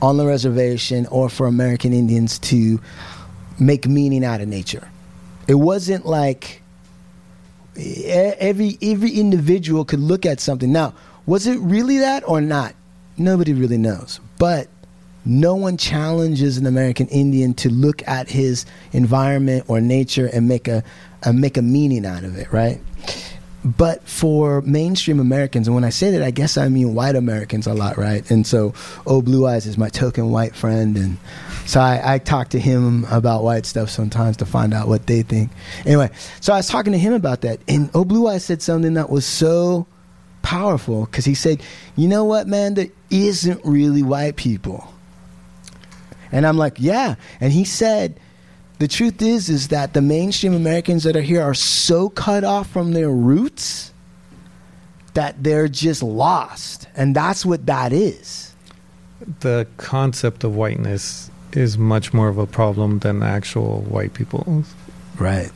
on 0.02 0.16
the 0.16 0.26
reservation 0.26 1.06
or 1.06 1.28
for 1.28 1.46
American 1.46 1.92
Indians 1.92 2.38
to 2.38 2.80
make 3.58 3.86
meaning 3.86 4.24
out 4.24 4.40
of 4.40 4.48
nature. 4.48 4.88
It 5.46 5.54
wasn't 5.54 6.04
like 6.04 6.62
every 7.76 8.76
every 8.82 9.10
individual 9.10 9.84
could 9.84 10.00
look 10.00 10.26
at 10.26 10.40
something. 10.40 10.70
Now, 10.70 10.94
was 11.26 11.46
it 11.46 11.58
really 11.58 11.98
that 11.98 12.28
or 12.28 12.40
not? 12.40 12.74
Nobody 13.18 13.52
really 13.52 13.78
knows. 13.78 14.20
But 14.38 14.68
no 15.24 15.54
one 15.54 15.76
challenges 15.76 16.56
an 16.56 16.66
American 16.66 17.06
Indian 17.08 17.52
to 17.54 17.68
look 17.68 18.06
at 18.08 18.30
his 18.30 18.64
environment 18.92 19.64
or 19.68 19.80
nature 19.80 20.26
and 20.26 20.48
make 20.48 20.68
a, 20.68 20.82
a 21.22 21.32
make 21.32 21.56
a 21.56 21.62
meaning 21.62 22.06
out 22.06 22.24
of 22.24 22.36
it, 22.38 22.50
right? 22.52 22.80
But 23.64 24.08
for 24.08 24.62
mainstream 24.62 25.18
Americans, 25.18 25.66
and 25.66 25.74
when 25.74 25.84
I 25.84 25.90
say 25.90 26.12
that, 26.12 26.22
I 26.22 26.30
guess 26.30 26.56
I 26.56 26.68
mean 26.68 26.94
white 26.94 27.16
Americans 27.16 27.66
a 27.66 27.74
lot, 27.74 27.98
right? 27.98 28.28
And 28.30 28.46
so, 28.46 28.72
Oh 29.06 29.20
Blue 29.20 29.46
Eyes 29.46 29.66
is 29.66 29.76
my 29.76 29.88
token 29.88 30.30
white 30.30 30.54
friend, 30.54 30.96
and 30.96 31.18
so 31.66 31.80
I, 31.80 32.14
I 32.14 32.18
talk 32.18 32.50
to 32.50 32.60
him 32.60 33.04
about 33.10 33.42
white 33.42 33.66
stuff 33.66 33.90
sometimes 33.90 34.36
to 34.38 34.46
find 34.46 34.72
out 34.72 34.86
what 34.86 35.06
they 35.08 35.22
think. 35.22 35.50
Anyway, 35.84 36.08
so 36.40 36.52
I 36.52 36.58
was 36.58 36.68
talking 36.68 36.92
to 36.92 36.98
him 36.98 37.12
about 37.12 37.40
that, 37.42 37.58
and 37.66 37.90
Oh 37.94 38.04
Blue 38.04 38.28
Eyes 38.28 38.44
said 38.44 38.62
something 38.62 38.94
that 38.94 39.10
was 39.10 39.26
so 39.26 39.86
powerful 40.48 41.04
because 41.04 41.26
he 41.26 41.34
said, 41.34 41.62
"You 41.94 42.08
know 42.08 42.24
what, 42.24 42.48
man? 42.48 42.72
There 42.72 42.88
isn't 43.10 43.60
really 43.64 44.02
white 44.02 44.36
people." 44.36 44.94
And 46.32 46.46
I'm 46.46 46.56
like, 46.56 46.76
"Yeah," 46.78 47.16
and 47.38 47.52
he 47.52 47.64
said 47.64 48.18
the 48.78 48.88
truth 48.88 49.20
is 49.20 49.50
is 49.50 49.68
that 49.68 49.92
the 49.92 50.00
mainstream 50.00 50.54
Americans 50.54 51.02
that 51.02 51.16
are 51.16 51.28
here 51.32 51.42
are 51.42 51.54
so 51.54 52.08
cut 52.08 52.44
off 52.44 52.70
from 52.70 52.92
their 52.92 53.10
roots 53.10 53.92
that 55.14 55.42
they're 55.42 55.68
just 55.68 56.02
lost. 56.02 56.86
And 56.96 57.14
that's 57.14 57.44
what 57.44 57.66
that 57.66 57.92
is. 57.92 58.54
The 59.40 59.66
concept 59.76 60.44
of 60.44 60.54
whiteness 60.54 61.30
is 61.52 61.76
much 61.76 62.14
more 62.14 62.28
of 62.28 62.38
a 62.38 62.46
problem 62.46 63.00
than 63.00 63.22
actual 63.22 63.82
white 63.82 64.14
people. 64.14 64.64
Right. 65.18 65.50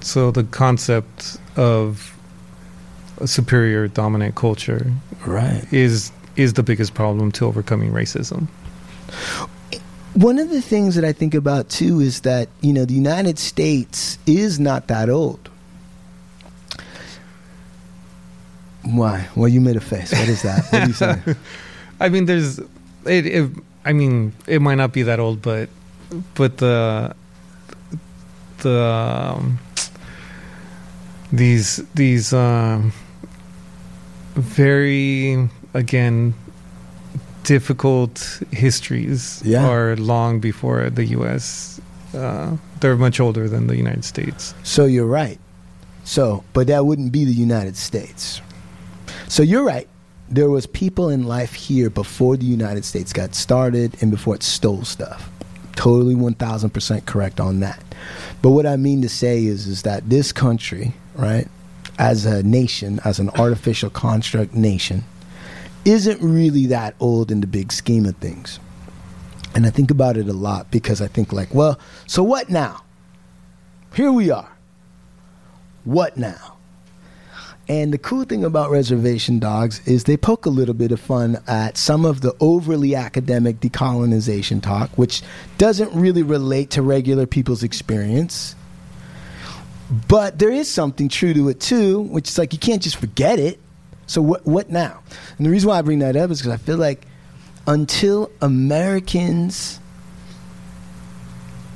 So 0.00 0.32
the 0.32 0.44
concept 0.44 1.38
of 1.56 2.17
a 3.20 3.26
superior 3.26 3.88
dominant 3.88 4.34
culture 4.34 4.92
Right. 5.26 5.64
is 5.72 6.12
is 6.36 6.52
the 6.54 6.62
biggest 6.62 6.94
problem 6.94 7.32
to 7.32 7.46
overcoming 7.46 7.90
racism. 7.92 8.46
One 10.14 10.38
of 10.38 10.50
the 10.50 10.60
things 10.62 10.94
that 10.94 11.04
I 11.04 11.12
think 11.12 11.34
about 11.34 11.68
too 11.68 12.00
is 12.00 12.20
that, 12.20 12.48
you 12.60 12.72
know, 12.72 12.84
the 12.84 12.94
United 12.94 13.38
States 13.38 14.18
is 14.26 14.58
not 14.60 14.86
that 14.88 15.08
old. 15.08 15.48
Why? 18.84 19.28
Well, 19.36 19.48
you 19.48 19.60
made 19.60 19.76
a 19.76 19.80
face. 19.80 20.12
What 20.12 20.28
is 20.28 20.42
that? 20.42 20.64
What 20.72 20.82
are 20.82 20.86
you 20.86 20.92
saying? 20.92 21.22
I 22.00 22.08
mean, 22.08 22.24
there's 22.26 22.58
it, 22.58 23.26
it. 23.26 23.50
I 23.84 23.92
mean, 23.92 24.32
it 24.46 24.60
might 24.62 24.76
not 24.76 24.92
be 24.92 25.02
that 25.02 25.18
old, 25.20 25.42
but 25.42 25.68
but 26.34 26.58
the 26.58 27.14
the 28.58 28.80
um, 28.82 29.58
these 31.32 31.76
these 31.94 32.32
um, 32.32 32.92
very 34.40 35.48
again 35.74 36.34
difficult 37.44 38.18
histories 38.50 39.40
Yeah. 39.44 39.66
are 39.66 39.96
long 39.96 40.40
before 40.40 40.90
the 40.90 41.04
U.S. 41.16 41.80
Uh, 42.14 42.56
they're 42.80 42.96
much 42.96 43.20
older 43.20 43.48
than 43.48 43.66
the 43.66 43.76
United 43.76 44.04
States. 44.04 44.54
So 44.62 44.84
you're 44.84 45.06
right. 45.06 45.38
So, 46.04 46.42
but 46.52 46.66
that 46.68 46.84
wouldn't 46.86 47.12
be 47.12 47.24
the 47.24 47.32
United 47.32 47.76
States. 47.76 48.40
So 49.28 49.42
you're 49.42 49.62
right. 49.64 49.88
There 50.30 50.50
was 50.50 50.66
people 50.66 51.08
in 51.08 51.24
life 51.24 51.54
here 51.54 51.88
before 51.90 52.36
the 52.36 52.44
United 52.46 52.84
States 52.84 53.12
got 53.12 53.34
started 53.34 53.96
and 54.02 54.10
before 54.10 54.34
it 54.34 54.42
stole 54.42 54.84
stuff. 54.84 55.30
Totally 55.76 56.14
1000% 56.14 57.06
correct 57.06 57.40
on 57.40 57.60
that. 57.60 57.82
But 58.42 58.50
what 58.50 58.66
I 58.66 58.76
mean 58.76 59.00
to 59.02 59.08
say 59.08 59.44
is 59.44 59.66
is 59.66 59.82
that 59.82 60.08
this 60.10 60.32
country, 60.32 60.92
right, 61.14 61.48
as 61.98 62.24
a 62.26 62.42
nation, 62.42 63.00
as 63.04 63.18
an 63.18 63.30
artificial 63.30 63.90
construct 63.90 64.54
nation, 64.54 65.04
isn't 65.84 66.20
really 66.22 66.66
that 66.66 66.94
old 67.00 67.30
in 67.30 67.40
the 67.40 67.46
big 67.46 67.72
scheme 67.72 68.06
of 68.06 68.16
things. 68.16 68.58
And 69.54 69.66
I 69.66 69.70
think 69.70 69.90
about 69.90 70.16
it 70.16 70.28
a 70.28 70.32
lot 70.32 70.70
because 70.70 71.00
I 71.00 71.08
think 71.08 71.32
like, 71.32 71.52
well, 71.54 71.78
so 72.06 72.22
what 72.22 72.50
now? 72.50 72.82
Here 73.94 74.12
we 74.12 74.30
are. 74.30 74.48
What 75.84 76.16
now? 76.16 76.58
And 77.68 77.92
the 77.92 77.98
cool 77.98 78.24
thing 78.24 78.44
about 78.44 78.70
reservation 78.70 79.38
dogs 79.38 79.86
is 79.86 80.04
they 80.04 80.16
poke 80.16 80.46
a 80.46 80.50
little 80.50 80.74
bit 80.74 80.90
of 80.90 81.00
fun 81.00 81.42
at 81.46 81.76
some 81.76 82.06
of 82.06 82.22
the 82.22 82.34
overly 82.40 82.94
academic 82.94 83.60
decolonization 83.60 84.62
talk, 84.62 84.90
which 84.96 85.22
doesn't 85.58 85.92
really 85.92 86.22
relate 86.22 86.70
to 86.70 86.82
regular 86.82 87.26
people's 87.26 87.62
experience. 87.62 88.54
But 89.90 90.38
there 90.38 90.50
is 90.50 90.68
something 90.68 91.08
true 91.08 91.32
to 91.34 91.48
it 91.48 91.60
too, 91.60 92.00
which 92.00 92.28
is 92.28 92.38
like 92.38 92.52
you 92.52 92.58
can't 92.58 92.82
just 92.82 92.96
forget 92.96 93.38
it. 93.38 93.58
So 94.06 94.20
what 94.20 94.46
what 94.46 94.70
now? 94.70 95.02
And 95.36 95.46
the 95.46 95.50
reason 95.50 95.68
why 95.68 95.78
I 95.78 95.82
bring 95.82 96.00
that 96.00 96.16
up 96.16 96.30
is 96.30 96.40
because 96.40 96.52
I 96.52 96.58
feel 96.58 96.76
like 96.76 97.06
until 97.66 98.30
Americans 98.40 99.80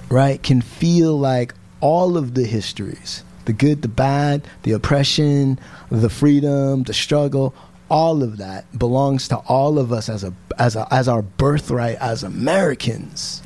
right 0.08 0.42
can 0.42 0.60
feel 0.60 1.18
like 1.18 1.54
all 1.80 2.16
of 2.16 2.34
the 2.34 2.44
histories 2.44 3.24
the 3.46 3.52
good 3.52 3.82
the 3.82 3.88
bad 3.88 4.46
the 4.62 4.72
oppression 4.72 5.58
the 5.90 6.08
freedom 6.10 6.82
the 6.84 6.94
struggle 6.94 7.54
all 7.88 8.22
of 8.22 8.36
that 8.36 8.78
belongs 8.78 9.28
to 9.28 9.36
all 9.48 9.78
of 9.78 9.92
us 9.92 10.08
as 10.08 10.22
a 10.22 10.32
as 10.58 10.76
a, 10.76 10.86
as 10.90 11.08
our 11.08 11.22
birthright 11.22 11.96
as 11.96 12.22
Americans 12.22 13.42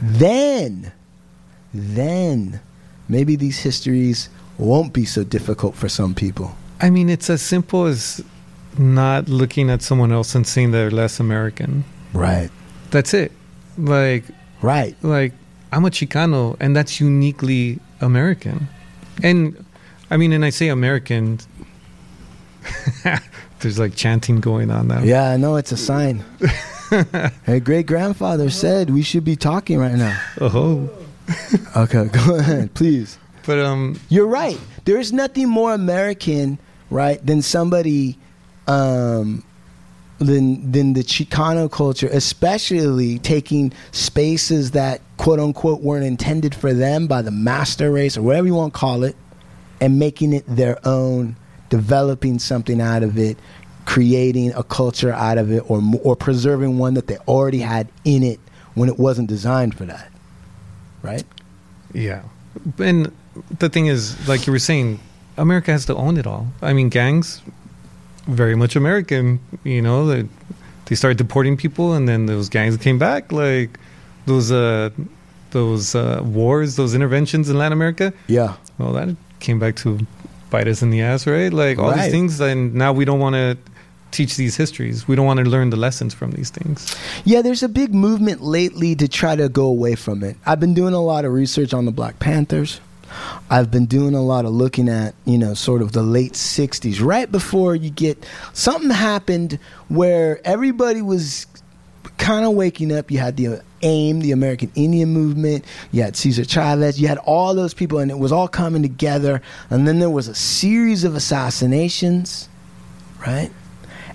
then 0.00 0.92
then 1.72 2.60
maybe 3.10 3.36
these 3.36 3.58
histories 3.58 4.28
won't 4.58 4.92
be 4.92 5.04
so 5.04 5.22
difficult 5.24 5.74
for 5.74 5.88
some 5.88 6.14
people 6.14 6.54
I 6.82 6.88
mean, 6.88 7.10
it's 7.10 7.28
as 7.28 7.42
simple 7.42 7.84
as 7.84 8.24
not 8.78 9.28
looking 9.28 9.68
at 9.68 9.82
someone 9.82 10.12
else 10.12 10.34
and 10.34 10.46
saying 10.46 10.70
they're 10.70 10.90
less 10.90 11.20
American. 11.20 11.84
Right. 12.14 12.48
That's 12.90 13.12
it. 13.12 13.32
Like 13.76 14.24
Right. 14.62 14.96
like 15.02 15.32
I'm 15.72 15.84
a 15.84 15.90
Chicano 15.90 16.56
and 16.58 16.74
that's 16.74 17.00
uniquely 17.00 17.80
American. 18.00 18.68
And 19.22 19.62
I 20.10 20.16
mean 20.16 20.32
and 20.32 20.44
I 20.44 20.50
say 20.50 20.68
American 20.68 21.40
there's 23.60 23.78
like 23.78 23.94
chanting 23.94 24.40
going 24.40 24.70
on 24.70 24.88
now. 24.88 25.02
Yeah, 25.02 25.30
I 25.30 25.36
know 25.36 25.56
it's 25.56 25.72
a 25.72 25.76
sign. 25.76 26.24
hey, 27.44 27.60
great 27.60 27.86
grandfather 27.86 28.50
said 28.50 28.90
we 28.90 29.02
should 29.02 29.24
be 29.24 29.36
talking 29.36 29.78
right 29.78 29.94
now. 29.94 30.18
Oh. 30.40 30.88
Okay, 31.76 32.08
go 32.08 32.36
ahead, 32.36 32.74
please. 32.74 33.18
But 33.46 33.58
um 33.58 33.98
You're 34.08 34.26
right. 34.26 34.58
There 34.84 34.98
is 34.98 35.12
nothing 35.12 35.48
more 35.48 35.72
American, 35.72 36.58
right, 36.90 37.24
than 37.24 37.42
somebody, 37.42 38.18
um, 38.66 39.44
than 40.18 40.70
than 40.72 40.92
the 40.92 41.02
Chicano 41.02 41.70
culture, 41.70 42.08
especially 42.12 43.18
taking 43.20 43.72
spaces 43.92 44.72
that 44.72 45.00
quote 45.16 45.40
unquote 45.40 45.80
weren't 45.80 46.04
intended 46.04 46.54
for 46.54 46.72
them 46.74 47.06
by 47.06 47.22
the 47.22 47.30
master 47.30 47.90
race 47.90 48.16
or 48.16 48.22
whatever 48.22 48.46
you 48.46 48.54
want 48.54 48.74
to 48.74 48.78
call 48.78 49.04
it, 49.04 49.16
and 49.80 49.98
making 49.98 50.32
it 50.32 50.44
their 50.46 50.78
own, 50.86 51.36
developing 51.70 52.38
something 52.38 52.80
out 52.80 53.02
of 53.02 53.16
it, 53.16 53.38
creating 53.86 54.52
a 54.54 54.62
culture 54.62 55.12
out 55.12 55.38
of 55.38 55.50
it, 55.50 55.62
or 55.70 55.80
or 56.02 56.16
preserving 56.16 56.78
one 56.78 56.94
that 56.94 57.06
they 57.06 57.16
already 57.28 57.60
had 57.60 57.88
in 58.04 58.22
it 58.22 58.40
when 58.74 58.88
it 58.88 58.98
wasn't 58.98 59.28
designed 59.28 59.74
for 59.74 59.84
that, 59.86 60.09
right? 61.02 61.24
Yeah. 61.92 62.22
And 62.78 63.12
the 63.58 63.68
thing 63.68 63.86
is, 63.86 64.28
like 64.28 64.46
you 64.46 64.52
were 64.52 64.58
saying, 64.58 65.00
America 65.36 65.70
has 65.72 65.84
to 65.86 65.94
own 65.96 66.16
it 66.16 66.26
all. 66.26 66.48
I 66.62 66.72
mean, 66.72 66.88
gangs, 66.88 67.42
very 68.26 68.54
much 68.56 68.76
American. 68.76 69.40
You 69.64 69.82
know, 69.82 70.06
they, 70.06 70.28
they 70.86 70.94
started 70.96 71.16
deporting 71.18 71.56
people, 71.56 71.94
and 71.94 72.08
then 72.08 72.26
those 72.26 72.48
gangs 72.48 72.76
came 72.76 72.98
back. 72.98 73.32
Like 73.32 73.78
those 74.26 74.50
uh, 74.52 74.90
those 75.52 75.94
uh, 75.94 76.20
wars, 76.24 76.76
those 76.76 76.94
interventions 76.94 77.48
in 77.48 77.56
Latin 77.58 77.72
America. 77.72 78.12
Yeah. 78.26 78.56
Well, 78.78 78.92
that 78.92 79.16
came 79.40 79.58
back 79.58 79.76
to 79.76 79.98
bite 80.50 80.68
us 80.68 80.82
in 80.82 80.90
the 80.90 81.00
ass, 81.02 81.26
right? 81.26 81.52
Like 81.52 81.78
all 81.78 81.90
Right. 81.90 82.02
these 82.02 82.10
things, 82.12 82.40
and 82.40 82.74
now 82.74 82.92
we 82.92 83.04
don't 83.04 83.20
want 83.20 83.34
to 83.34 83.56
teach 84.10 84.36
these 84.36 84.56
histories. 84.56 85.06
We 85.06 85.16
don't 85.16 85.26
want 85.26 85.38
to 85.38 85.44
learn 85.44 85.70
the 85.70 85.76
lessons 85.76 86.14
from 86.14 86.32
these 86.32 86.50
things. 86.50 86.94
Yeah, 87.24 87.42
there's 87.42 87.62
a 87.62 87.68
big 87.68 87.94
movement 87.94 88.40
lately 88.42 88.94
to 88.96 89.08
try 89.08 89.36
to 89.36 89.48
go 89.48 89.66
away 89.66 89.94
from 89.94 90.22
it. 90.22 90.36
I've 90.46 90.60
been 90.60 90.74
doing 90.74 90.94
a 90.94 91.02
lot 91.02 91.24
of 91.24 91.32
research 91.32 91.72
on 91.74 91.84
the 91.84 91.92
Black 91.92 92.18
Panthers. 92.18 92.80
I've 93.50 93.70
been 93.70 93.86
doing 93.86 94.14
a 94.14 94.22
lot 94.22 94.44
of 94.44 94.52
looking 94.52 94.88
at, 94.88 95.14
you 95.24 95.38
know, 95.38 95.54
sort 95.54 95.82
of 95.82 95.92
the 95.92 96.02
late 96.02 96.34
60s, 96.34 97.04
right 97.04 97.30
before 97.30 97.74
you 97.74 97.90
get 97.90 98.24
something 98.52 98.90
happened 98.90 99.58
where 99.88 100.40
everybody 100.44 101.02
was 101.02 101.46
kind 102.18 102.44
of 102.44 102.52
waking 102.52 102.92
up. 102.92 103.10
You 103.10 103.18
had 103.18 103.36
the 103.36 103.48
uh, 103.48 103.60
AIM, 103.82 104.20
the 104.20 104.32
American 104.32 104.70
Indian 104.74 105.08
Movement, 105.08 105.64
you 105.90 106.02
had 106.02 106.16
Cesar 106.16 106.44
Chavez, 106.44 107.00
you 107.00 107.08
had 107.08 107.18
all 107.18 107.54
those 107.54 107.74
people, 107.74 107.98
and 107.98 108.10
it 108.10 108.18
was 108.18 108.30
all 108.30 108.46
coming 108.46 108.82
together. 108.82 109.42
And 109.70 109.88
then 109.88 109.98
there 109.98 110.10
was 110.10 110.28
a 110.28 110.34
series 110.34 111.02
of 111.02 111.16
assassinations, 111.16 112.48
right? 113.26 113.50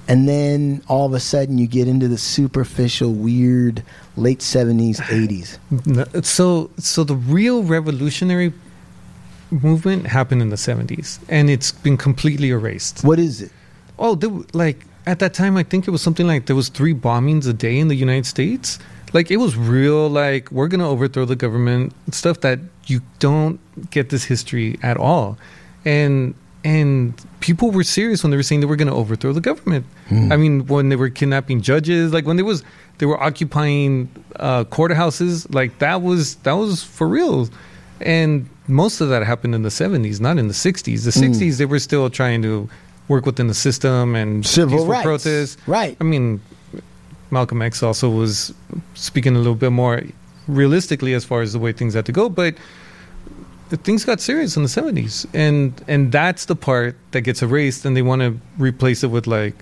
And 0.07 0.29
then 0.29 0.83
all 0.87 1.07
of 1.07 1.13
a 1.13 1.19
sudden 1.19 1.57
you 1.57 1.67
get 1.67 1.87
into 1.87 2.07
the 2.07 2.17
superficial, 2.17 3.11
weird 3.11 3.83
late 4.17 4.39
70s, 4.39 4.97
80s. 4.97 6.25
So, 6.25 6.69
so 6.77 7.03
the 7.03 7.15
real 7.15 7.63
revolutionary 7.63 8.53
movement 9.49 10.07
happened 10.07 10.41
in 10.41 10.49
the 10.49 10.55
70s, 10.55 11.19
and 11.29 11.49
it's 11.49 11.71
been 11.71 11.97
completely 11.97 12.49
erased. 12.49 13.03
What 13.03 13.19
is 13.19 13.41
it? 13.41 13.51
Oh, 13.97 14.15
there, 14.15 14.31
like 14.53 14.85
at 15.05 15.19
that 15.19 15.33
time, 15.33 15.57
I 15.57 15.63
think 15.63 15.87
it 15.87 15.91
was 15.91 16.01
something 16.01 16.27
like 16.27 16.45
there 16.45 16.55
was 16.55 16.69
three 16.69 16.93
bombings 16.93 17.47
a 17.47 17.53
day 17.53 17.77
in 17.77 17.87
the 17.87 17.95
United 17.95 18.25
States. 18.25 18.79
Like 19.13 19.31
it 19.31 19.37
was 19.37 19.55
real. 19.55 20.09
Like 20.09 20.51
we're 20.51 20.67
gonna 20.67 20.89
overthrow 20.89 21.25
the 21.25 21.35
government. 21.35 21.93
Stuff 22.11 22.41
that 22.41 22.59
you 22.85 23.01
don't 23.19 23.59
get 23.89 24.09
this 24.09 24.25
history 24.25 24.77
at 24.83 24.97
all, 24.97 25.37
and 25.85 26.35
and 26.65 27.13
people 27.41 27.69
were 27.69 27.83
serious 27.83 28.23
when 28.23 28.31
they 28.31 28.37
were 28.37 28.43
saying 28.43 28.59
they 28.59 28.65
were 28.65 28.75
gonna 28.75 28.95
overthrow 28.95 29.31
the 29.31 29.39
government. 29.39 29.85
I 30.11 30.35
mean, 30.35 30.65
when 30.65 30.89
they 30.89 30.95
were 30.95 31.09
kidnapping 31.09 31.61
judges, 31.61 32.11
like 32.11 32.25
when 32.25 32.37
they 32.37 32.43
was 32.43 32.63
they 32.97 33.05
were 33.05 33.21
occupying 33.21 34.09
uh, 34.37 34.63
courthouses, 34.65 35.53
like 35.53 35.77
that 35.79 36.01
was 36.01 36.35
that 36.37 36.53
was 36.53 36.83
for 36.83 37.07
real. 37.07 37.47
And 38.01 38.49
most 38.67 38.99
of 38.99 39.09
that 39.09 39.23
happened 39.23 39.53
in 39.55 39.61
the 39.61 39.69
70s, 39.69 40.19
not 40.19 40.37
in 40.37 40.47
the 40.47 40.53
60s. 40.53 41.05
The 41.05 41.11
60s, 41.11 41.57
they 41.57 41.65
were 41.65 41.79
still 41.79 42.09
trying 42.09 42.41
to 42.41 42.67
work 43.07 43.25
within 43.25 43.47
the 43.47 43.53
system 43.53 44.15
and 44.15 44.45
Civil 44.45 44.85
rights. 44.87 45.03
protests. 45.05 45.57
Right. 45.67 45.95
I 46.01 46.03
mean, 46.03 46.41
Malcolm 47.29 47.61
X 47.61 47.83
also 47.83 48.09
was 48.09 48.53
speaking 48.95 49.35
a 49.35 49.37
little 49.37 49.55
bit 49.55 49.71
more 49.71 50.01
realistically 50.47 51.13
as 51.13 51.23
far 51.23 51.41
as 51.41 51.53
the 51.53 51.59
way 51.59 51.71
things 51.71 51.93
had 51.93 52.05
to 52.07 52.11
go, 52.11 52.27
but 52.27 52.55
things 53.69 54.05
got 54.05 54.19
serious 54.21 54.55
in 54.55 54.63
the 54.63 54.69
70s. 54.69 55.25
And 55.33 55.83
and 55.87 56.11
that's 56.11 56.45
the 56.45 56.55
part 56.55 56.95
that 57.11 57.21
gets 57.21 57.41
erased 57.41 57.85
and 57.85 57.95
they 57.95 58.01
want 58.01 58.21
to 58.21 58.39
replace 58.57 59.03
it 59.03 59.07
with 59.07 59.27
like 59.27 59.55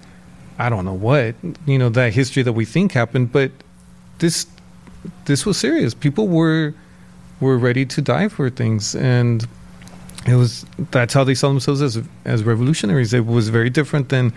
I 0.59 0.69
don't 0.69 0.85
know 0.85 0.93
what, 0.93 1.35
you 1.65 1.79
know, 1.79 1.89
that 1.89 2.13
history 2.13 2.43
that 2.43 2.53
we 2.53 2.65
think 2.65 2.91
happened, 2.91 3.31
but 3.31 3.51
this 4.19 4.45
this 5.25 5.45
was 5.45 5.57
serious. 5.57 5.93
People 5.93 6.27
were 6.27 6.73
were 7.39 7.57
ready 7.57 7.85
to 7.85 8.01
die 8.01 8.27
for 8.27 8.49
things 8.49 8.95
and 8.95 9.47
it 10.25 10.35
was 10.35 10.65
that's 10.91 11.13
how 11.13 11.23
they 11.23 11.35
saw 11.35 11.49
themselves 11.49 11.81
as 11.81 12.01
as 12.25 12.43
revolutionaries. 12.43 13.13
It 13.13 13.25
was 13.25 13.49
very 13.49 13.69
different 13.69 14.09
than 14.09 14.33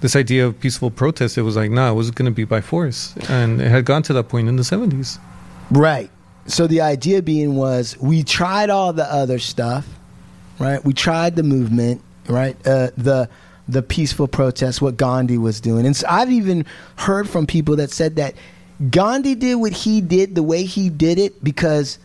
this 0.00 0.14
idea 0.14 0.46
of 0.46 0.58
peaceful 0.60 0.90
protest. 0.90 1.38
It 1.38 1.42
was 1.42 1.56
like, 1.56 1.70
no, 1.70 1.90
it 1.90 1.94
was 1.94 2.10
going 2.10 2.26
to 2.26 2.34
be 2.34 2.44
by 2.44 2.60
force, 2.60 3.14
and 3.28 3.60
it 3.60 3.68
had 3.68 3.84
gone 3.84 4.02
to 4.04 4.12
that 4.12 4.24
point 4.24 4.48
in 4.48 4.56
the 4.56 4.64
seventies. 4.64 5.18
Right. 5.70 6.10
So 6.48 6.66
the 6.66 6.80
idea 6.80 7.22
being 7.22 7.56
was 7.56 7.96
we 8.00 8.22
tried 8.22 8.70
all 8.70 8.92
the 8.92 9.10
other 9.12 9.38
stuff, 9.38 9.86
right? 10.58 10.84
We 10.84 10.92
tried 10.92 11.36
the 11.36 11.42
movement, 11.42 12.00
right? 12.28 12.56
Uh, 12.66 12.90
the 12.96 13.28
the 13.68 13.82
peaceful 13.82 14.28
protest, 14.28 14.80
what 14.80 14.96
Gandhi 14.96 15.38
was 15.38 15.60
doing, 15.60 15.86
and 15.86 15.96
so 15.96 16.06
I've 16.08 16.30
even 16.30 16.64
heard 16.96 17.28
from 17.28 17.46
people 17.46 17.74
that 17.76 17.90
said 17.90 18.14
that 18.16 18.34
Gandhi 18.90 19.34
did 19.34 19.56
what 19.56 19.72
he 19.72 20.00
did 20.00 20.34
the 20.36 20.42
way 20.44 20.62
he 20.64 20.88
did 20.88 21.18
it 21.18 21.42
because 21.42 21.98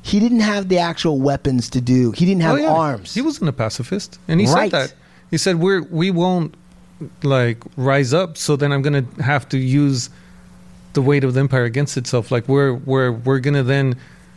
he 0.00 0.18
didn't 0.20 0.40
have 0.40 0.68
the 0.70 0.78
actual 0.78 1.18
weapons 1.20 1.68
to 1.70 1.80
do. 1.80 2.12
He 2.12 2.24
didn't 2.24 2.40
have 2.42 2.54
Oh, 2.54 2.56
yeah. 2.56 2.70
arms. 2.70 3.12
He 3.14 3.20
wasn't 3.22 3.48
a 3.50 3.52
pacifist, 3.52 4.18
and 4.28 4.40
he 4.40 4.46
Right. 4.46 4.70
said 4.70 4.88
that. 4.90 4.94
He 5.30 5.36
said, 5.36 5.60
"We're 5.60 5.82
we 5.82 6.10
won't 6.10 6.54
like 7.22 7.58
rise 7.76 8.14
up, 8.14 8.38
so 8.38 8.56
then 8.56 8.72
I'm 8.72 8.80
going 8.80 9.04
to 9.06 9.22
have 9.22 9.46
to 9.50 9.58
use 9.58 10.08
the 10.94 11.02
weight 11.02 11.24
of 11.24 11.34
the 11.34 11.40
empire 11.40 11.64
against 11.64 11.96
itself. 11.96 12.30
Like 12.30 12.48
we're 12.48 12.72
we're 12.74 13.12
we're 13.12 13.40
going 13.40 13.54
to 13.54 13.62
then." 13.62 13.96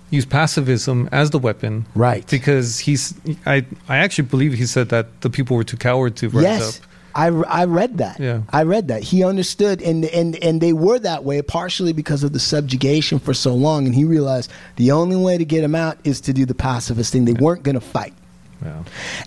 Use 0.10 0.24
pacifism 0.24 1.10
as 1.12 1.32
the 1.32 1.38
weapon, 1.38 1.86
Right. 1.94 2.26
Because 2.30 2.80
he's, 2.80 3.14
I, 3.46 3.66
I 3.90 3.98
actually 3.98 4.30
believe 4.30 4.54
he 4.54 4.66
said 4.66 4.88
that 4.88 5.20
the 5.20 5.30
people 5.30 5.58
were 5.58 5.66
too 5.66 5.76
coward 5.76 6.16
to 6.16 6.30
rise 6.30 6.44
yes. 6.44 6.80
up. 6.80 6.86
I, 7.14 7.28
I 7.28 7.66
read 7.66 7.98
that. 7.98 8.20
Yeah. 8.20 8.44
I 8.52 8.64
read 8.64 8.88
that. 8.90 9.04
He 9.04 9.24
understood, 9.24 9.82
and, 9.82 10.06
and, 10.06 10.42
and 10.42 10.62
they 10.62 10.72
were 10.72 11.00
that 11.00 11.26
way 11.26 11.42
partially 11.42 11.92
because 11.92 12.24
of 12.24 12.32
the 12.32 12.40
subjugation 12.40 13.18
for 13.18 13.34
so 13.34 13.56
long. 13.56 13.86
And 13.86 13.96
he 13.96 14.06
realized 14.06 14.52
the 14.76 14.92
only 14.92 15.18
way 15.18 15.38
to 15.38 15.44
get 15.44 15.62
them 15.62 15.76
out 15.76 15.98
is 16.06 16.22
to 16.22 16.32
do 16.32 16.46
the 16.46 16.56
pacifist 16.56 17.12
thing. 17.12 17.26
They 17.26 17.34
weren't 17.34 17.64
going 17.64 17.76
to 17.76 17.82
fight. 17.82 18.14
Yeah. 18.64 18.84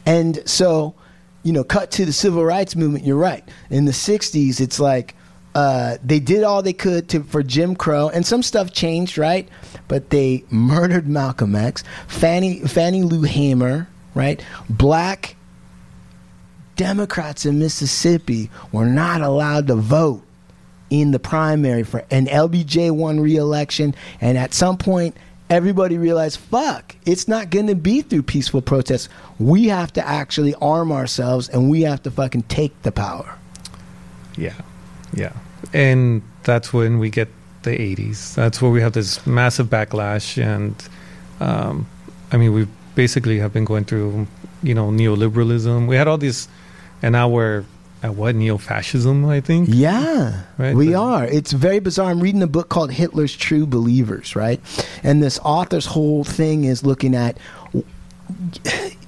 And 0.06 0.40
so, 0.48 0.94
you 1.42 1.52
know, 1.52 1.64
cut 1.64 1.90
to 1.92 2.06
the 2.06 2.12
civil 2.12 2.44
rights 2.44 2.76
movement, 2.76 3.04
you're 3.04 3.16
right. 3.16 3.46
In 3.70 3.86
the 3.86 3.92
60s, 3.92 4.60
it's 4.60 4.78
like 4.80 5.14
uh, 5.54 5.96
they 6.04 6.20
did 6.20 6.44
all 6.44 6.62
they 6.62 6.72
could 6.72 7.08
to, 7.10 7.22
for 7.24 7.42
Jim 7.42 7.74
Crow, 7.74 8.08
and 8.08 8.24
some 8.24 8.42
stuff 8.42 8.72
changed, 8.72 9.18
right? 9.18 9.48
But 9.88 10.10
they 10.10 10.44
murdered 10.50 11.08
Malcolm 11.08 11.56
X, 11.56 11.82
Fannie, 12.06 12.60
Fannie 12.60 13.02
Lou 13.02 13.22
Hamer, 13.22 13.88
right? 14.14 14.44
Black 14.68 15.36
Democrats 16.76 17.44
in 17.44 17.58
Mississippi 17.58 18.50
were 18.72 18.86
not 18.86 19.20
allowed 19.20 19.66
to 19.66 19.74
vote 19.74 20.22
in 20.88 21.12
the 21.12 21.18
primary 21.18 21.84
for 21.84 22.04
and 22.10 22.26
LBJ 22.26 22.90
won 22.90 23.20
re-election 23.20 23.94
and 24.20 24.36
at 24.36 24.52
some 24.52 24.76
point 24.76 25.16
everybody 25.48 25.96
realized 25.98 26.40
fuck 26.40 26.96
it's 27.06 27.28
not 27.28 27.48
going 27.48 27.68
to 27.68 27.76
be 27.76 28.02
through 28.02 28.22
peaceful 28.22 28.60
protests 28.60 29.08
we 29.38 29.66
have 29.66 29.92
to 29.92 30.04
actually 30.04 30.52
arm 30.56 30.90
ourselves 30.90 31.48
and 31.48 31.70
we 31.70 31.82
have 31.82 32.02
to 32.02 32.10
fucking 32.10 32.42
take 32.44 32.82
the 32.82 32.90
power 32.90 33.36
Yeah, 34.36 34.54
yeah, 35.12 35.32
and 35.72 36.22
that's 36.44 36.72
when 36.72 36.98
we 36.98 37.10
get 37.10 37.28
the 37.62 37.70
'80s. 37.70 38.34
That's 38.34 38.60
where 38.62 38.70
we 38.70 38.80
have 38.80 38.92
this 38.92 39.26
massive 39.26 39.66
backlash, 39.68 40.42
and 40.42 40.74
um, 41.40 41.86
I 42.32 42.36
mean, 42.36 42.52
we 42.52 42.66
basically 42.94 43.38
have 43.38 43.52
been 43.52 43.64
going 43.64 43.84
through, 43.84 44.26
you 44.62 44.74
know, 44.74 44.88
neoliberalism. 44.90 45.86
We 45.86 45.96
had 45.96 46.08
all 46.08 46.18
these, 46.18 46.48
and 47.02 47.12
now 47.12 47.28
we're 47.28 47.64
at 48.02 48.14
what 48.14 48.34
neo-fascism? 48.34 49.26
I 49.26 49.40
think. 49.40 49.68
Yeah, 49.70 50.42
Right, 50.56 50.74
we 50.74 50.86
but- 50.88 50.94
are. 50.96 51.24
It's 51.26 51.52
very 51.52 51.80
bizarre. 51.80 52.10
I'm 52.10 52.20
reading 52.20 52.42
a 52.42 52.46
book 52.46 52.68
called 52.70 52.90
Hitler's 52.92 53.36
True 53.36 53.66
Believers, 53.66 54.34
right? 54.34 54.58
And 55.02 55.22
this 55.22 55.38
author's 55.44 55.84
whole 55.86 56.24
thing 56.24 56.64
is 56.64 56.82
looking 56.82 57.14
at, 57.14 57.36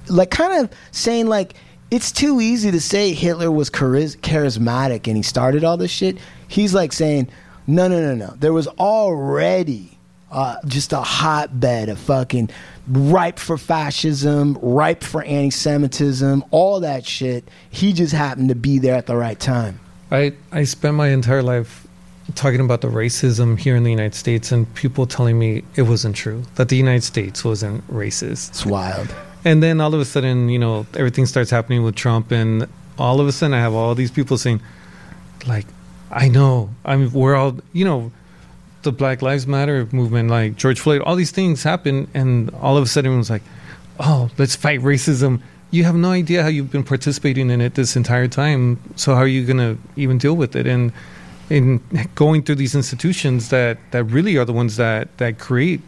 like, 0.09 0.31
kind 0.31 0.63
of 0.63 0.69
saying, 0.91 1.27
like, 1.27 1.55
it's 1.93 2.11
too 2.11 2.41
easy 2.41 2.71
to 2.71 2.81
say 2.81 3.13
Hitler 3.13 3.51
was 3.51 3.69
chariz- 3.69 4.17
charismatic 4.17 5.05
and 5.05 5.15
he 5.15 5.21
started 5.21 5.63
all 5.63 5.77
this 5.77 5.91
shit. 5.91 6.17
He's 6.47 6.73
like 6.73 6.91
saying, 6.91 7.29
no, 7.67 7.87
no, 7.87 8.01
no, 8.01 8.15
no. 8.15 8.33
There 8.35 8.51
was 8.51 8.67
already 8.67 9.99
uh, 10.31 10.55
just 10.65 10.91
a 10.91 11.01
hotbed 11.01 11.89
of 11.89 11.99
fucking 11.99 12.49
ripe 12.87 13.37
for 13.37 13.59
fascism, 13.59 14.57
ripe 14.59 15.03
for 15.03 15.23
anti-Semitism, 15.23 16.43
all 16.49 16.79
that 16.79 17.05
shit. 17.05 17.47
He 17.69 17.93
just 17.93 18.11
happened 18.11 18.49
to 18.49 18.55
be 18.55 18.79
there 18.79 18.95
at 18.95 19.05
the 19.05 19.15
right 19.15 19.39
time. 19.39 19.79
I, 20.09 20.33
I 20.51 20.63
spent 20.63 20.95
my 20.95 21.09
entire 21.09 21.43
life 21.43 21.85
talking 22.33 22.59
about 22.59 22.81
the 22.81 22.87
racism 22.87 23.55
here 23.59 23.75
in 23.75 23.83
the 23.83 23.91
United 23.91 24.15
States 24.15 24.51
and 24.51 24.73
people 24.73 25.05
telling 25.05 25.37
me 25.37 25.63
it 25.75 25.83
wasn't 25.83 26.15
true, 26.15 26.41
that 26.55 26.69
the 26.69 26.75
United 26.75 27.03
States 27.03 27.45
wasn't 27.45 27.87
racist. 27.87 28.49
It's 28.49 28.65
wild. 28.65 29.13
And 29.45 29.61
then 29.61 29.81
all 29.81 29.93
of 29.93 29.99
a 29.99 30.05
sudden, 30.05 30.49
you 30.49 30.59
know, 30.59 30.85
everything 30.95 31.25
starts 31.25 31.49
happening 31.49 31.83
with 31.83 31.95
Trump, 31.95 32.31
and 32.31 32.67
all 32.97 33.19
of 33.19 33.27
a 33.27 33.31
sudden, 33.31 33.53
I 33.53 33.59
have 33.59 33.73
all 33.73 33.95
these 33.95 34.11
people 34.11 34.37
saying, 34.37 34.61
like, 35.47 35.65
I 36.11 36.29
know, 36.29 36.69
I 36.85 36.95
mean, 36.95 37.11
we're 37.11 37.35
all, 37.35 37.57
you 37.73 37.85
know, 37.85 38.11
the 38.83 38.91
Black 38.91 39.21
Lives 39.21 39.47
Matter 39.47 39.87
movement, 39.91 40.29
like 40.29 40.55
George 40.55 40.79
Floyd, 40.79 41.01
all 41.01 41.15
these 41.15 41.31
things 41.31 41.63
happen, 41.63 42.07
and 42.13 42.49
all 42.55 42.77
of 42.77 42.83
a 42.83 42.87
sudden, 42.87 43.07
everyone's 43.07 43.29
like, 43.29 43.43
oh, 43.99 44.29
let's 44.37 44.55
fight 44.55 44.79
racism. 44.81 45.41
You 45.71 45.83
have 45.85 45.95
no 45.95 46.11
idea 46.11 46.43
how 46.43 46.49
you've 46.49 46.71
been 46.71 46.83
participating 46.83 47.49
in 47.49 47.59
it 47.59 47.75
this 47.75 47.95
entire 47.95 48.27
time. 48.27 48.79
So 48.95 49.15
how 49.15 49.21
are 49.21 49.27
you 49.27 49.45
to 49.45 49.77
even 49.95 50.19
deal 50.19 50.35
with 50.35 50.55
it? 50.55 50.67
And 50.67 50.91
in 51.49 51.81
going 52.15 52.43
through 52.43 52.55
these 52.55 52.75
institutions 52.75 53.49
that 53.49 53.77
that 53.91 54.03
really 54.05 54.37
are 54.37 54.45
the 54.45 54.53
ones 54.53 54.77
that 54.77 55.15
that 55.17 55.39
create 55.39 55.81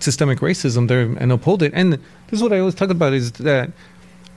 systemic 0.00 0.40
racism 0.40 0.88
there 0.88 1.02
and 1.02 1.32
uphold 1.32 1.62
it. 1.62 1.72
And 1.74 1.98
this 2.34 2.40
is 2.40 2.42
what 2.42 2.52
I 2.52 2.58
always 2.58 2.74
talk 2.74 2.90
about 2.90 3.12
is 3.12 3.30
that 3.32 3.70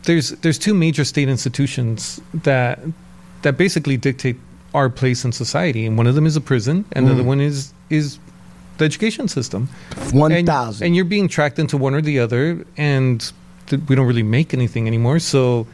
there's 0.03 0.29
there's 0.41 0.59
two 0.59 0.75
major 0.75 1.03
state 1.03 1.27
institutions 1.27 2.21
that 2.43 2.79
that 3.41 3.57
basically 3.57 3.97
dictate 3.97 4.37
our 4.75 4.87
place 4.87 5.25
in 5.25 5.31
society, 5.31 5.83
and 5.87 5.97
one 5.97 6.05
of 6.05 6.13
them 6.13 6.27
is 6.27 6.35
a 6.35 6.41
prison, 6.41 6.85
and 6.91 7.07
the 7.07 7.11
other 7.11 7.21
mm-hmm. 7.21 7.29
one 7.29 7.41
is 7.41 7.73
is 7.89 8.19
the 8.77 8.85
education 8.85 9.27
system. 9.27 9.67
One 10.11 10.31
And- 10.31 10.45
thousand. 10.45 10.85
and 10.85 10.95
you're 10.95 11.05
being 11.05 11.27
tracked 11.27 11.57
into 11.57 11.75
one 11.75 11.95
or 11.95 12.01
the 12.01 12.19
other, 12.19 12.63
and 12.77 13.31
th- 13.65 13.81
we 13.87 13.95
don't 13.95 14.05
really 14.05 14.21
make 14.21 14.53
anything 14.53 14.85
anymore. 14.85 15.17
So, 15.17 15.65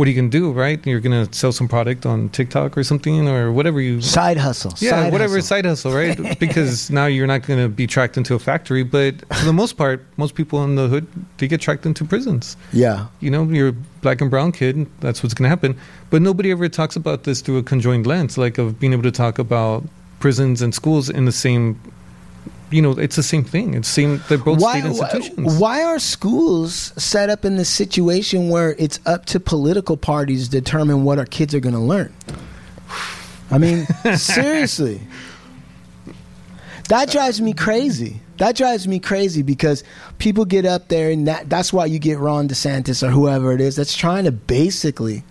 what 0.00 0.08
are 0.08 0.12
you 0.12 0.16
going 0.16 0.30
to 0.30 0.38
do, 0.38 0.50
right? 0.50 0.80
You're 0.86 0.98
going 1.00 1.26
to 1.26 1.30
sell 1.34 1.52
some 1.52 1.68
product 1.68 2.06
on 2.06 2.30
TikTok 2.30 2.78
or 2.78 2.82
something, 2.82 3.28
or 3.28 3.52
whatever 3.52 3.82
you 3.82 4.00
Side 4.00 4.38
hustle. 4.38 4.72
yeah, 4.78 4.92
side 4.92 5.12
whatever 5.12 5.34
hustle. 5.34 5.46
side 5.56 5.66
hustle, 5.66 5.92
right? 5.92 6.38
because 6.40 6.90
now 6.90 7.04
you're 7.04 7.26
not 7.26 7.42
going 7.42 7.60
to 7.60 7.68
be 7.68 7.86
tracked 7.86 8.16
into 8.16 8.34
a 8.34 8.38
factory, 8.38 8.82
but 8.82 9.16
for 9.36 9.44
the 9.44 9.52
most 9.52 9.74
part, 9.76 10.02
most 10.16 10.34
people 10.34 10.64
in 10.64 10.76
the 10.76 10.88
hood 10.88 11.06
they 11.36 11.46
get 11.46 11.60
tracked 11.60 11.84
into 11.84 12.06
prisons. 12.06 12.56
Yeah. 12.72 13.08
You 13.20 13.30
know, 13.30 13.44
you're 13.44 13.68
a 13.68 13.72
black 14.00 14.22
and 14.22 14.30
brown 14.30 14.52
kid. 14.52 14.86
That's 15.00 15.22
what's 15.22 15.34
going 15.34 15.44
to 15.44 15.50
happen. 15.50 15.78
But 16.08 16.22
nobody 16.22 16.50
ever 16.50 16.66
talks 16.70 16.96
about 16.96 17.24
this 17.24 17.42
through 17.42 17.58
a 17.58 17.62
conjoined 17.62 18.06
lens, 18.06 18.38
like 18.38 18.56
of 18.56 18.80
being 18.80 18.94
able 18.94 19.02
to 19.02 19.12
talk 19.12 19.38
about 19.38 19.84
prisons 20.18 20.62
and 20.62 20.74
schools 20.74 21.10
in 21.10 21.26
the 21.26 21.32
same. 21.32 21.78
You 22.70 22.82
know, 22.82 22.92
it's 22.92 23.16
the 23.16 23.22
same 23.22 23.44
thing. 23.44 23.74
It's 23.74 23.88
same. 23.88 24.22
They're 24.28 24.38
both 24.38 24.60
why, 24.60 24.80
state 24.80 24.88
institutions. 24.88 25.58
Why 25.58 25.82
are 25.82 25.98
schools 25.98 26.92
set 27.02 27.28
up 27.28 27.44
in 27.44 27.56
this 27.56 27.68
situation 27.68 28.48
where 28.48 28.76
it's 28.78 29.00
up 29.06 29.26
to 29.26 29.40
political 29.40 29.96
parties 29.96 30.48
to 30.48 30.50
determine 30.50 31.04
what 31.04 31.18
our 31.18 31.26
kids 31.26 31.54
are 31.54 31.60
going 31.60 31.74
to 31.74 31.80
learn? 31.80 32.14
I 33.50 33.58
mean, 33.58 33.86
seriously. 34.16 35.00
That 36.88 37.10
drives 37.10 37.40
me 37.40 37.52
crazy. 37.52 38.20
That 38.38 38.56
drives 38.56 38.88
me 38.88 38.98
crazy 38.98 39.42
because 39.42 39.84
people 40.18 40.44
get 40.44 40.64
up 40.64 40.88
there 40.88 41.10
and 41.10 41.28
that, 41.28 41.48
that's 41.50 41.72
why 41.72 41.86
you 41.86 41.98
get 41.98 42.18
Ron 42.18 42.48
DeSantis 42.48 43.06
or 43.06 43.10
whoever 43.10 43.52
it 43.52 43.60
is 43.60 43.76
that's 43.76 43.94
trying 43.94 44.24
to 44.24 44.32
basically 44.32 45.22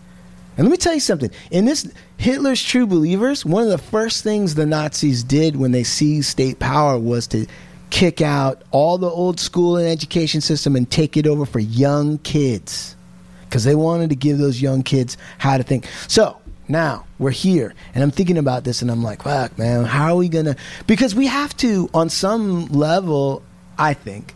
and 0.59 0.67
let 0.67 0.71
me 0.71 0.77
tell 0.77 0.93
you 0.93 0.99
something. 0.99 1.31
In 1.51 1.63
this 1.63 1.89
Hitler's 2.17 2.61
True 2.61 2.85
Believers, 2.85 3.45
one 3.45 3.63
of 3.63 3.69
the 3.69 3.77
first 3.77 4.25
things 4.25 4.55
the 4.55 4.65
Nazis 4.65 5.23
did 5.23 5.55
when 5.55 5.71
they 5.71 5.85
seized 5.85 6.27
state 6.27 6.59
power 6.59 6.99
was 6.99 7.27
to 7.27 7.47
kick 7.91 8.19
out 8.19 8.61
all 8.71 8.97
the 8.97 9.09
old 9.09 9.39
school 9.39 9.77
and 9.77 9.87
education 9.87 10.41
system 10.41 10.75
and 10.75 10.91
take 10.91 11.15
it 11.15 11.25
over 11.25 11.45
for 11.45 11.59
young 11.59 12.17
kids. 12.17 12.97
Because 13.45 13.63
they 13.63 13.73
wanted 13.73 14.09
to 14.09 14.17
give 14.17 14.37
those 14.37 14.61
young 14.61 14.83
kids 14.83 15.15
how 15.37 15.55
to 15.55 15.63
think. 15.63 15.87
So 16.09 16.37
now 16.67 17.05
we're 17.19 17.31
here, 17.31 17.73
and 17.95 18.03
I'm 18.03 18.11
thinking 18.11 18.37
about 18.37 18.65
this, 18.65 18.81
and 18.81 18.91
I'm 18.91 19.01
like, 19.01 19.23
fuck, 19.23 19.57
man, 19.57 19.85
how 19.85 20.11
are 20.11 20.17
we 20.17 20.27
gonna? 20.27 20.57
Because 20.87 21.15
we 21.15 21.27
have 21.27 21.55
to, 21.59 21.89
on 21.93 22.09
some 22.09 22.65
level, 22.65 23.43
I 23.77 23.93
think, 23.93 24.35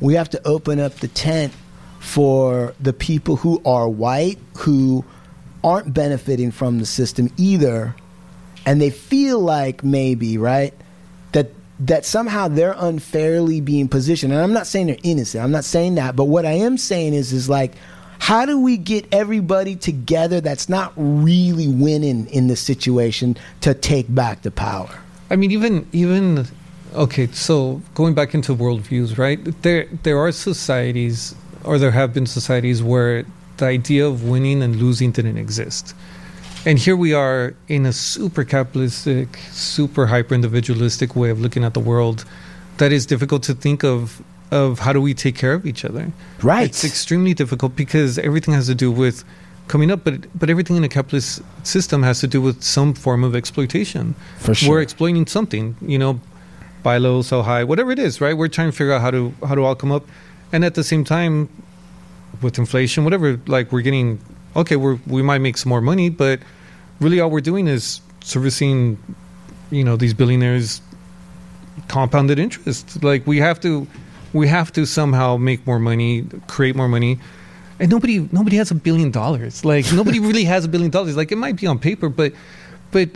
we 0.00 0.14
have 0.14 0.30
to 0.30 0.46
open 0.46 0.78
up 0.78 0.94
the 0.94 1.08
tent 1.08 1.52
for 1.98 2.74
the 2.78 2.92
people 2.92 3.34
who 3.34 3.60
are 3.64 3.88
white 3.88 4.38
who 4.58 5.04
aren't 5.64 5.92
benefiting 5.92 6.50
from 6.50 6.78
the 6.78 6.86
system 6.86 7.28
either 7.36 7.94
and 8.66 8.80
they 8.80 8.90
feel 8.90 9.40
like 9.40 9.82
maybe 9.82 10.38
right 10.38 10.74
that 11.32 11.50
that 11.80 12.04
somehow 12.04 12.46
they're 12.46 12.76
unfairly 12.78 13.60
being 13.60 13.88
positioned 13.88 14.32
and 14.32 14.40
i'm 14.40 14.52
not 14.52 14.66
saying 14.66 14.86
they're 14.86 14.96
innocent 15.02 15.42
i'm 15.42 15.50
not 15.50 15.64
saying 15.64 15.96
that 15.96 16.14
but 16.14 16.24
what 16.24 16.46
i 16.46 16.52
am 16.52 16.78
saying 16.78 17.14
is 17.14 17.32
is 17.32 17.48
like 17.48 17.74
how 18.20 18.46
do 18.46 18.58
we 18.60 18.76
get 18.76 19.04
everybody 19.10 19.74
together 19.74 20.40
that's 20.40 20.68
not 20.68 20.92
really 20.96 21.66
winning 21.66 22.26
in 22.28 22.46
this 22.46 22.60
situation 22.60 23.36
to 23.60 23.74
take 23.74 24.12
back 24.14 24.42
the 24.42 24.50
power 24.52 25.00
I 25.30 25.36
mean, 25.36 25.50
even 25.50 25.86
even 25.92 26.46
okay. 26.94 27.26
So 27.28 27.82
going 27.94 28.14
back 28.14 28.34
into 28.34 28.54
worldviews, 28.54 29.18
right? 29.18 29.40
There 29.62 29.86
there 30.02 30.18
are 30.18 30.32
societies, 30.32 31.34
or 31.64 31.78
there 31.78 31.90
have 31.90 32.12
been 32.12 32.26
societies 32.26 32.82
where 32.82 33.24
the 33.56 33.66
idea 33.66 34.06
of 34.06 34.24
winning 34.24 34.62
and 34.62 34.76
losing 34.76 35.12
didn't 35.12 35.38
exist, 35.38 35.94
and 36.66 36.78
here 36.78 36.96
we 36.96 37.12
are 37.12 37.54
in 37.68 37.86
a 37.86 37.92
super 37.92 38.44
capitalistic, 38.44 39.36
super 39.50 40.06
hyper 40.06 40.34
individualistic 40.34 41.14
way 41.14 41.30
of 41.30 41.40
looking 41.40 41.64
at 41.64 41.74
the 41.74 41.80
world 41.80 42.24
that 42.78 42.90
is 42.92 43.06
difficult 43.06 43.42
to 43.44 43.54
think 43.54 43.84
of 43.84 44.22
of 44.50 44.78
how 44.78 44.92
do 44.92 45.00
we 45.00 45.14
take 45.14 45.36
care 45.36 45.52
of 45.52 45.66
each 45.66 45.84
other. 45.84 46.12
Right. 46.42 46.68
It's 46.68 46.84
extremely 46.84 47.34
difficult 47.34 47.74
because 47.74 48.18
everything 48.18 48.54
has 48.54 48.66
to 48.66 48.74
do 48.74 48.90
with 48.90 49.24
coming 49.68 49.90
up, 49.90 50.04
but 50.04 50.26
but 50.38 50.48
everything 50.50 50.76
in 50.76 50.84
a 50.84 50.88
capitalist 50.88 51.42
system 51.64 52.02
has 52.02 52.20
to 52.20 52.26
do 52.26 52.40
with 52.40 52.62
some 52.62 52.94
form 52.94 53.24
of 53.24 53.34
exploitation. 53.34 54.14
For 54.38 54.54
sure. 54.54 54.70
We're 54.70 54.82
exploiting 54.82 55.26
something, 55.26 55.76
you 55.80 55.98
know, 55.98 56.20
buy 56.82 56.98
low, 56.98 57.22
sell 57.22 57.42
high, 57.42 57.64
whatever 57.64 57.90
it 57.90 57.98
is, 57.98 58.20
right? 58.20 58.36
We're 58.36 58.48
trying 58.48 58.70
to 58.70 58.76
figure 58.76 58.92
out 58.92 59.00
how 59.00 59.10
to 59.10 59.34
how 59.46 59.54
to 59.54 59.64
all 59.64 59.74
come 59.74 59.92
up, 59.92 60.04
and 60.52 60.64
at 60.64 60.74
the 60.74 60.84
same 60.84 61.04
time, 61.04 61.48
with 62.42 62.58
inflation, 62.58 63.04
whatever, 63.04 63.40
like 63.46 63.72
we're 63.72 63.82
getting 63.82 64.20
okay, 64.56 64.76
we're 64.76 64.98
we 65.06 65.22
might 65.22 65.38
make 65.38 65.56
some 65.56 65.70
more 65.70 65.80
money, 65.80 66.08
but 66.08 66.40
really 67.00 67.20
all 67.20 67.30
we're 67.30 67.40
doing 67.40 67.66
is 67.66 68.00
servicing, 68.22 68.98
you 69.70 69.84
know, 69.84 69.96
these 69.96 70.14
billionaires 70.14 70.80
compounded 71.88 72.38
interest. 72.38 73.02
Like 73.02 73.26
we 73.26 73.38
have 73.38 73.60
to 73.60 73.86
we 74.32 74.48
have 74.48 74.72
to 74.72 74.86
somehow 74.86 75.36
make 75.36 75.66
more 75.66 75.78
money, 75.78 76.26
create 76.48 76.76
more 76.76 76.88
money. 76.88 77.18
And 77.80 77.90
nobody 77.90 78.28
nobody 78.32 78.56
has 78.56 78.70
a 78.70 78.74
billion 78.74 79.10
dollars. 79.10 79.64
Like 79.64 79.92
nobody 79.92 80.20
really 80.28 80.44
has 80.44 80.64
a 80.64 80.68
billion 80.68 80.90
dollars. 80.90 81.16
Like 81.16 81.32
it 81.32 81.38
might 81.38 81.56
be 81.56 81.66
on 81.66 81.78
paper, 81.78 82.08
but 82.08 82.32
but 82.90 83.08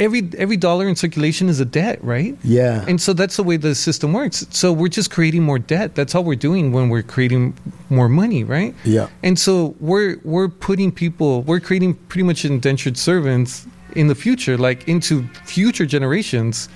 every 0.00 0.30
every 0.36 0.56
dollar 0.56 0.88
in 0.88 0.96
circulation 0.96 1.48
is 1.48 1.60
a 1.60 1.64
debt, 1.64 2.02
right? 2.02 2.36
Yeah. 2.44 2.84
And 2.88 3.00
so 3.00 3.12
that's 3.12 3.36
the 3.36 3.42
way 3.42 3.56
the 3.56 3.74
system 3.74 4.12
works. 4.12 4.46
So 4.50 4.72
we're 4.72 4.88
just 4.88 5.10
creating 5.10 5.42
more 5.42 5.58
debt. 5.58 5.94
That's 5.94 6.14
all 6.14 6.24
we're 6.24 6.36
doing 6.36 6.72
when 6.72 6.88
we're 6.88 7.02
creating 7.02 7.54
more 7.90 8.08
money, 8.08 8.44
right? 8.44 8.74
Yeah. 8.84 9.08
And 9.22 9.38
so 9.38 9.74
we're 9.80 10.18
we're 10.24 10.48
putting 10.48 10.92
people, 10.92 11.42
we're 11.42 11.60
creating 11.60 11.94
pretty 11.94 12.24
much 12.24 12.44
indentured 12.44 12.96
servants 12.96 13.66
in 13.96 14.08
the 14.08 14.14
future, 14.14 14.56
like 14.56 14.86
into 14.88 15.26
future 15.44 15.86
generations. 15.86 16.68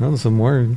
Oh, 0.00 0.16
some 0.16 0.34
more. 0.34 0.68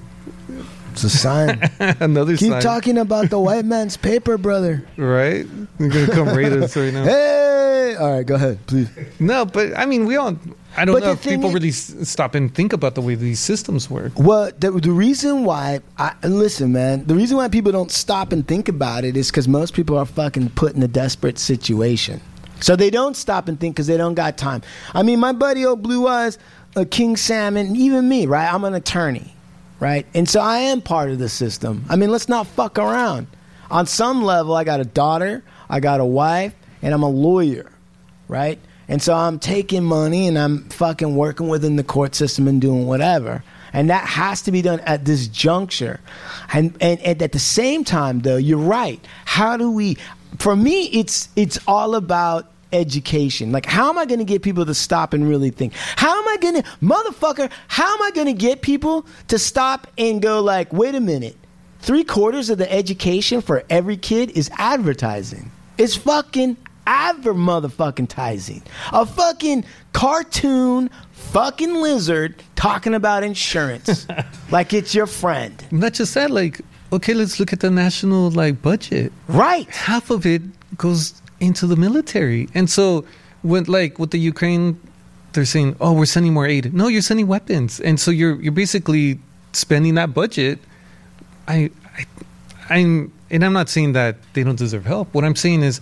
It's 0.93 1.03
a 1.03 1.09
sign 1.09 1.59
Another 1.99 2.37
keep 2.37 2.51
sign, 2.51 2.61
talking 2.61 2.97
about 2.97 3.29
the 3.29 3.39
white 3.39 3.65
man's 3.65 3.97
paper 3.97 4.37
brother 4.37 4.85
right? 4.97 5.45
You're 5.79 5.89
gonna 5.89 6.07
come 6.07 6.29
raid 6.29 6.53
us 6.53 6.75
right 6.77 6.93
now. 6.93 7.03
hey 7.03 7.95
all 7.99 8.11
right 8.17 8.25
go 8.25 8.35
ahead 8.35 8.59
please 8.67 8.89
No, 9.19 9.45
but 9.45 9.77
I 9.77 9.85
mean, 9.85 10.05
we 10.05 10.15
all. 10.17 10.37
I 10.75 10.85
don't 10.85 10.95
But 10.95 11.03
know 11.03 11.11
if 11.11 11.23
people 11.23 11.49
is- 11.49 11.53
really 11.53 11.71
stop 11.71 12.33
and 12.33 12.53
think 12.53 12.73
about 12.73 12.95
the 12.95 13.01
way 13.01 13.13
these 13.13 13.39
systems 13.39 13.89
work. 13.91 14.11
Well, 14.17 14.51
the, 14.57 14.71
the 14.71 14.91
reason 14.91 15.43
why, 15.45 15.81
I, 15.99 16.13
listen, 16.23 16.71
man, 16.73 17.05
the 17.05 17.13
reason 17.13 17.37
why 17.37 17.47
people 17.47 17.71
don't 17.71 17.91
stop 17.91 18.31
and 18.33 18.47
think 18.47 18.67
about 18.69 19.03
it 19.05 19.15
is 19.15 19.29
because 19.29 19.47
most 19.47 19.75
people 19.75 19.95
are 19.99 20.05
fucking 20.07 20.49
put 20.51 20.73
in 20.75 20.81
a 20.81 20.87
desperate 20.87 21.37
situation. 21.37 22.21
So 22.59 22.75
they 22.75 22.89
don't 22.89 23.15
stop 23.15 23.47
and 23.47 23.59
think 23.59 23.75
because 23.75 23.85
they 23.87 23.97
don't 23.97 24.15
got 24.15 24.35
time. 24.37 24.63
I 24.95 25.03
mean, 25.03 25.19
my 25.19 25.31
buddy, 25.31 25.63
old 25.63 25.83
Blue 25.83 26.07
Eyes, 26.07 26.39
uh, 26.75 26.85
King 26.89 27.15
Salmon, 27.17 27.75
even 27.75 28.09
me, 28.09 28.25
right? 28.25 28.51
I'm 28.51 28.63
an 28.63 28.73
attorney, 28.73 29.32
right? 29.84 30.05
And 30.13 30.29
so 30.29 30.39
I 30.39 30.59
am 30.59 30.81
part 30.81 31.09
of 31.09 31.19
the 31.19 31.27
system. 31.27 31.84
I 31.89 31.97
mean, 31.97 32.09
let's 32.09 32.29
not 32.29 32.47
fuck 32.47 32.79
around. 32.79 33.27
On 33.69 33.86
some 33.86 34.23
level, 34.23 34.55
I 34.55 34.63
got 34.63 34.79
a 34.79 34.86
daughter, 34.86 35.43
I 35.69 35.81
got 35.81 35.99
a 35.99 36.05
wife, 36.05 36.55
and 36.81 36.93
I'm 36.93 37.03
a 37.03 37.09
lawyer, 37.09 37.69
right? 38.29 38.59
And 38.88 39.01
so 39.01 39.13
I'm 39.13 39.39
taking 39.39 39.84
money 39.84 40.25
and 40.29 40.39
I'm 40.39 40.69
fucking 40.69 41.17
working 41.17 41.49
within 41.49 41.75
the 41.75 41.84
court 41.84 42.15
system 42.15 42.47
and 42.47 42.61
doing 42.61 42.88
whatever. 42.88 43.43
And 43.73 43.89
that 43.89 44.07
has 44.07 44.41
to 44.43 44.53
be 44.53 44.61
done 44.61 44.79
at 44.81 45.03
this 45.03 45.27
juncture. 45.27 45.99
And, 46.53 46.77
and, 46.79 47.01
and 47.01 47.21
at 47.21 47.34
the 47.34 47.39
same 47.39 47.84
time, 47.84 48.21
though, 48.21 48.38
you're 48.38 48.57
right. 48.57 49.05
How 49.25 49.57
do 49.57 49.69
we? 49.69 49.97
For 50.39 50.55
me, 50.55 50.86
it's 50.93 51.27
it's 51.36 51.59
all 51.67 51.95
about 51.95 52.52
education. 52.74 53.51
Like, 53.51 53.65
how 53.65 53.89
am 53.89 53.97
I 53.97 54.05
going 54.05 54.19
to 54.19 54.26
get 54.26 54.41
people 54.41 54.65
to 54.65 54.74
stop 54.74 55.13
and 55.13 55.28
really 55.28 55.49
think? 55.51 55.74
How 55.95 56.19
am 56.19 56.28
I 56.28 56.38
going 56.38 56.55
to, 56.55 56.63
motherfucker, 56.82 57.49
how 57.67 57.93
am 57.93 58.01
I 58.01 58.11
going 58.11 58.28
to 58.28 58.34
get 58.34 58.61
people 58.61 59.05
to 59.28 59.39
stop 59.39 59.88
and 59.97 60.21
go, 60.21 60.41
like, 60.41 60.74
wait 60.74 60.95
a 60.95 60.99
minute? 60.99 61.38
Three 61.80 62.03
quarters 62.03 62.49
of 62.49 62.57
the 62.57 62.71
education 62.71 63.41
for 63.41 63.63
every 63.69 63.97
kid 63.97 64.32
is 64.32 64.49
advertising. 64.57 65.51
It's 65.78 65.95
fucking 65.95 66.57
adver 66.88 67.34
motherfucking 67.34 68.07
tizing. 68.07 68.63
A 68.91 69.05
fucking 69.05 69.65
cartoon 69.91 70.89
fucking 71.11 71.74
lizard 71.76 72.41
talking 72.55 72.93
about 72.93 73.24
insurance 73.24 74.05
like 74.51 74.74
it's 74.74 74.93
your 74.93 75.07
friend. 75.07 75.63
Not 75.71 75.93
just 75.93 76.13
that, 76.13 76.32
like, 76.32 76.61
okay, 76.91 77.13
let's 77.13 77.39
look 77.39 77.53
at 77.53 77.59
the 77.59 77.71
national 77.71 78.30
like 78.32 78.61
budget. 78.61 79.11
Right. 79.28 79.69
Half 79.69 80.09
of 80.09 80.26
it 80.26 80.41
goes 80.78 81.21
into 81.43 81.67
the 81.67 81.75
military, 81.75 82.49
and 82.53 82.69
so 82.69 83.05
when 83.41 83.65
like 83.65 83.99
with 83.99 84.11
the 84.11 84.19
Ukraine, 84.19 84.79
they're 85.33 85.45
saying, 85.45 85.75
"Oh, 85.79 85.93
we're 85.93 86.05
sending 86.05 86.33
more 86.33 86.47
aid." 86.47 86.73
No, 86.73 86.87
you're 86.87 87.01
sending 87.01 87.27
weapons, 87.27 87.79
and 87.79 87.99
so 87.99 88.11
you're 88.11 88.41
you're 88.41 88.51
basically 88.63 89.19
spending 89.51 89.95
that 89.95 90.13
budget. 90.13 90.59
I, 91.47 91.69
I 91.97 92.05
I'm, 92.69 93.11
and 93.29 93.43
I'm 93.43 93.53
not 93.53 93.69
saying 93.69 93.93
that 93.93 94.15
they 94.33 94.43
don't 94.43 94.57
deserve 94.57 94.85
help. 94.85 95.13
What 95.13 95.23
I'm 95.23 95.35
saying 95.35 95.63
is 95.63 95.81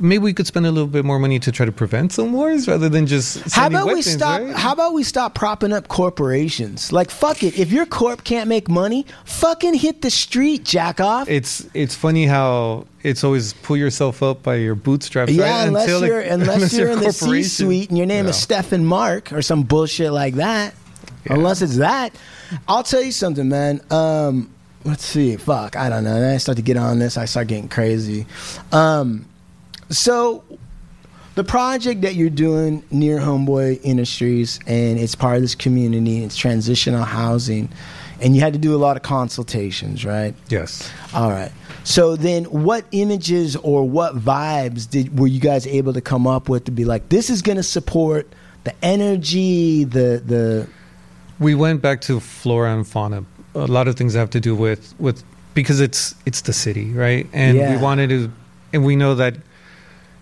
maybe 0.00 0.22
we 0.24 0.32
could 0.34 0.46
spend 0.46 0.66
a 0.66 0.70
little 0.70 0.88
bit 0.88 1.04
more 1.04 1.18
money 1.18 1.38
to 1.38 1.52
try 1.52 1.66
to 1.66 1.72
prevent 1.72 2.12
some 2.12 2.32
wars 2.32 2.66
rather 2.66 2.88
than 2.88 3.06
just 3.06 3.52
How 3.52 3.66
about 3.66 3.86
we 3.88 4.02
stop? 4.02 4.40
right? 4.40 4.54
How 4.56 4.72
about 4.72 4.92
we 4.94 5.02
stop 5.02 5.34
propping 5.34 5.72
up 5.72 5.88
corporations? 5.88 6.92
Like 6.92 7.10
fuck 7.10 7.42
it. 7.42 7.58
If 7.58 7.72
your 7.72 7.86
corp 7.86 8.24
can't 8.24 8.48
make 8.48 8.68
money, 8.68 9.06
fucking 9.24 9.74
hit 9.74 10.02
the 10.02 10.10
street, 10.10 10.64
jack 10.64 11.00
off. 11.00 11.28
it's 11.28 11.66
it's 11.74 11.94
funny 11.94 12.26
how 12.26 12.86
it's 13.02 13.24
always 13.24 13.52
pull 13.54 13.76
yourself 13.76 14.22
up 14.22 14.42
by 14.42 14.56
your 14.56 14.74
bootstraps. 14.74 15.32
yeah, 15.32 15.60
right? 15.60 15.66
unless 15.68 15.84
Until, 15.84 16.00
like, 16.00 16.08
you're 16.08 16.20
unless, 16.36 16.72
you're, 16.74 16.90
in 16.90 17.00
the. 17.00 17.12
C-suite 17.12 17.88
and 17.88 17.96
your 17.98 18.06
name 18.06 18.26
is 18.26 18.36
Yeah. 18.50 18.60
Stephen 18.60 18.84
Mark 18.84 19.32
or 19.32 19.42
some 19.42 19.62
bullshit 19.62 20.12
like 20.12 20.34
that. 20.34 20.74
Unless 21.28 21.62
it's 21.62 21.76
that, 21.76 22.14
I'll 22.68 22.82
tell 22.82 23.02
you 23.02 23.12
something, 23.12 23.48
man. 23.48 23.80
Um, 23.90 24.50
let's 24.84 25.04
see. 25.04 25.36
Fuck, 25.36 25.76
I 25.76 25.88
don't 25.90 26.02
know. 26.04 26.18
Then 26.18 26.34
I 26.34 26.38
start 26.38 26.56
to 26.56 26.62
get 26.62 26.76
on 26.78 26.98
this. 26.98 27.16
I 27.18 27.26
start 27.26 27.46
getting 27.48 27.68
crazy. 27.68 28.26
Um, 28.72 29.26
so 29.90 30.44
the 31.34 31.44
project 31.44 32.00
that 32.02 32.14
you're 32.14 32.30
doing 32.30 32.82
near 32.90 33.18
Homeboy 33.18 33.80
Industries 33.82 34.58
and 34.66 34.98
it's 34.98 35.14
part 35.14 35.36
of 35.36 35.42
this 35.42 35.54
community. 35.54 36.24
It's 36.24 36.36
transitional 36.36 37.04
housing, 37.04 37.68
and 38.20 38.34
you 38.34 38.40
had 38.40 38.52
to 38.52 38.58
do 38.58 38.74
a 38.74 38.78
lot 38.78 38.96
of 38.96 39.02
consultations, 39.02 40.04
right? 40.04 40.34
Yes. 40.48 40.90
All 41.14 41.30
right. 41.30 41.52
So 41.84 42.16
then, 42.16 42.44
what 42.44 42.84
images 42.92 43.56
or 43.56 43.88
what 43.88 44.16
vibes 44.16 44.88
did 44.90 45.18
were 45.18 45.26
you 45.28 45.40
guys 45.40 45.66
able 45.66 45.92
to 45.94 46.00
come 46.00 46.26
up 46.26 46.48
with 46.48 46.64
to 46.64 46.70
be 46.70 46.84
like, 46.84 47.08
this 47.08 47.30
is 47.30 47.42
going 47.42 47.56
to 47.56 47.62
support 47.62 48.28
the 48.64 48.74
energy, 48.84 49.84
the 49.84 50.22
the 50.24 50.68
we 51.38 51.54
went 51.54 51.80
back 51.80 52.02
to 52.02 52.20
flora 52.20 52.74
and 52.74 52.86
fauna. 52.86 53.24
A 53.54 53.66
lot 53.66 53.88
of 53.88 53.96
things 53.96 54.14
have 54.14 54.30
to 54.30 54.40
do 54.40 54.54
with 54.54 54.94
with 55.00 55.24
because 55.54 55.80
it's 55.80 56.14
it's 56.26 56.42
the 56.42 56.52
city, 56.52 56.90
right? 56.90 57.26
And 57.32 57.56
Yeah. 57.56 57.74
we 57.76 57.82
wanted 57.82 58.10
to, 58.10 58.30
and 58.74 58.84
we 58.84 58.94
know 58.96 59.14
that 59.14 59.36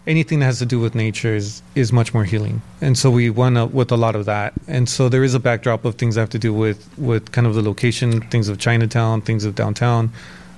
anything 0.09 0.40
that 0.40 0.46
has 0.46 0.59
to 0.59 0.66
do 0.66 0.80
with 0.80 0.94
nature 0.96 1.36
is 1.36 1.62
is 1.74 1.92
much 1.92 2.12
more 2.14 2.24
healing. 2.24 2.61
And 2.80 2.98
so 2.98 3.11
we 3.11 3.30
went 3.30 3.72
with 3.72 3.92
a 3.92 3.96
lot 3.96 4.16
of 4.16 4.24
that. 4.24 4.54
And 4.66 4.88
so 4.88 5.09
there 5.09 5.22
is 5.22 5.34
a 5.34 5.38
backdrop 5.38 5.84
of 5.84 5.94
things 5.94 6.16
that 6.16 6.22
have 6.22 6.30
to 6.30 6.38
do 6.38 6.52
with 6.52 6.88
with 6.98 7.30
kind 7.30 7.46
of 7.46 7.54
the 7.54 7.62
location, 7.62 8.20
things 8.30 8.48
of 8.48 8.59
Chinatown, 8.59 9.20
things 9.20 9.44
of 9.44 9.54
downtown. 9.54 10.11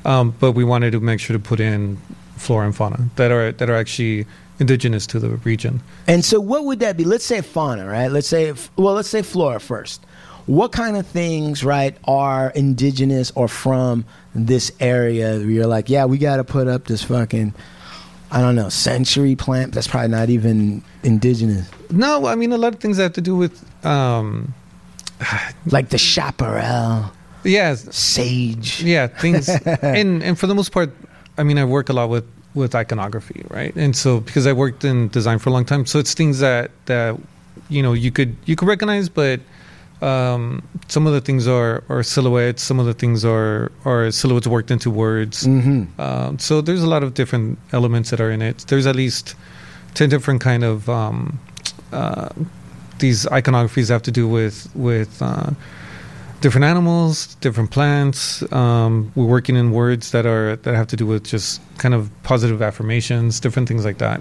Um, 0.07 0.35
but 0.41 0.53
we 0.53 0.65
wanted 0.65 0.93
to 0.93 1.01
make 1.01 1.21
sure 1.21 1.37
to 1.37 1.43
put 1.43 1.61
in 1.61 1.99
flora 2.37 2.65
and 2.65 2.75
fauna 2.75 3.11
that 3.17 3.31
are 3.31 3.53
that 3.53 3.69
are 3.69 3.77
actually 3.77 4.25
indigenous 4.61 5.07
to 5.09 5.19
the 5.19 5.31
region. 5.39 5.83
And 6.07 6.25
so, 6.25 6.39
what 6.39 6.65
would 6.65 6.81
that 6.81 6.97
be? 6.97 7.05
Let's 7.05 7.25
say 7.25 7.41
fauna, 7.41 7.87
right? 7.89 8.09
Let's 8.09 8.29
say, 8.29 8.55
well, 8.77 8.95
let's 8.95 9.09
say 9.09 9.23
flora 9.23 9.59
first. 9.59 10.05
What 10.47 10.73
kind 10.73 10.97
of 10.97 11.07
things, 11.07 11.63
right, 11.65 11.97
are 12.05 12.51
indigenous 12.51 13.31
or 13.35 13.47
from 13.47 14.05
this 14.35 14.73
area? 14.81 15.39
You're 15.39 15.67
like, 15.67 15.89
yeah, 15.89 16.07
we 16.07 16.19
got 16.19 16.37
to 16.37 16.45
put 16.45 16.67
up 16.67 16.87
this 16.87 17.05
fucking, 17.05 17.55
I 18.33 18.41
don't 18.41 18.55
know, 18.55 18.69
century 18.69 19.35
plant. 19.35 19.73
That's 19.75 19.89
probably 19.89 20.09
not 20.09 20.31
even 20.31 20.83
indigenous. 21.03 21.69
No, 21.91 22.27
I 22.27 22.35
mean 22.37 22.53
a 22.53 22.59
lot 22.59 22.75
of 22.75 22.81
things 22.81 22.99
have 22.99 23.13
to 23.15 23.21
do 23.21 23.35
with 23.37 23.65
um, 23.85 24.55
Like 25.67 25.89
the 25.91 25.99
chaparral, 25.99 27.11
yeah, 27.45 27.75
sage. 27.75 28.83
yeah 28.83 29.07
things 29.07 29.49
and 29.83 30.23
and 30.23 30.39
for 30.39 30.47
the 30.47 30.55
most 30.55 30.73
part 30.73 30.91
i 31.39 31.43
mean 31.43 31.57
i 31.59 31.65
work 31.65 31.89
a 31.89 31.93
lot 31.93 32.09
with 32.11 32.25
with 32.55 32.75
iconography 32.75 33.45
right 33.49 33.75
and 33.77 33.97
so 33.97 34.21
because 34.21 34.47
i 34.47 34.53
worked 34.53 34.85
in 34.85 35.09
design 35.09 35.39
for 35.39 35.49
a 35.49 35.53
long 35.53 35.65
time 35.65 35.87
so 35.87 35.99
it's 35.99 36.13
things 36.13 36.41
that 36.41 36.71
that 36.87 37.17
you 37.71 37.83
know 37.83 37.93
you 37.95 38.11
could 38.11 38.37
you 38.45 38.57
could 38.57 38.69
recognize 38.69 39.09
but 39.09 39.41
um 40.03 40.63
some 40.89 41.07
of 41.07 41.13
the 41.13 41.21
things 41.21 41.47
are 41.47 41.83
are 41.89 42.03
silhouettes 42.03 42.63
some 42.63 42.81
of 42.81 42.87
the 42.87 42.95
things 42.95 43.25
are 43.25 43.71
are 43.85 44.11
silhouettes 44.11 44.47
worked 44.47 44.71
into 44.71 44.91
words 44.91 45.47
Mm-hmm. 45.47 46.01
um, 46.01 46.39
so 46.39 46.61
there's 46.61 46.83
a 46.83 46.89
lot 46.89 47.03
of 47.03 47.15
different 47.15 47.59
elements 47.73 48.11
that 48.11 48.21
are 48.21 48.31
in 48.31 48.41
it 48.43 48.65
there's 48.69 48.87
at 48.87 48.97
least 48.97 49.35
10 49.95 50.09
different 50.09 50.41
kind 50.41 50.65
of 50.65 50.89
um 50.89 51.39
uh 51.93 52.29
these 52.99 53.27
iconographies 53.27 53.89
have 53.89 54.03
to 54.03 54.11
do 54.11 54.27
with 54.29 54.69
with 54.75 55.21
uh 55.23 55.51
different 56.41 56.65
animals, 56.65 57.35
different 57.43 57.71
plants. 57.71 58.43
Um, 58.51 59.13
we're 59.15 59.27
working 59.27 59.57
in 59.57 59.73
words 59.73 60.13
that 60.13 60.25
are 60.25 60.57
that 60.57 60.75
have 60.75 60.87
to 60.89 60.97
do 60.97 61.05
with 61.07 61.25
just 61.25 61.61
kind 61.77 61.93
of 61.93 62.11
positive 62.23 62.63
affirmations, 62.63 63.41
different 63.41 63.69
things 63.69 63.85
like 63.85 63.99
that. 63.99 64.21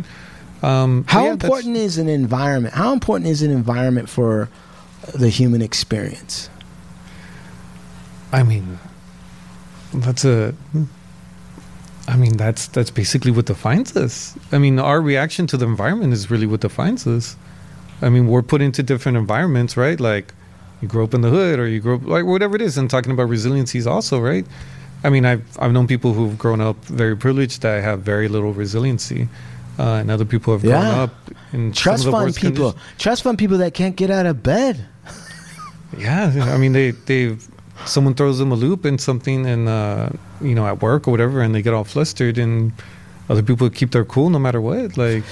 Um, 0.61 1.05
How 1.07 1.23
yeah, 1.25 1.31
important 1.31 1.77
is 1.77 1.97
an 1.97 2.09
environment? 2.09 2.73
How 2.73 2.91
important 2.91 3.29
is 3.29 3.41
an 3.41 3.51
environment 3.51 4.09
for 4.09 4.49
the 5.13 5.29
human 5.29 5.61
experience? 5.61 6.49
I 8.31 8.43
mean, 8.43 8.79
that's 9.93 10.25
a. 10.25 10.53
I 12.07 12.15
mean, 12.15 12.37
that's 12.37 12.67
that's 12.67 12.89
basically 12.91 13.31
what 13.31 13.45
defines 13.45 13.95
us. 13.95 14.35
I 14.51 14.57
mean, 14.57 14.79
our 14.79 15.01
reaction 15.01 15.47
to 15.47 15.57
the 15.57 15.65
environment 15.65 16.13
is 16.13 16.31
really 16.31 16.47
what 16.47 16.59
defines 16.61 17.05
us. 17.07 17.35
I 18.01 18.09
mean, 18.09 18.27
we're 18.27 18.41
put 18.41 18.61
into 18.61 18.81
different 18.81 19.17
environments, 19.17 19.75
right? 19.77 19.99
Like, 19.99 20.33
you 20.81 20.87
grow 20.87 21.03
up 21.03 21.13
in 21.13 21.21
the 21.21 21.29
hood, 21.29 21.59
or 21.59 21.67
you 21.67 21.79
grow 21.79 21.95
up 21.95 22.05
like 22.05 22.25
whatever 22.25 22.55
it 22.55 22.61
is. 22.61 22.77
And 22.77 22.89
talking 22.89 23.11
about 23.11 23.29
resiliencies, 23.29 23.85
also, 23.85 24.19
right? 24.19 24.45
I 25.03 25.09
mean, 25.09 25.25
I've 25.25 25.43
I've 25.59 25.71
known 25.71 25.87
people 25.87 26.13
who've 26.13 26.37
grown 26.37 26.61
up 26.61 26.83
very 26.85 27.15
privileged 27.15 27.61
that 27.61 27.83
have 27.83 28.01
very 28.01 28.27
little 28.27 28.53
resiliency, 28.53 29.27
uh, 29.77 29.83
and 30.01 30.09
other 30.11 30.25
people 30.25 30.53
have 30.53 30.61
grown 30.61 30.81
Yeah. 30.81 31.01
up 31.03 31.13
in 31.53 31.71
Trust 31.73 32.05
fund 32.09 32.35
people. 32.35 32.71
conditions. 32.73 32.97
Trust 32.97 33.23
fund 33.23 33.37
people 33.37 33.57
that 33.59 33.73
can't 33.73 33.95
get 33.95 34.09
out 34.11 34.25
of 34.25 34.41
bed. 34.43 34.85
Yeah, 35.97 36.31
I 36.53 36.57
mean 36.57 36.73
they 36.73 36.91
they 36.91 37.37
someone 37.85 38.13
throws 38.13 38.37
them 38.37 38.51
a 38.51 38.55
loop 38.55 38.85
in 38.85 38.97
something 38.97 39.45
and 39.45 39.67
uh, 39.67 40.09
you 40.41 40.55
know 40.55 40.67
at 40.67 40.81
work 40.81 41.07
or 41.07 41.11
whatever, 41.11 41.41
and 41.41 41.53
they 41.53 41.61
get 41.61 41.73
all 41.73 41.83
flustered, 41.83 42.37
and 42.37 42.71
other 43.29 43.43
people 43.43 43.69
keep 43.69 43.91
their 43.91 44.05
cool 44.05 44.29
no 44.29 44.39
matter 44.39 44.61
what. 44.61 44.97
Like 44.97 45.23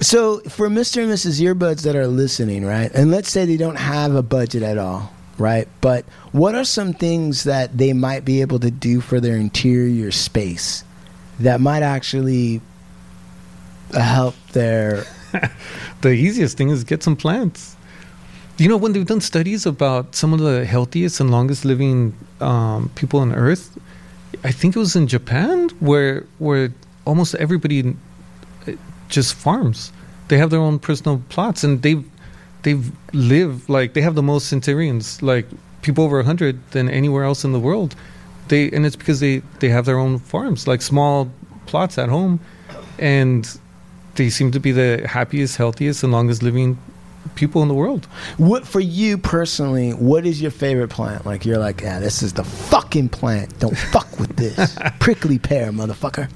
So 0.00 0.40
for 0.40 0.68
Mr. 0.68 1.02
and 1.02 1.12
Mrs. 1.12 1.40
Earbuds 1.40 1.82
that 1.82 1.96
are 1.96 2.06
listening, 2.06 2.64
right? 2.64 2.90
And 2.94 3.10
let's 3.10 3.30
say 3.30 3.46
they 3.46 3.56
don't 3.56 3.78
have 3.78 4.14
a 4.14 4.22
budget 4.22 4.62
at 4.62 4.78
all, 4.78 5.12
right? 5.38 5.66
But 5.80 6.04
what 6.30 6.54
are 6.54 6.64
some 6.64 6.92
things 6.92 7.44
that 7.44 7.76
they 7.76 7.92
might 7.92 8.24
be 8.24 8.40
able 8.40 8.60
to 8.60 8.70
do 8.70 9.00
for 9.00 9.18
their 9.18 9.36
interior 9.36 10.12
space 10.12 10.84
that 11.40 11.60
might 11.60 11.82
actually 11.82 12.60
help 13.92 14.34
their 14.52 15.04
the 16.00 16.10
easiest 16.10 16.56
thing 16.56 16.70
is 16.70 16.84
get 16.84 17.02
some 17.02 17.16
plants. 17.16 17.76
You 18.58 18.68
know, 18.68 18.76
when 18.76 18.92
they've 18.92 19.06
done 19.06 19.20
studies 19.20 19.66
about 19.66 20.16
some 20.16 20.32
of 20.32 20.40
the 20.40 20.66
healthiest 20.66 21.20
and 21.20 21.30
longest 21.30 21.64
living 21.64 22.12
um, 22.40 22.90
people 22.96 23.20
on 23.20 23.32
Earth, 23.32 23.78
I 24.42 24.50
think 24.50 24.74
it 24.74 24.80
was 24.80 24.96
in 24.96 25.06
Japan 25.06 25.68
where 25.78 26.26
where 26.38 26.72
almost 27.04 27.36
everybody 27.36 27.94
uh, 28.66 28.72
just 29.08 29.34
farms. 29.34 29.92
They 30.26 30.38
have 30.38 30.50
their 30.50 30.58
own 30.58 30.80
personal 30.80 31.22
plots, 31.28 31.62
and 31.62 31.82
they've 31.82 32.04
they've 32.62 32.90
lived 33.12 33.68
like 33.68 33.92
they 33.94 34.00
have 34.00 34.16
the 34.16 34.24
most 34.24 34.48
centenarians, 34.48 35.22
like 35.22 35.46
people 35.82 36.02
over 36.02 36.20
hundred 36.24 36.58
than 36.72 36.88
anywhere 36.88 37.22
else 37.22 37.44
in 37.44 37.52
the 37.52 37.60
world. 37.60 37.94
They 38.48 38.72
and 38.72 38.84
it's 38.84 38.96
because 38.96 39.20
they 39.20 39.38
they 39.60 39.68
have 39.68 39.84
their 39.84 39.98
own 39.98 40.18
farms, 40.18 40.66
like 40.66 40.82
small 40.82 41.30
plots 41.66 41.96
at 41.96 42.08
home, 42.08 42.40
and 42.98 43.48
they 44.16 44.30
seem 44.30 44.50
to 44.50 44.58
be 44.58 44.72
the 44.72 45.06
happiest, 45.06 45.56
healthiest, 45.56 46.02
and 46.02 46.12
longest 46.12 46.42
living 46.42 46.76
people 47.34 47.62
in 47.62 47.68
the 47.68 47.74
world. 47.74 48.06
what 48.36 48.66
for 48.66 48.80
you 48.80 49.18
personally, 49.18 49.90
what 49.92 50.26
is 50.26 50.40
your 50.40 50.50
favorite 50.50 50.88
plant? 50.88 51.26
Like 51.26 51.44
you're 51.44 51.58
like, 51.58 51.80
yeah, 51.80 51.98
this 52.00 52.22
is 52.22 52.32
the 52.32 52.44
fucking 52.44 53.08
plant. 53.10 53.58
Don't 53.58 53.76
fuck 53.92 54.18
with 54.18 54.36
this. 54.36 54.76
Prickly 55.00 55.38
pear, 55.38 55.70
motherfucker. 55.72 56.28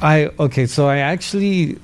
I 0.00 0.30
okay, 0.38 0.66
so 0.66 0.88
I 0.88 0.98
actually 0.98 1.78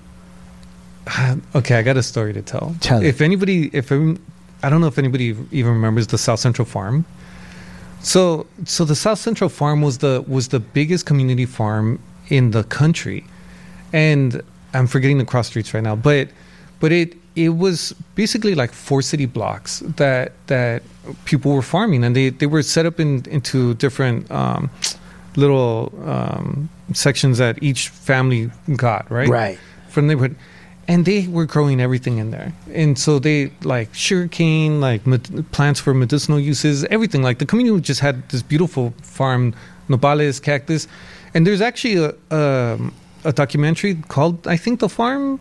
okay, 1.55 1.76
I 1.76 1.82
got 1.82 1.97
a 1.97 2.03
story 2.03 2.32
to 2.32 2.42
tell. 2.42 2.74
Tell 2.80 3.03
if 3.03 3.20
anybody, 3.20 3.70
if 3.72 3.90
I'm- 3.90 4.18
I 4.62 4.70
don't 4.70 4.80
know 4.80 4.86
if 4.86 4.99
anybody 4.99 5.36
even 5.53 5.72
remembers 5.72 6.07
the 6.07 6.16
South 6.16 6.40
Central 6.40 6.64
Farm. 6.64 7.05
So, 8.01 8.47
so 8.64 8.86
the 8.86 8.95
South 8.95 9.18
Central 9.18 9.51
Farm 9.51 9.82
was 9.82 9.99
the 9.99 10.24
was 10.26 10.49
the 10.49 10.61
biggest 10.61 11.05
community 11.05 11.45
farm 11.45 11.99
in 12.28 12.53
the 12.53 12.64
country, 12.64 13.26
and 13.92 14.42
I'm 14.72 14.86
forgetting 14.86 15.18
the 15.18 15.26
cross 15.26 15.49
streets 15.49 15.74
right 15.74 15.82
now, 15.82 15.97
but 15.97 16.28
but 16.80 16.92
it 16.92 17.14
it 17.37 17.51
was 17.51 17.93
basically 18.14 18.55
like 18.55 18.72
four 18.72 19.03
city 19.03 19.26
blocks 19.26 19.80
that 19.97 20.32
that 20.47 20.82
people 21.24 21.53
were 21.53 21.62
farming, 21.62 22.05
and 22.05 22.14
they 22.14 22.30
they 22.30 22.47
were 22.47 22.62
set 22.62 22.87
up 22.87 23.01
in 23.01 23.24
into 23.30 23.74
different 23.74 24.30
um, 24.30 24.70
little 25.37 25.93
um, 26.07 26.68
sections 26.93 27.39
that 27.39 27.62
each 27.62 27.89
family 27.89 28.51
got 28.76 29.11
right 29.11 29.28
Right. 29.28 29.59
from 29.89 30.07
the 30.07 30.14
neighborhood. 30.14 30.37
And 30.87 31.07
they 31.07 31.26
were 31.28 31.47
growing 31.47 31.80
everything 31.80 32.18
in 32.18 32.30
there, 32.30 32.53
and 32.74 32.99
so 32.99 33.18
they 33.18 33.51
like 33.62 33.89
sugarcane, 33.95 34.82
like 34.82 35.07
med- 35.07 35.45
plants 35.51 35.80
for 35.80 35.95
medicinal 35.95 36.39
uses, 36.39 36.85
everything. 36.91 37.22
Like 37.22 37.39
the 37.39 37.47
community 37.47 37.80
just 37.80 38.01
had 38.01 38.28
this 38.28 38.43
beautiful 38.43 38.93
farm, 39.03 39.55
nopales, 39.89 40.43
cactus, 40.43 40.87
and 41.32 41.47
there's 41.47 41.62
actually 41.62 41.97
a 42.05 42.12
um, 42.30 42.93
a 43.24 43.32
documentary 43.32 43.95
called 44.09 44.47
I 44.47 44.59
think 44.59 44.80
The 44.80 44.91
Farm, 44.91 45.41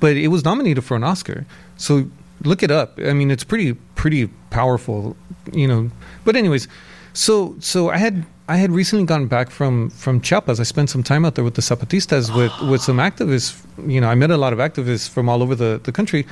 but 0.00 0.16
it 0.16 0.28
was 0.28 0.44
nominated 0.44 0.84
for 0.84 0.96
an 0.96 1.04
Oscar. 1.04 1.46
So 1.76 2.10
look 2.44 2.62
it 2.62 2.70
up. 2.70 2.98
I 2.98 3.12
mean, 3.12 3.30
it's 3.30 3.44
pretty 3.44 3.74
pretty 3.94 4.28
powerful, 4.50 5.16
you 5.52 5.66
know. 5.68 5.90
But 6.24 6.36
anyways, 6.36 6.68
so 7.12 7.56
so 7.60 7.90
I 7.90 7.98
had 7.98 8.24
I 8.48 8.56
had 8.56 8.70
recently 8.70 9.04
gotten 9.04 9.28
back 9.28 9.50
from 9.50 9.90
from 9.90 10.20
Chiapas. 10.20 10.60
I 10.60 10.64
spent 10.64 10.90
some 10.90 11.02
time 11.02 11.24
out 11.24 11.34
there 11.34 11.44
with 11.44 11.54
the 11.54 11.62
Zapatistas 11.62 12.34
with 12.34 12.52
with 12.70 12.80
some 12.82 12.98
activists. 12.98 13.60
You 13.88 14.00
know, 14.00 14.08
I 14.08 14.14
met 14.14 14.30
a 14.30 14.36
lot 14.36 14.52
of 14.52 14.58
activists 14.58 15.08
from 15.08 15.28
all 15.28 15.42
over 15.42 15.54
the 15.54 15.80
the 15.82 15.92
country. 15.92 16.26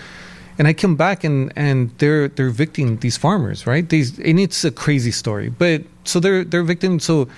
And 0.59 0.69
I 0.69 0.75
come 0.75 0.95
back 0.95 1.25
and, 1.25 1.51
and 1.57 1.91
they're 1.99 2.29
they're 2.29 2.49
evicting 2.49 2.99
these 2.99 3.17
farmers, 3.17 3.67
right? 3.67 3.89
These 3.89 4.19
and 4.19 4.39
it's 4.39 4.63
a 4.63 4.71
crazy 4.71 5.11
story, 5.11 5.49
but 5.49 5.83
so 6.05 6.21
they're 6.21 6.45
they're 6.45 6.61
evicting. 6.61 7.01
So 7.01 7.29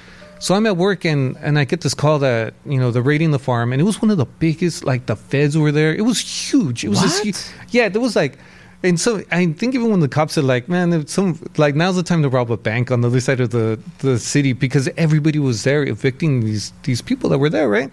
so 0.43 0.55
I'm 0.57 0.67
at 0.67 0.77
work 0.77 1.05
and, 1.05 1.37
and 1.39 1.57
I 1.57 1.65
get 1.65 1.81
this 1.83 1.95
call 1.95 2.19
that 2.19 2.55
you 2.67 2.79
know 2.81 2.91
they're 2.91 3.01
raiding 3.13 3.31
the 3.31 3.39
farm 3.39 3.73
and 3.73 3.81
it 3.81 3.85
was 3.85 4.03
one 4.03 4.11
of 4.11 4.19
the 4.19 4.27
biggest 4.27 4.85
like 4.85 5.07
the 5.07 5.15
feds 5.17 5.57
were 5.57 5.71
there. 5.73 5.95
It 5.95 6.03
was 6.03 6.19
huge. 6.19 6.83
It 6.85 6.89
was 6.89 6.99
What? 7.01 7.23
huge, 7.25 7.37
yeah. 7.71 7.89
There 7.89 8.01
was 8.03 8.17
like, 8.17 8.35
and 8.83 8.99
so 8.99 9.23
I 9.31 9.47
think 9.53 9.75
even 9.77 9.91
when 9.93 10.01
the 10.01 10.09
cops 10.09 10.33
said 10.35 10.43
like, 10.45 10.69
man, 10.69 11.07
some 11.07 11.39
like 11.57 11.75
now's 11.77 11.95
the 11.95 12.03
time 12.03 12.23
to 12.23 12.29
rob 12.29 12.51
a 12.51 12.57
bank 12.57 12.91
on 12.91 13.01
the 13.03 13.09
other 13.09 13.21
side 13.21 13.41
of 13.41 13.51
the 13.51 13.79
the 14.01 14.19
city 14.19 14.53
because 14.53 14.89
everybody 14.97 15.39
was 15.39 15.63
there 15.63 15.85
evicting 15.85 16.41
these 16.45 16.73
these 16.83 17.01
people 17.01 17.31
that 17.31 17.39
were 17.39 17.51
there, 17.51 17.69
right? 17.69 17.91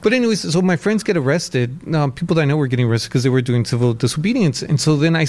But 0.00 0.12
anyways, 0.14 0.50
so 0.52 0.62
my 0.62 0.76
friends 0.76 1.04
get 1.04 1.16
arrested. 1.16 1.94
Um, 1.94 2.10
people 2.10 2.34
that 2.36 2.42
I 2.42 2.44
know 2.46 2.56
were 2.56 2.66
getting 2.66 2.88
arrested 2.90 3.10
because 3.10 3.22
they 3.22 3.28
were 3.36 3.42
doing 3.42 3.64
civil 3.64 3.92
disobedience, 3.94 4.62
and 4.62 4.80
so 4.80 4.96
then 4.96 5.14
I, 5.14 5.26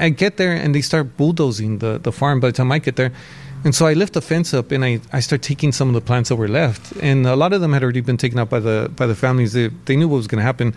I 0.00 0.08
get 0.08 0.36
there 0.36 0.52
and 0.52 0.74
they 0.74 0.80
start 0.82 1.16
bulldozing 1.16 1.78
the 1.78 1.98
the 2.02 2.10
farm. 2.10 2.40
By 2.40 2.48
the 2.48 2.56
time 2.56 2.72
I 2.72 2.80
get 2.80 2.96
there, 2.96 3.12
and 3.66 3.74
so 3.74 3.82
I 3.90 3.94
lift 3.94 4.12
the 4.14 4.22
fence 4.22 4.54
up 4.58 4.70
and 4.74 4.84
I, 4.84 5.00
I 5.18 5.20
start 5.20 5.42
taking 5.42 5.72
some 5.72 5.88
of 5.90 5.94
the 5.94 6.00
plants 6.08 6.28
that 6.30 6.36
were 6.36 6.48
left, 6.62 6.92
and 7.02 7.26
a 7.26 7.36
lot 7.42 7.52
of 7.52 7.60
them 7.60 7.72
had 7.74 7.82
already 7.82 8.00
been 8.10 8.16
taken 8.24 8.38
out 8.38 8.48
by 8.48 8.60
the 8.60 8.88
by 9.00 9.06
the 9.06 9.14
families. 9.24 9.52
They 9.52 9.68
they 9.86 9.96
knew 9.98 10.08
what 10.08 10.18
was 10.22 10.28
going 10.32 10.40
to 10.44 10.48
happen, 10.52 10.68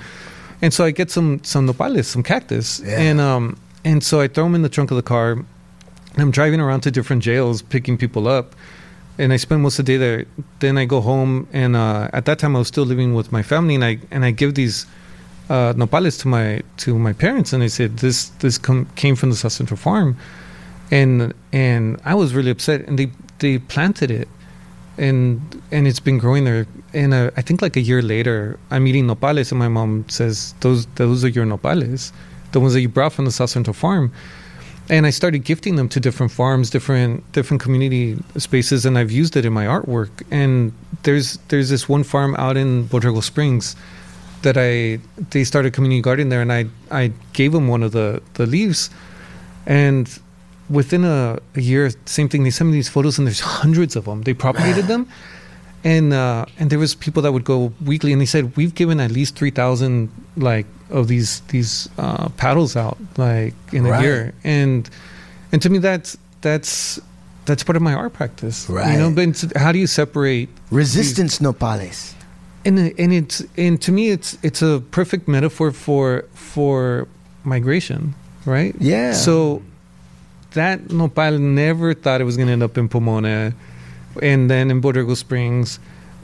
and 0.63 0.73
so 0.73 0.83
I 0.83 0.91
get 0.91 1.09
some 1.11 1.39
some 1.43 1.67
nopales, 1.67 2.05
some 2.05 2.23
cactus, 2.23 2.81
Yeah. 2.83 2.99
and 3.07 3.19
um 3.21 3.43
and 3.85 4.03
so 4.03 4.15
I 4.23 4.27
throw 4.27 4.43
them 4.45 4.55
in 4.55 4.63
the 4.67 4.73
trunk 4.77 4.91
of 4.91 4.97
the 4.97 5.07
car. 5.15 5.27
And 6.13 6.21
I'm 6.23 6.31
driving 6.31 6.59
around 6.59 6.81
to 6.81 6.91
different 6.91 7.21
jails 7.23 7.61
picking 7.61 7.95
people 7.97 8.27
up 8.27 8.55
and 9.19 9.31
I 9.33 9.37
spend 9.37 9.61
most 9.61 9.79
of 9.79 9.85
the 9.85 9.91
day 9.93 9.97
there. 9.97 10.25
Then 10.59 10.77
I 10.77 10.85
go 10.85 11.01
home, 11.01 11.45
and 11.53 11.75
uh, 11.75 12.09
at 12.13 12.23
that 12.25 12.39
time 12.39 12.55
I 12.55 12.59
was 12.59 12.67
still 12.67 12.85
living 12.85 13.13
with 13.13 13.31
my 13.31 13.43
family, 13.43 13.75
and 13.75 13.83
I 13.91 13.99
and 14.11 14.25
I 14.25 14.31
give 14.31 14.51
these 14.55 14.85
uh, 15.49 15.73
nopales 15.73 16.17
to 16.21 16.27
my 16.27 16.61
to 16.83 16.97
my 16.97 17.13
parents, 17.13 17.53
and 17.53 17.61
I 17.63 17.67
said 17.67 17.97
this 17.97 18.29
this 18.39 18.57
com- 18.57 18.87
came 18.95 19.15
from 19.15 19.29
the 19.29 19.35
South 19.35 19.51
Central 19.51 19.77
farm, 19.77 20.15
and 20.91 21.33
and 21.51 21.99
I 22.05 22.15
was 22.15 22.33
really 22.33 22.51
upset, 22.51 22.81
and 22.87 22.97
they 22.97 23.11
they 23.39 23.59
planted 23.59 24.11
it, 24.11 24.27
and 24.97 25.41
and 25.71 25.87
it's 25.87 25.99
been 25.99 26.17
growing 26.17 26.45
there. 26.45 26.67
And 26.93 27.13
uh, 27.13 27.31
I 27.37 27.41
think 27.41 27.61
like 27.61 27.75
a 27.75 27.81
year 27.81 28.01
later, 28.01 28.59
I'm 28.71 28.87
eating 28.87 29.07
nopales, 29.07 29.51
and 29.51 29.59
my 29.59 29.67
mom 29.67 30.05
says 30.09 30.53
those 30.61 30.85
those 30.95 31.23
are 31.23 31.29
your 31.29 31.45
nopales, 31.45 32.11
the 32.51 32.59
ones 32.59 32.73
that 32.73 32.81
you 32.81 32.89
brought 32.89 33.13
from 33.13 33.25
the 33.25 33.31
South 33.31 33.49
Central 33.49 33.73
farm 33.73 34.11
and 34.89 35.05
I 35.05 35.11
started 35.11 35.39
gifting 35.43 35.75
them 35.75 35.87
to 35.89 35.99
different 35.99 36.31
farms, 36.31 36.69
different 36.69 37.31
different 37.31 37.61
community 37.61 38.17
spaces, 38.37 38.85
and 38.85 38.97
I've 38.97 39.11
used 39.11 39.37
it 39.37 39.45
in 39.45 39.53
my 39.53 39.65
artwork. 39.65 40.09
And 40.31 40.73
there's 41.03 41.37
there's 41.49 41.69
this 41.69 41.87
one 41.87 42.03
farm 42.03 42.35
out 42.37 42.57
in 42.57 42.87
Borrego 42.87 43.23
Springs 43.23 43.75
that 44.41 44.57
I 44.57 44.99
they 45.29 45.43
started 45.43 45.73
community 45.73 46.01
garden 46.01 46.29
there, 46.29 46.41
and 46.41 46.51
I 46.51 46.65
I 46.91 47.11
gave 47.33 47.51
them 47.51 47.67
one 47.67 47.83
of 47.83 47.91
the 47.91 48.21
the 48.33 48.47
leaves, 48.47 48.89
and 49.67 50.09
within 50.69 51.03
a, 51.05 51.39
a 51.55 51.61
year, 51.61 51.89
same 52.05 52.29
thing. 52.29 52.43
They 52.43 52.51
sent 52.51 52.69
me 52.69 52.73
these 52.73 52.89
photos, 52.89 53.17
and 53.17 53.27
there's 53.27 53.39
hundreds 53.39 53.95
of 53.95 54.05
them. 54.05 54.21
They 54.23 54.33
propagated 54.33 54.85
them. 54.87 55.07
And 55.81 56.11
uh, 56.11 56.43
and 56.59 56.69
there 56.69 56.77
was 56.79 56.93
people 56.93 57.21
that 57.23 57.31
would 57.31 57.45
go 57.45 57.71
weekly, 57.85 58.11
and 58.11 58.19
they 58.19 58.25
said 58.25 58.57
we've 58.57 58.75
given 58.75 58.99
at 58.99 59.11
least 59.11 59.37
three 59.37 59.49
thousand 59.51 60.09
like 60.35 60.65
of 60.89 61.07
these 61.07 61.39
these 61.47 61.87
uh, 61.97 62.27
paddles 62.35 62.75
out 62.75 62.97
like 63.15 63.53
in 63.71 63.85
a 63.85 64.01
year, 64.01 64.33
and 64.43 64.89
and 65.53 65.61
to 65.61 65.69
me 65.69 65.77
that's 65.77 66.17
that's 66.41 66.99
that's 67.45 67.63
part 67.63 67.77
of 67.77 67.81
my 67.81 67.93
art 67.93 68.11
practice, 68.11 68.67
You 68.67 68.75
know, 68.75 69.09
Right. 69.09 69.15
but 69.15 69.53
how 69.55 69.71
do 69.71 69.79
you 69.79 69.87
separate 69.87 70.49
Resistance 70.69 71.39
nopales. 71.39 72.11
and 72.65 72.77
and 72.99 73.13
it's 73.13 73.41
and 73.55 73.81
to 73.81 73.93
me 73.93 74.09
it's 74.09 74.37
it's 74.43 74.61
a 74.61 74.83
perfect 74.91 75.29
metaphor 75.29 75.71
for 75.71 76.25
for 76.33 77.07
migration, 77.45 78.15
right? 78.43 78.75
Yeah. 78.81 79.13
So 79.13 79.61
that 80.53 80.89
nopal 80.91 81.37
never 81.39 81.93
thought 81.93 82.21
it 82.21 82.23
was 82.23 82.35
going 82.37 82.47
to 82.47 82.53
end 82.53 82.63
up 82.63 82.77
in 82.77 82.89
Pomona, 82.89 83.53
and 84.21 84.49
then 84.49 84.71
in 84.71 84.81
Borrego 84.81 85.15
Springs, 85.15 85.79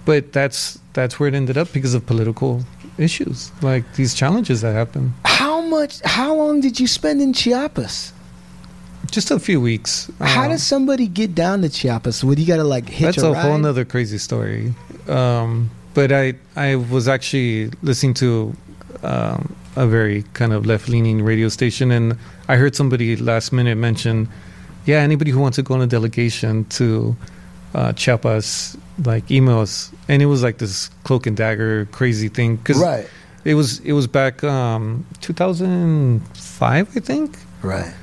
but 0.05 0.34
that's 0.34 0.80
that's 0.93 1.19
where 1.19 1.30
it 1.30 1.36
ended 1.36 1.57
up 1.57 1.71
because 1.73 1.93
of 1.93 2.05
political 2.05 2.63
issues, 2.97 3.51
like 3.61 3.84
these 3.95 4.13
challenges 4.13 4.61
that 4.61 4.73
happen. 4.73 5.13
How 5.26 5.61
much? 5.61 6.01
How 6.05 6.34
long 6.36 6.61
did 6.61 6.80
you 6.80 6.88
spend 6.88 7.21
in 7.21 7.34
Chiapas? 7.34 8.13
Just 9.11 9.30
a 9.30 9.39
few 9.39 9.61
weeks. 9.61 10.09
How 10.19 10.43
Um, 10.45 10.49
does 10.49 10.63
somebody 10.63 11.07
get 11.07 11.36
down 11.36 11.61
to 11.61 11.69
Chiapas? 11.69 12.23
Would 12.23 12.39
you 12.39 12.47
got 12.47 12.57
to 12.57 12.63
like 12.63 12.89
hitch 12.89 13.15
That's 13.17 13.23
a, 13.23 13.32
a 13.32 13.34
whole 13.36 13.51
ride? 13.51 13.61
nother 13.61 13.86
crazy 13.86 14.17
story. 14.17 14.73
Um, 15.07 15.69
but 15.93 16.11
I 16.11 16.34
I 16.55 16.76
was 16.76 17.07
actually 17.07 17.69
listening 17.84 18.15
to 18.15 18.55
um, 19.03 19.55
a 19.76 19.86
very 19.88 20.23
kind 20.34 20.53
of 20.53 20.65
left 20.65 20.88
leaning 20.89 21.21
radio 21.21 21.49
station, 21.49 21.91
and 21.91 22.17
I 22.47 22.55
heard 22.55 22.76
somebody 22.76 23.15
last 23.15 23.51
minute 23.51 23.76
mention, 23.78 24.28
yeah, 24.86 24.97
anybody 24.99 25.32
who 25.32 25.39
wants 25.39 25.55
to 25.57 25.63
go 25.63 25.73
on 25.73 25.82
a 25.82 25.88
delegation 25.88 26.65
to 26.65 27.15
uh, 27.73 27.91
Chiapas, 27.93 28.78
like 29.03 29.30
email 29.30 29.59
us, 29.59 29.91
and 30.07 30.21
it 30.21 30.28
was 30.28 30.43
like 30.43 30.57
this 30.59 30.89
cloak 31.03 31.28
and 31.28 31.36
dagger 31.36 31.86
crazy 31.91 32.30
thing 32.30 32.55
because 32.55 32.78
Right. 32.80 33.07
it 33.43 33.55
was 33.55 33.80
it 33.80 33.91
was 33.93 34.07
back 34.07 34.43
um, 34.43 35.05
2005, 35.21 36.89
I 36.95 36.99
think. 36.99 37.38
Right. 37.61 37.93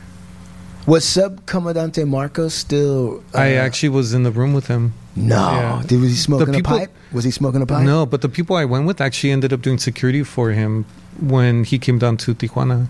Was 0.87 1.05
Subcomandante 1.05 2.07
Marcos 2.09 2.55
still? 2.55 3.23
uh, 3.35 3.39
I 3.39 3.53
actually 3.53 3.91
was 3.91 4.15
in 4.15 4.23
the 4.25 4.31
room 4.33 4.53
with 4.53 4.67
him. 4.67 4.95
No. 5.15 5.37
Yeah. 5.37 5.83
Did 5.87 6.01
was 6.01 6.11
he 6.11 6.17
smoking 6.17 6.55
people- 6.55 6.75
a 6.75 6.79
pipe? 6.81 6.91
Was 7.13 7.25
he 7.25 7.31
smoking 7.31 7.63
a 7.63 7.67
pipe? 7.67 7.85
No, 7.85 8.07
but 8.07 8.23
the 8.23 8.29
people 8.29 8.57
I 8.57 8.65
went 8.65 8.87
with 8.87 9.01
actually 9.01 9.31
ended 9.31 9.53
up 9.53 9.61
doing 9.63 9.79
security 9.79 10.23
for 10.25 10.51
him 10.53 10.85
when 11.21 11.65
he 11.65 11.79
came 11.79 11.99
down 11.99 12.17
to 12.19 12.35
Tijuana. 12.35 12.89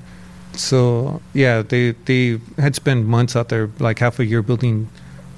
So 0.55 1.21
yeah, 1.35 1.63
they 1.63 1.93
they 2.05 2.39
had 2.59 2.75
spent 2.75 3.07
months 3.07 3.35
out 3.35 3.49
there, 3.49 3.71
like 3.79 3.99
half 3.99 4.19
a 4.21 4.25
year, 4.25 4.43
building 4.43 4.89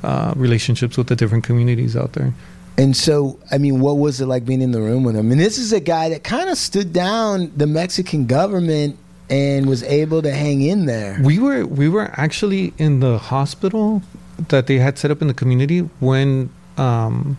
uh, 0.02 0.34
relationships 0.36 0.96
with 0.98 1.06
the 1.06 1.16
different 1.16 1.44
communities 1.44 1.96
out 1.96 2.12
there. 2.12 2.34
And 2.76 2.96
so, 2.96 3.38
I 3.52 3.58
mean, 3.58 3.78
what 3.80 3.98
was 3.98 4.20
it 4.20 4.26
like 4.26 4.44
being 4.44 4.60
in 4.60 4.72
the 4.72 4.80
room 4.82 5.04
with 5.04 5.14
him? 5.14 5.30
And 5.30 5.40
this 5.40 5.58
is 5.58 5.72
a 5.72 5.78
guy 5.80 6.08
that 6.08 6.24
kind 6.24 6.50
of 6.50 6.58
stood 6.58 6.92
down 6.92 7.52
the 7.56 7.68
Mexican 7.68 8.26
government 8.26 8.98
and 9.30 9.66
was 9.66 9.82
able 9.84 10.22
to 10.22 10.30
hang 10.30 10.62
in 10.62 10.86
there. 10.86 11.18
We 11.22 11.38
were 11.38 11.64
we 11.66 11.88
were 11.88 12.10
actually 12.16 12.72
in 12.78 13.00
the 13.00 13.18
hospital 13.18 14.02
that 14.48 14.66
they 14.66 14.78
had 14.78 14.98
set 14.98 15.10
up 15.10 15.22
in 15.22 15.28
the 15.28 15.34
community 15.34 15.80
when 16.00 16.50
um, 16.76 17.36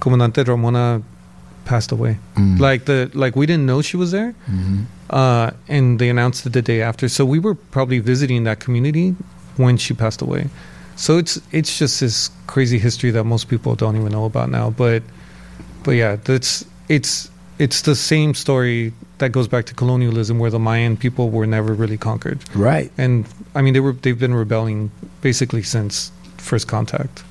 Comandante 0.00 0.46
Ramona 0.48 1.02
passed 1.64 1.92
away. 1.92 2.18
Mm. 2.36 2.58
Like 2.58 2.84
the 2.86 3.10
like 3.14 3.36
we 3.36 3.46
didn't 3.46 3.66
know 3.66 3.82
she 3.82 3.96
was 3.96 4.10
there, 4.10 4.34
Mhm. 4.50 4.86
uh, 5.10 5.50
and 5.68 5.98
they 5.98 6.08
announced 6.08 6.46
it 6.46 6.52
the 6.52 6.62
day 6.62 6.80
after. 6.82 7.08
So 7.08 7.24
we 7.24 7.38
were 7.38 7.54
probably 7.54 7.98
visiting 8.00 8.44
that 8.44 8.58
community 8.60 9.14
when 9.58 9.76
she 9.76 9.94
passed 9.94 10.22
away. 10.22 10.48
So 10.96 11.18
it's 11.18 11.40
it's 11.52 11.78
just 11.78 12.00
this 12.00 12.30
crazy 12.46 12.78
history 12.78 13.10
that 13.12 13.24
most 13.24 13.48
people 13.48 13.74
don't 13.76 13.96
even 13.96 14.10
know 14.12 14.24
about 14.24 14.50
now. 14.50 14.70
But 14.70 15.02
but 15.84 15.92
yeah, 15.92 16.16
that's 16.24 16.64
it's 16.88 17.30
it's 17.58 17.82
the 17.82 17.94
same 17.94 18.34
story 18.34 18.92
that 19.18 19.30
goes 19.30 19.48
back 19.48 19.66
to 19.66 19.74
colonialism, 19.74 20.38
where 20.38 20.50
the 20.50 20.58
Mayan 20.58 20.96
people 20.96 21.30
were 21.30 21.46
never 21.46 21.74
really 21.74 21.98
conquered. 21.98 22.38
Right. 22.54 22.90
And 22.96 23.26
I 23.54 23.62
mean, 23.62 23.74
they 23.74 23.80
were 23.80 23.92
they've 23.92 24.18
been 24.18 24.34
rebelling 24.34 24.90
basically 25.20 25.62
since 25.62 26.12
first 26.36 26.68
contact. 26.68 27.24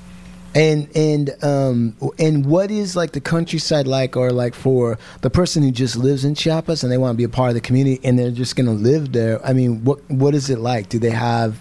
And 0.54 0.88
and 0.96 1.30
um 1.42 1.96
and 2.18 2.46
what 2.46 2.70
is 2.70 2.96
like 2.96 3.12
the 3.12 3.20
countryside 3.20 3.86
like, 3.86 4.16
or 4.16 4.30
like 4.30 4.54
for 4.54 4.98
the 5.20 5.30
person 5.30 5.62
who 5.62 5.70
just 5.70 5.96
lives 5.96 6.24
in 6.24 6.34
Chiapas 6.34 6.82
and 6.82 6.92
they 6.92 6.98
want 6.98 7.14
to 7.14 7.16
be 7.16 7.24
a 7.24 7.28
part 7.28 7.48
of 7.48 7.54
the 7.54 7.60
community 7.60 8.00
and 8.04 8.18
they're 8.18 8.30
just 8.30 8.56
going 8.56 8.66
to 8.66 8.72
live 8.72 9.12
there? 9.12 9.44
I 9.44 9.52
mean, 9.52 9.84
what 9.84 9.98
what 10.10 10.34
is 10.34 10.50
it 10.50 10.58
like? 10.58 10.88
Do 10.88 10.98
they 10.98 11.10
have 11.10 11.60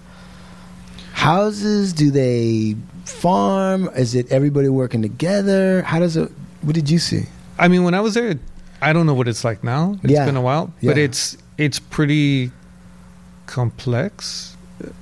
houses? 1.14 1.94
Do 1.94 2.12
they 2.12 2.76
farm? 3.06 3.90
Is 3.96 4.16
it 4.16 4.32
everybody 4.32 4.70
working 4.70 5.02
together? 5.02 5.84
How 5.84 6.00
does 6.00 6.18
it? 6.18 6.32
What 6.62 6.76
did 6.76 6.90
you 6.90 7.00
see? 7.00 7.24
I 7.60 7.68
mean, 7.68 7.84
when 7.84 7.94
I 7.94 8.02
was 8.02 8.14
there, 8.14 8.36
I 8.82 8.94
don't 8.94 9.06
know 9.06 9.14
what 9.14 9.28
it's 9.28 9.44
like 9.44 9.64
now. 9.64 9.98
It's 10.04 10.14
Yeah. 10.14 10.26
been 10.26 10.38
a 10.38 10.42
while, 10.42 10.72
but 10.84 10.98
Yeah. 10.98 11.04
it's 11.06 11.38
it's 11.58 11.80
pretty 11.80 12.52
complex. 13.46 14.54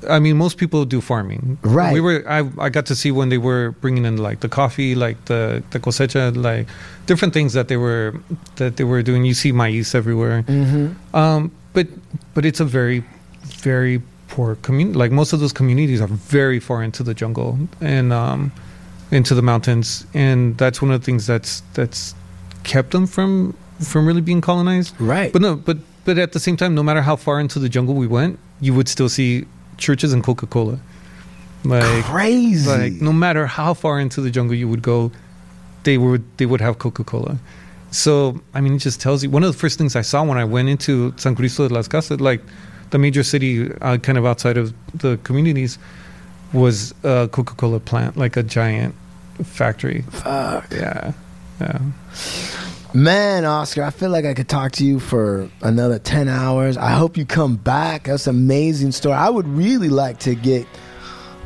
I 0.09 0.19
mean, 0.19 0.38
most 0.38 0.57
people 0.57 0.86
do 0.86 1.01
farming. 1.01 1.57
Right. 1.61 1.93
We 1.93 1.99
were. 1.99 2.23
I 2.30 2.47
I 2.57 2.69
got 2.69 2.86
to 2.86 2.95
see 2.95 3.11
when 3.11 3.28
they 3.30 3.38
were 3.38 3.71
bringing 3.82 4.05
in 4.05 4.15
like 4.17 4.39
the 4.39 4.47
coffee, 4.47 4.95
like 4.95 5.17
the 5.26 5.61
the 5.71 5.80
cosecha, 5.80 6.34
like 6.36 6.67
different 7.07 7.34
things 7.34 7.51
that 7.53 7.67
they 7.67 7.76
were 7.78 8.13
that 8.55 8.78
they 8.78 8.86
were 8.86 9.03
doing. 9.03 9.26
You 9.26 9.34
see 9.34 9.51
maize 9.51 9.93
everywhere. 9.93 10.43
Mm-hmm. 10.47 11.15
Um, 11.15 11.51
but 11.73 11.88
but 12.34 12.45
it's 12.45 12.61
a 12.61 12.65
very 12.65 13.03
very 13.43 14.01
poor 14.30 14.55
community. 14.61 14.97
Like 14.97 15.11
most 15.11 15.34
of 15.34 15.41
those 15.41 15.51
communities 15.53 15.99
are 15.99 16.07
very 16.07 16.59
far 16.61 16.82
into 16.82 17.03
the 17.03 17.13
jungle 17.13 17.59
and 17.82 18.13
um, 18.13 18.51
into 19.11 19.36
the 19.36 19.41
mountains, 19.41 20.05
and 20.13 20.57
that's 20.57 20.82
one 20.82 20.91
of 20.91 21.01
the 21.01 21.05
things 21.05 21.28
that's 21.28 21.61
that's 21.73 22.15
kept 22.63 22.91
them 22.91 23.07
from 23.07 23.53
from 23.80 24.05
really 24.05 24.21
being 24.21 24.41
colonized. 24.41 24.99
Right. 24.99 25.32
But 25.32 25.41
no, 25.41 25.55
but 25.55 25.78
but 26.05 26.17
at 26.17 26.32
the 26.34 26.39
same 26.39 26.57
time, 26.57 26.76
no 26.76 26.84
matter 26.84 27.01
how 27.01 27.15
far 27.15 27.39
into 27.39 27.59
the 27.59 27.69
jungle 27.69 27.95
we 27.95 28.07
went, 28.07 28.39
you 28.61 28.73
would 28.73 28.88
still 28.88 29.09
see 29.09 29.45
churches 29.78 30.13
and 30.13 30.23
Coca 30.23 30.47
Cola. 30.47 30.80
Like 31.63 32.03
Crazy. 32.05 32.69
like 32.69 32.93
no 32.93 33.11
matter 33.11 33.47
how 33.47 33.73
far 33.73 33.99
into 33.99 34.21
the 34.21 34.30
jungle 34.30 34.55
you 34.55 34.67
would 34.69 34.84
go, 34.84 35.11
they 35.84 35.97
would 35.97 36.23
they 36.38 36.45
would 36.45 36.61
have 36.61 36.78
Coca 36.80 37.03
Cola. 37.03 37.38
So 37.91 38.39
I 38.53 38.61
mean, 38.61 38.76
it 38.76 38.80
just 38.80 39.01
tells 39.01 39.23
you. 39.23 39.30
One 39.30 39.43
of 39.43 39.51
the 39.51 39.57
first 39.57 39.78
things 39.78 39.95
I 39.95 40.01
saw 40.01 40.23
when 40.23 40.38
I 40.38 40.43
went 40.45 40.69
into 40.69 41.13
San 41.17 41.36
Cristo 41.36 41.67
de 41.67 41.73
las 41.73 41.88
Casas, 41.88 42.19
like 42.21 42.41
the 42.91 42.99
major 42.99 43.23
city, 43.23 43.71
uh, 43.82 43.97
kind 43.97 44.17
of 44.17 44.26
outside 44.26 44.57
of 44.57 44.73
the 44.93 45.17
communities, 45.23 45.80
was 46.53 46.93
a 47.03 47.28
Coca 47.32 47.55
Cola 47.55 47.80
plant, 47.80 48.15
like 48.15 48.38
a 48.38 48.43
giant 48.43 48.93
factory. 49.43 50.03
Fuck. 50.11 50.71
Yeah, 50.71 51.13
yeah. 51.59 51.80
Man, 52.96 53.43
Oscar, 53.43 53.84
I 53.84 53.89
feel 53.89 54.10
like 54.10 54.24
I 54.24 54.34
could 54.34 54.48
talk 54.48 54.72
to 54.74 54.86
you 54.86 55.02
for 55.02 55.50
another 55.62 56.00
10 56.00 56.30
hours. 56.30 56.78
I 56.78 56.91
hope 56.91 57.18
you 57.18 57.26
come 57.26 57.58
back. 57.58 58.06
That's 58.06 58.26
an 58.26 58.38
amazing 58.38 58.93
story. 58.93 59.16
I 59.16 59.28
would 59.30 59.46
really 59.50 59.89
like 59.89 60.20
to 60.20 60.34
get, 60.34 60.66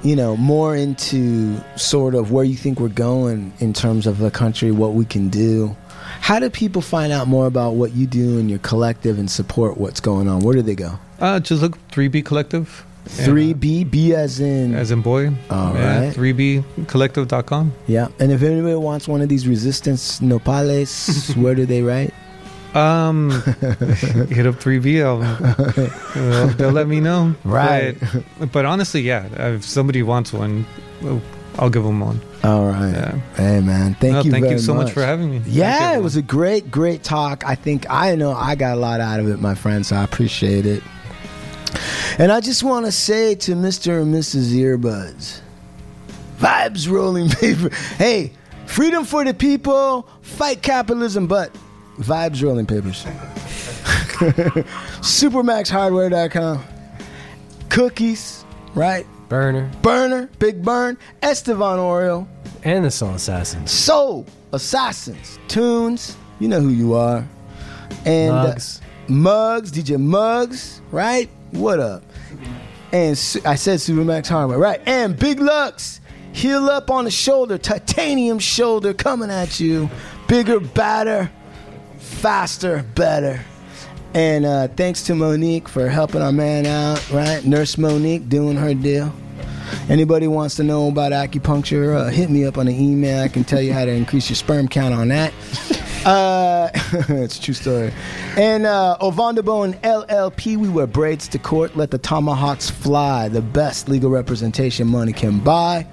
you 0.04 0.16
know, 0.16 0.38
more 0.38 0.76
into 0.76 1.60
sort 1.76 2.14
of 2.14 2.32
where 2.32 2.44
you 2.44 2.56
think 2.56 2.80
we're 2.80 2.90
going 2.90 3.52
in 3.58 3.74
terms 3.74 4.06
of 4.06 4.20
the 4.20 4.30
country, 4.30 4.70
what 4.70 4.94
we 4.94 5.06
can 5.06 5.30
do. 5.30 5.76
How 6.22 6.38
do 6.38 6.52
people 6.52 6.84
find 6.84 7.12
out 7.12 7.28
more 7.28 7.48
about 7.48 7.72
what 7.72 7.94
you 7.94 8.06
do 8.06 8.38
and 8.38 8.48
your 8.48 8.60
collective 8.60 9.18
and 9.18 9.30
support 9.30 9.76
what's 9.80 10.00
going 10.00 10.28
on? 10.28 10.42
Where 10.42 10.54
do 10.54 10.62
they 10.62 10.76
go? 10.76 11.00
Uh, 11.20 11.40
just 11.40 11.64
look 11.64 11.80
3B 11.88 12.26
Collective. 12.26 12.86
Yeah. 13.18 13.26
3B, 13.26 13.90
B 13.90 14.14
as 14.14 14.40
in. 14.40 14.76
As 14.76 14.92
in 14.92 15.02
boy. 15.02 15.32
All 15.50 15.74
yeah, 15.76 16.00
right. 16.08 16.14
3bcollective.com. 16.16 17.74
yeah. 17.88 18.08
And 18.20 18.32
if 18.32 18.42
anybody 18.44 18.76
wants 18.76 19.08
one 19.08 19.22
of 19.22 19.30
these 19.30 19.48
resistance 19.48 20.20
nopales, 20.20 21.36
where 21.42 21.56
do 21.56 21.66
they 21.66 21.82
write? 21.82 22.14
Um, 22.76 23.32
hit 24.30 24.46
up 24.46 24.56
3B. 24.56 25.04
I'll, 25.04 25.20
they'll, 26.14 26.48
they'll 26.50 26.72
let 26.72 26.88
me 26.88 27.00
know. 27.00 27.34
Right. 27.44 27.98
But, 28.38 28.52
but 28.52 28.66
honestly, 28.66 29.02
yeah, 29.02 29.26
if 29.56 29.64
somebody 29.66 30.04
wants 30.04 30.32
one, 30.32 30.66
I'll 31.58 31.70
give 31.72 31.84
them 31.84 32.00
one. 32.00 32.22
All 32.44 32.68
right. 32.68 32.92
Yeah. 32.94 33.20
Hey, 33.36 33.60
man. 33.60 33.96
Thank 33.96 34.14
No, 34.14 34.22
you 34.22 34.32
thank 34.32 34.44
very 34.44 34.56
you 34.56 34.60
so 34.60 34.76
much. 34.76 34.92
for 34.92 35.02
having 35.02 35.32
me. 35.32 35.42
Yeah, 35.48 35.98
it 35.98 36.02
was 36.04 36.16
a 36.16 36.22
great, 36.22 36.70
great 36.70 37.04
talk. 37.04 37.44
I 37.46 37.56
think 37.56 37.86
I 37.90 38.16
know 38.16 38.32
I 38.34 38.54
got 38.56 38.78
a 38.78 38.80
lot 38.80 39.02
out 39.02 39.20
of 39.20 39.28
it, 39.28 39.40
my 39.42 39.56
friend, 39.56 39.84
so 39.86 39.96
I 39.96 40.04
appreciate 40.04 40.66
it. 40.68 40.84
And 42.18 42.32
I 42.32 42.40
just 42.42 42.64
want 42.64 42.86
to 42.86 42.92
say 42.92 43.36
to 43.36 43.54
Mr. 43.54 44.02
and 44.02 44.14
Mrs. 44.14 44.52
Earbuds, 44.54 45.40
vibes 46.38 46.90
rolling 46.90 47.30
paper. 47.42 47.70
Hey, 47.98 48.34
freedom 48.66 49.06
for 49.06 49.24
the 49.24 49.34
people, 49.34 50.08
fight 50.22 50.62
capitalism, 50.62 51.28
but 51.28 51.54
vibes 51.98 52.44
rolling 52.44 52.66
papers. 52.66 53.06
Supermaxhardware.com. 55.02 56.64
Cookies, 57.70 58.44
right? 58.74 59.06
Burner 59.30 59.70
Burner, 59.84 60.28
Big 60.40 60.64
Burn, 60.64 60.98
Estevan 61.22 61.78
Oriol. 61.78 62.28
and 62.64 62.84
the 62.84 62.90
Soul 62.92 63.12
Assassins. 63.14 63.70
Soul 63.72 64.26
Assassins, 64.52 65.38
Tunes, 65.48 66.18
you 66.40 66.48
know 66.48 66.60
who 66.62 66.70
you 66.70 66.96
are. 66.96 67.24
And 68.06 68.34
uh, 68.34 68.56
Muggs. 69.10 69.72
DJ 69.72 70.00
Muggs, 70.00 70.82
right? 70.92 71.30
What 71.52 71.80
up? 71.80 72.04
And 72.92 73.18
Su- 73.18 73.42
I 73.46 73.56
said 73.56 73.80
Supermax 73.80 74.28
Hardware, 74.28 74.58
right? 74.58 74.82
And 74.86 75.18
Big 75.18 75.40
Lucks, 75.40 76.02
Heal 76.32 76.70
Up 76.70 76.90
on 76.90 77.06
the 77.06 77.12
Shoulder, 77.12 77.58
Titanium 77.58 78.40
Shoulder 78.40 78.94
coming 78.94 79.30
at 79.30 79.60
you. 79.60 79.90
Bigger, 80.28 80.60
badder, 80.60 81.30
faster, 81.98 82.84
better. 82.96 83.40
And 84.14 84.46
uh, 84.46 84.68
thanks 84.70 85.04
to 85.04 85.16
Monique 85.16 85.68
for 85.68 85.88
helping 85.88 86.22
our 86.22 86.32
man 86.32 86.66
out, 86.66 87.08
right? 87.12 87.44
Nurse 87.46 87.78
Monique 87.78 88.28
doing 88.28 88.58
her 88.58 88.74
deal. 88.74 89.14
Anybody 89.88 90.28
wants 90.28 90.56
to 90.56 90.64
know 90.64 90.88
about 90.88 91.12
acupuncture, 91.12 91.96
uh, 91.96 92.08
hit 92.10 92.30
me 92.32 92.46
up 92.46 92.58
on 92.58 92.66
the 92.66 92.74
email. 92.74 93.24
I 93.24 93.28
can 93.28 93.44
tell 93.44 93.62
you 93.62 93.72
how 93.74 93.86
to 93.86 93.92
increase 93.92 94.30
your 94.30 94.36
sperm 94.36 94.68
count 94.68 94.96
on 94.96 95.10
that. 95.10 95.32
Uh, 96.06 96.70
it's 97.10 97.38
a 97.38 97.42
true 97.42 97.54
story. 97.54 97.94
And 98.38 98.66
uh, 98.66 98.98
Ovandabo 99.02 99.66
and 99.66 99.76
LLP, 99.82 100.58
we 100.58 100.70
wear 100.70 100.88
braids 100.88 101.28
to 101.30 101.40
court. 101.40 101.76
Let 101.76 101.92
the 101.92 101.98
tomahawks 101.98 102.70
fly. 102.70 103.28
The 103.28 103.42
best 103.42 103.90
legal 103.90 104.10
representation 104.10 104.88
money 104.88 105.14
can 105.14 105.40
buy. 105.40 105.88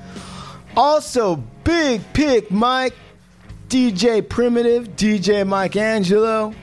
Also, 0.77 1.37
Big 1.65 2.03
Pick 2.13 2.51
Mike, 2.51 2.95
DJ 3.69 4.27
Primitive, 4.27 4.89
DJ 4.97 5.47
Mike 5.47 5.75
Angelo, 5.77 6.55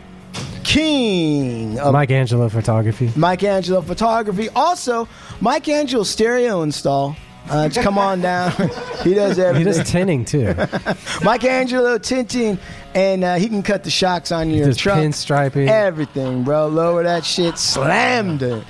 King 0.64 1.80
of 1.80 1.94
Mike 1.94 2.12
Angelo 2.12 2.48
Photography. 2.50 3.12
Mike 3.16 3.44
Angelo 3.44 3.82
Photography. 3.82 4.50
Also, 4.50 5.08
Mike 5.42 5.68
Angelo 5.68 6.04
Stereo 6.04 6.62
Install. 6.62 7.16
Uh, 7.50 7.68
just 7.70 7.84
come 7.84 7.98
on 7.98 8.22
down. 8.22 8.52
he 9.04 9.14
does 9.14 9.38
everything. 9.38 9.74
He 9.74 9.78
does 9.80 9.90
tinning 9.92 10.26
too. 10.26 10.56
Mike 11.24 11.44
Angelo 11.44 11.98
tinting, 11.98 12.58
and 12.96 13.24
uh, 13.24 13.36
he 13.36 13.48
can 13.50 13.62
cut 13.64 13.84
the 13.84 13.90
shocks 13.92 14.32
on 14.32 14.50
your 14.50 14.68
does 14.68 14.78
truck. 14.78 14.98
pinstriping. 14.98 15.68
Everything, 15.68 16.44
bro. 16.44 16.68
Lower 16.68 17.04
that 17.04 17.26
shit, 17.26 17.58
slammed 17.58 18.42
it, 18.42 18.64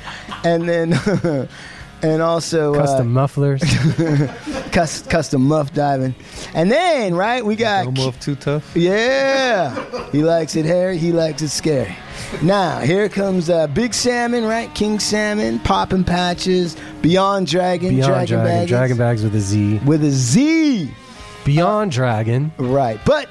and 0.43 0.67
then. 0.67 1.47
And 2.05 2.21
also 2.21 2.73
Custom 2.73 3.13
mufflers. 3.13 3.63
uh, 3.63 4.27
cus- 4.73 5.03
custom 5.03 5.43
muff 5.47 5.73
diving, 5.73 6.13
and 6.53 6.69
then 6.69 7.15
right 7.15 7.45
we 7.45 7.55
got 7.55 7.85
No 7.85 7.91
move 7.91 8.19
too 8.19 8.35
tough. 8.35 8.75
yeah, 8.75 10.09
he 10.11 10.21
likes 10.21 10.57
it 10.57 10.65
hairy. 10.65 10.97
He 10.97 11.13
likes 11.13 11.41
it 11.41 11.47
scary. 11.47 11.95
Now 12.41 12.79
here 12.79 13.09
comes 13.09 13.49
uh, 13.49 13.67
Big 13.67 13.93
Salmon, 13.93 14.43
right? 14.45 14.73
King 14.75 14.99
Salmon, 14.99 15.59
popping 15.59 16.03
patches, 16.03 16.75
Beyond 17.01 17.47
Dragon, 17.47 17.95
Beyond 17.95 18.27
Dragon. 18.27 18.45
Baggins, 18.45 18.67
Dragon 18.67 18.97
bags 18.97 19.23
with 19.23 19.35
a 19.35 19.39
Z. 19.39 19.79
with 19.85 20.03
a 20.03 20.11
Z, 20.11 20.91
Beyond 21.45 21.91
Dragon. 21.91 22.51
right? 22.57 22.99
But 23.05 23.29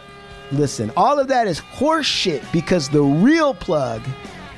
listen, 0.50 0.90
all 0.96 1.18
of 1.18 1.28
that 1.28 1.46
is 1.46 1.60
horseshit 1.60 2.42
because 2.52 2.88
the 2.88 3.02
real 3.02 3.54
plug. 3.54 4.02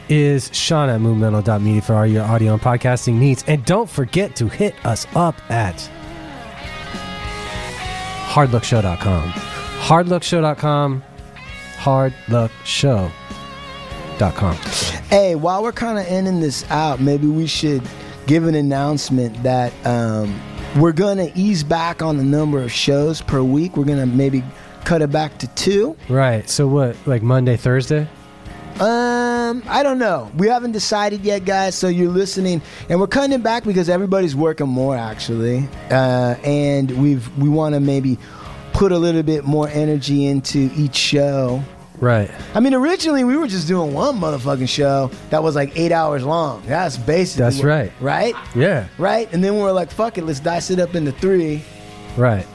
is 0.08 0.50
Sean 0.52 0.88
at 0.90 1.00
movemental.media 1.00 1.80
for 1.82 1.94
all 1.94 2.06
your 2.06 2.24
audio 2.24 2.52
and 2.52 2.62
podcasting 2.62 3.14
needs. 3.14 3.42
And 3.46 3.64
don't 3.64 3.88
forget 3.88 4.36
to 4.36 4.48
hit 4.48 4.74
us 4.84 5.06
up 5.16 5.34
at 5.50 5.76
hardluckshow.com. 8.28 9.30
Hardluckshow.com. 9.80 11.02
Hardluckshow.com. 14.18 14.56
Hey, 15.08 15.34
while 15.34 15.62
we're 15.62 15.72
kind 15.72 15.98
of 15.98 16.06
ending 16.06 16.40
this 16.40 16.68
out, 16.70 17.00
maybe 17.00 17.26
we 17.26 17.46
should 17.46 17.82
give 18.26 18.46
an 18.46 18.54
announcement 18.54 19.42
that 19.42 19.72
um, 19.86 20.40
we're 20.76 20.92
going 20.92 21.18
to 21.18 21.38
ease 21.38 21.62
back 21.62 22.02
on 22.02 22.16
the 22.16 22.24
number 22.24 22.62
of 22.62 22.72
shows 22.72 23.20
per 23.20 23.42
week. 23.42 23.76
We're 23.76 23.84
going 23.84 23.98
to 23.98 24.06
maybe 24.06 24.42
cut 24.84 25.02
it 25.02 25.10
back 25.10 25.38
to 25.38 25.46
two. 25.48 25.96
Right. 26.08 26.48
So 26.48 26.66
what, 26.66 26.96
like 27.06 27.22
Monday, 27.22 27.56
Thursday? 27.56 28.08
Um, 28.80 29.62
I 29.68 29.82
don't 29.84 29.98
know. 29.98 30.32
We 30.36 30.48
haven't 30.48 30.72
decided 30.72 31.20
yet, 31.20 31.44
guys. 31.44 31.76
So 31.76 31.86
you're 31.86 32.10
listening, 32.10 32.60
and 32.88 32.98
we're 32.98 33.06
cutting 33.06 33.32
it 33.32 33.42
back 33.42 33.62
because 33.62 33.88
everybody's 33.88 34.34
working 34.34 34.68
more, 34.68 34.96
actually, 34.96 35.68
uh, 35.90 36.34
and 36.42 36.90
we've 37.00 37.38
we 37.38 37.48
want 37.48 37.76
to 37.76 37.80
maybe 37.80 38.18
put 38.72 38.90
a 38.90 38.98
little 38.98 39.22
bit 39.22 39.44
more 39.44 39.68
energy 39.68 40.26
into 40.26 40.70
each 40.74 40.96
show. 40.96 41.62
Right. 42.04 42.30
I 42.54 42.60
mean, 42.60 42.74
originally 42.74 43.24
we 43.24 43.36
were 43.36 43.46
just 43.48 43.66
doing 43.66 43.94
one 43.94 44.20
motherfucking 44.20 44.68
show 44.68 45.10
that 45.30 45.42
was 45.42 45.54
like 45.54 45.72
eight 45.74 45.90
hours 45.90 46.22
long. 46.24 46.62
That's 46.66 46.96
basically 46.98 47.44
That's 47.44 47.56
what- 47.58 47.64
right. 47.66 47.92
right, 48.00 48.34
Yeah. 48.54 48.86
right. 48.98 49.26
And 49.32 49.42
then 49.42 49.54
we 49.54 49.62
were 49.62 49.72
like, 49.72 49.90
"Fuck 49.90 50.18
it, 50.18 50.24
let's 50.26 50.40
dice 50.40 50.70
it 50.70 50.78
up 50.78 50.94
into 50.94 51.12
three. 51.12 51.62
Right. 52.16 52.46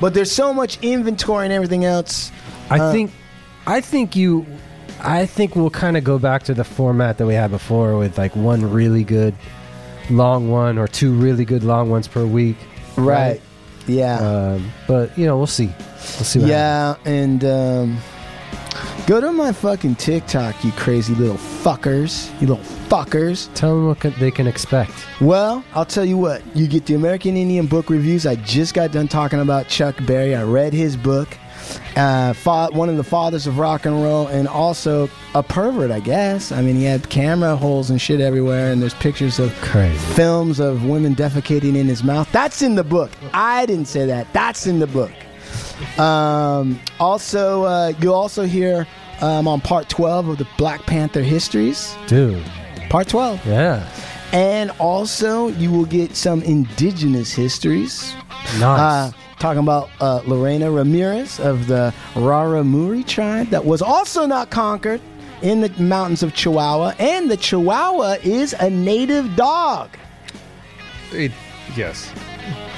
But 0.00 0.12
there's 0.14 0.30
so 0.30 0.52
much 0.52 0.78
inventory 0.82 1.44
and 1.46 1.52
everything 1.52 1.84
else. 1.84 2.30
I 2.70 2.78
Uh, 2.78 2.92
think, 2.92 3.10
I 3.66 3.80
think 3.80 4.14
you, 4.14 4.44
I 5.02 5.24
think 5.26 5.56
we'll 5.56 5.70
kind 5.70 5.96
of 5.96 6.04
go 6.04 6.18
back 6.18 6.42
to 6.44 6.54
the 6.54 6.64
format 6.64 7.16
that 7.18 7.26
we 7.26 7.34
had 7.34 7.50
before 7.50 7.96
with 7.96 8.18
like 8.18 8.36
one 8.36 8.70
really 8.70 9.04
good 9.04 9.34
long 10.10 10.50
one 10.50 10.76
or 10.78 10.86
two 10.86 11.12
really 11.14 11.44
good 11.46 11.64
long 11.64 11.88
ones 11.90 12.06
per 12.08 12.24
week. 12.26 12.56
Right. 12.96 13.40
Yeah. 13.86 14.18
Um, 14.18 14.70
but 14.86 15.16
you 15.18 15.24
know, 15.26 15.36
we'll 15.38 15.46
see. 15.46 15.70
We'll 16.16 16.24
see. 16.24 16.40
What 16.40 16.50
happens. 16.50 17.06
yeah, 17.06 17.12
and 17.12 17.44
um, 17.44 17.98
Go 19.08 19.22
to 19.22 19.32
my 19.32 19.52
fucking 19.52 19.94
TikTok, 19.94 20.62
you 20.62 20.70
crazy 20.72 21.14
little 21.14 21.38
fuckers. 21.38 22.30
You 22.42 22.48
little 22.48 22.62
fuckers. 22.90 23.48
Tell 23.54 23.70
them 23.74 23.86
what 23.86 24.00
they 24.00 24.30
can 24.30 24.46
expect. 24.46 24.92
Well, 25.18 25.64
I'll 25.74 25.86
tell 25.86 26.04
you 26.04 26.18
what. 26.18 26.42
You 26.54 26.68
get 26.68 26.84
the 26.84 26.92
American 26.92 27.34
Indian 27.34 27.64
book 27.66 27.88
reviews. 27.88 28.26
I 28.26 28.34
just 28.34 28.74
got 28.74 28.92
done 28.92 29.08
talking 29.08 29.40
about 29.40 29.66
Chuck 29.66 29.96
Berry. 30.04 30.34
I 30.34 30.42
read 30.42 30.74
his 30.74 30.94
book. 30.94 31.26
Uh, 31.96 32.34
fa- 32.34 32.68
one 32.72 32.90
of 32.90 32.98
the 32.98 33.02
fathers 33.02 33.46
of 33.46 33.58
rock 33.58 33.86
and 33.86 33.94
roll, 34.02 34.26
and 34.26 34.46
also 34.46 35.08
a 35.34 35.42
pervert, 35.42 35.90
I 35.90 36.00
guess. 36.00 36.52
I 36.52 36.60
mean, 36.60 36.76
he 36.76 36.84
had 36.84 37.08
camera 37.08 37.56
holes 37.56 37.88
and 37.88 37.98
shit 37.98 38.20
everywhere, 38.20 38.72
and 38.72 38.82
there's 38.82 38.92
pictures 38.94 39.38
of 39.38 39.54
Crazy. 39.62 39.96
films 40.14 40.60
of 40.60 40.84
women 40.84 41.14
defecating 41.14 41.76
in 41.76 41.86
his 41.86 42.04
mouth. 42.04 42.30
That's 42.30 42.60
in 42.60 42.74
the 42.74 42.84
book. 42.84 43.10
I 43.32 43.64
didn't 43.64 43.86
say 43.86 44.04
that. 44.04 44.30
That's 44.34 44.66
in 44.66 44.78
the 44.80 44.86
book. 44.86 45.12
Um, 45.98 46.80
also, 46.98 47.64
uh, 47.64 47.92
you'll 48.00 48.14
also 48.14 48.44
hear 48.44 48.86
um, 49.20 49.48
on 49.48 49.60
part 49.60 49.88
12 49.88 50.28
of 50.28 50.38
the 50.38 50.48
Black 50.56 50.82
Panther 50.86 51.22
histories. 51.22 51.96
Dude. 52.06 52.44
Part 52.88 53.08
12. 53.08 53.44
Yeah. 53.46 53.88
And 54.32 54.70
also, 54.78 55.48
you 55.48 55.70
will 55.70 55.86
get 55.86 56.14
some 56.14 56.42
indigenous 56.42 57.32
histories. 57.32 58.14
Nice. 58.58 58.62
Uh, 58.62 59.12
talking 59.38 59.60
about 59.60 59.90
uh, 60.00 60.20
Lorena 60.26 60.70
Ramirez 60.70 61.40
of 61.40 61.66
the 61.66 61.94
Raramuri 62.14 63.06
tribe 63.06 63.48
that 63.48 63.64
was 63.64 63.82
also 63.82 64.26
not 64.26 64.50
conquered 64.50 65.00
in 65.42 65.60
the 65.60 65.70
mountains 65.80 66.22
of 66.22 66.34
Chihuahua. 66.34 66.94
And 66.98 67.30
the 67.30 67.36
Chihuahua 67.36 68.16
is 68.22 68.54
a 68.54 68.68
native 68.68 69.36
dog. 69.36 69.90
It, 71.12 71.32
yes, 71.76 72.12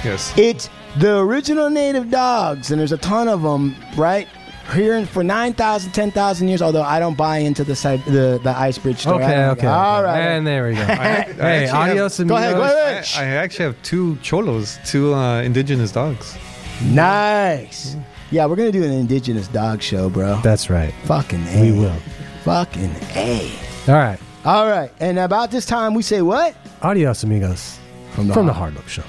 yes. 0.04 0.32
It's 0.36 0.70
the 0.98 1.18
original 1.18 1.70
native 1.70 2.10
dogs, 2.10 2.70
and 2.70 2.80
there's 2.80 2.92
a 2.92 2.98
ton 2.98 3.28
of 3.28 3.42
them, 3.42 3.74
right? 3.96 4.28
Here 4.74 5.04
for 5.06 5.24
9,000, 5.24 5.90
10,000 5.92 6.48
years, 6.48 6.62
although 6.62 6.82
I 6.82 7.00
don't 7.00 7.16
buy 7.16 7.38
into 7.38 7.64
the 7.64 7.74
side, 7.74 8.04
the, 8.04 8.38
the 8.42 8.50
ice 8.56 8.78
bridge 8.78 8.98
story. 8.98 9.24
Okay, 9.24 9.46
okay. 9.46 9.66
All 9.66 9.98
okay. 9.98 10.04
right. 10.04 10.20
And 10.20 10.46
there 10.46 10.68
we 10.68 10.74
go. 10.74 10.82
I 10.82 10.84
hey, 10.86 10.94
actually 10.94 11.66
have- 11.68 11.74
adios 11.90 12.18
Go 12.20 12.36
ahead, 12.36 12.54
go 12.54 12.62
amigos. 12.62 12.76
ahead. 12.76 13.06
I, 13.16 13.22
I 13.22 13.36
actually 13.36 13.64
have 13.64 13.82
two 13.82 14.14
Xolos, 14.22 14.78
two 14.86 15.12
uh, 15.14 15.42
indigenous 15.42 15.90
dogs. 15.90 16.36
Nice. 16.84 17.96
Yeah, 18.30 18.46
we're 18.46 18.54
going 18.56 18.70
to 18.70 18.78
do 18.78 18.84
an 18.84 18.92
indigenous 18.92 19.48
dog 19.48 19.82
show, 19.82 20.08
bro. 20.08 20.40
That's 20.42 20.70
right. 20.70 20.94
Fucking 21.04 21.44
A. 21.48 21.62
We 21.62 21.72
will. 21.72 21.96
Fucking 22.44 22.94
A. 23.16 23.52
All 23.88 23.94
right. 23.94 24.20
All 24.44 24.68
right. 24.68 24.92
And 25.00 25.18
about 25.18 25.50
this 25.50 25.66
time, 25.66 25.94
we 25.94 26.02
say 26.02 26.22
what? 26.22 26.54
Adios 26.82 27.24
amigos. 27.24 27.78
From 28.12 28.28
the 28.28 28.34
From 28.34 28.46
the. 28.46 28.52
Hard 28.52 28.74
Luck 28.76 28.88
Show. 28.88 29.02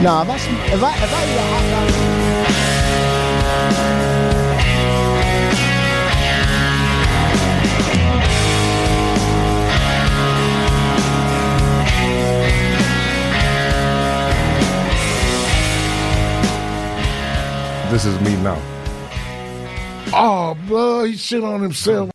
No, 0.00 0.22
if 0.22 0.28
I, 0.28 0.36
if 0.36 0.80
I, 0.80 0.94
if 0.94 1.12
I 1.12 1.24
eat 1.24 1.34
a 1.34 1.42
hot 1.42 1.64
dog. 1.72 2.18
This 17.90 18.04
is 18.04 18.20
me 18.20 18.36
now. 18.42 18.62
Oh, 20.12 20.56
bro, 20.68 21.04
he 21.04 21.16
shit 21.16 21.42
on 21.42 21.60
himself. 21.60 22.10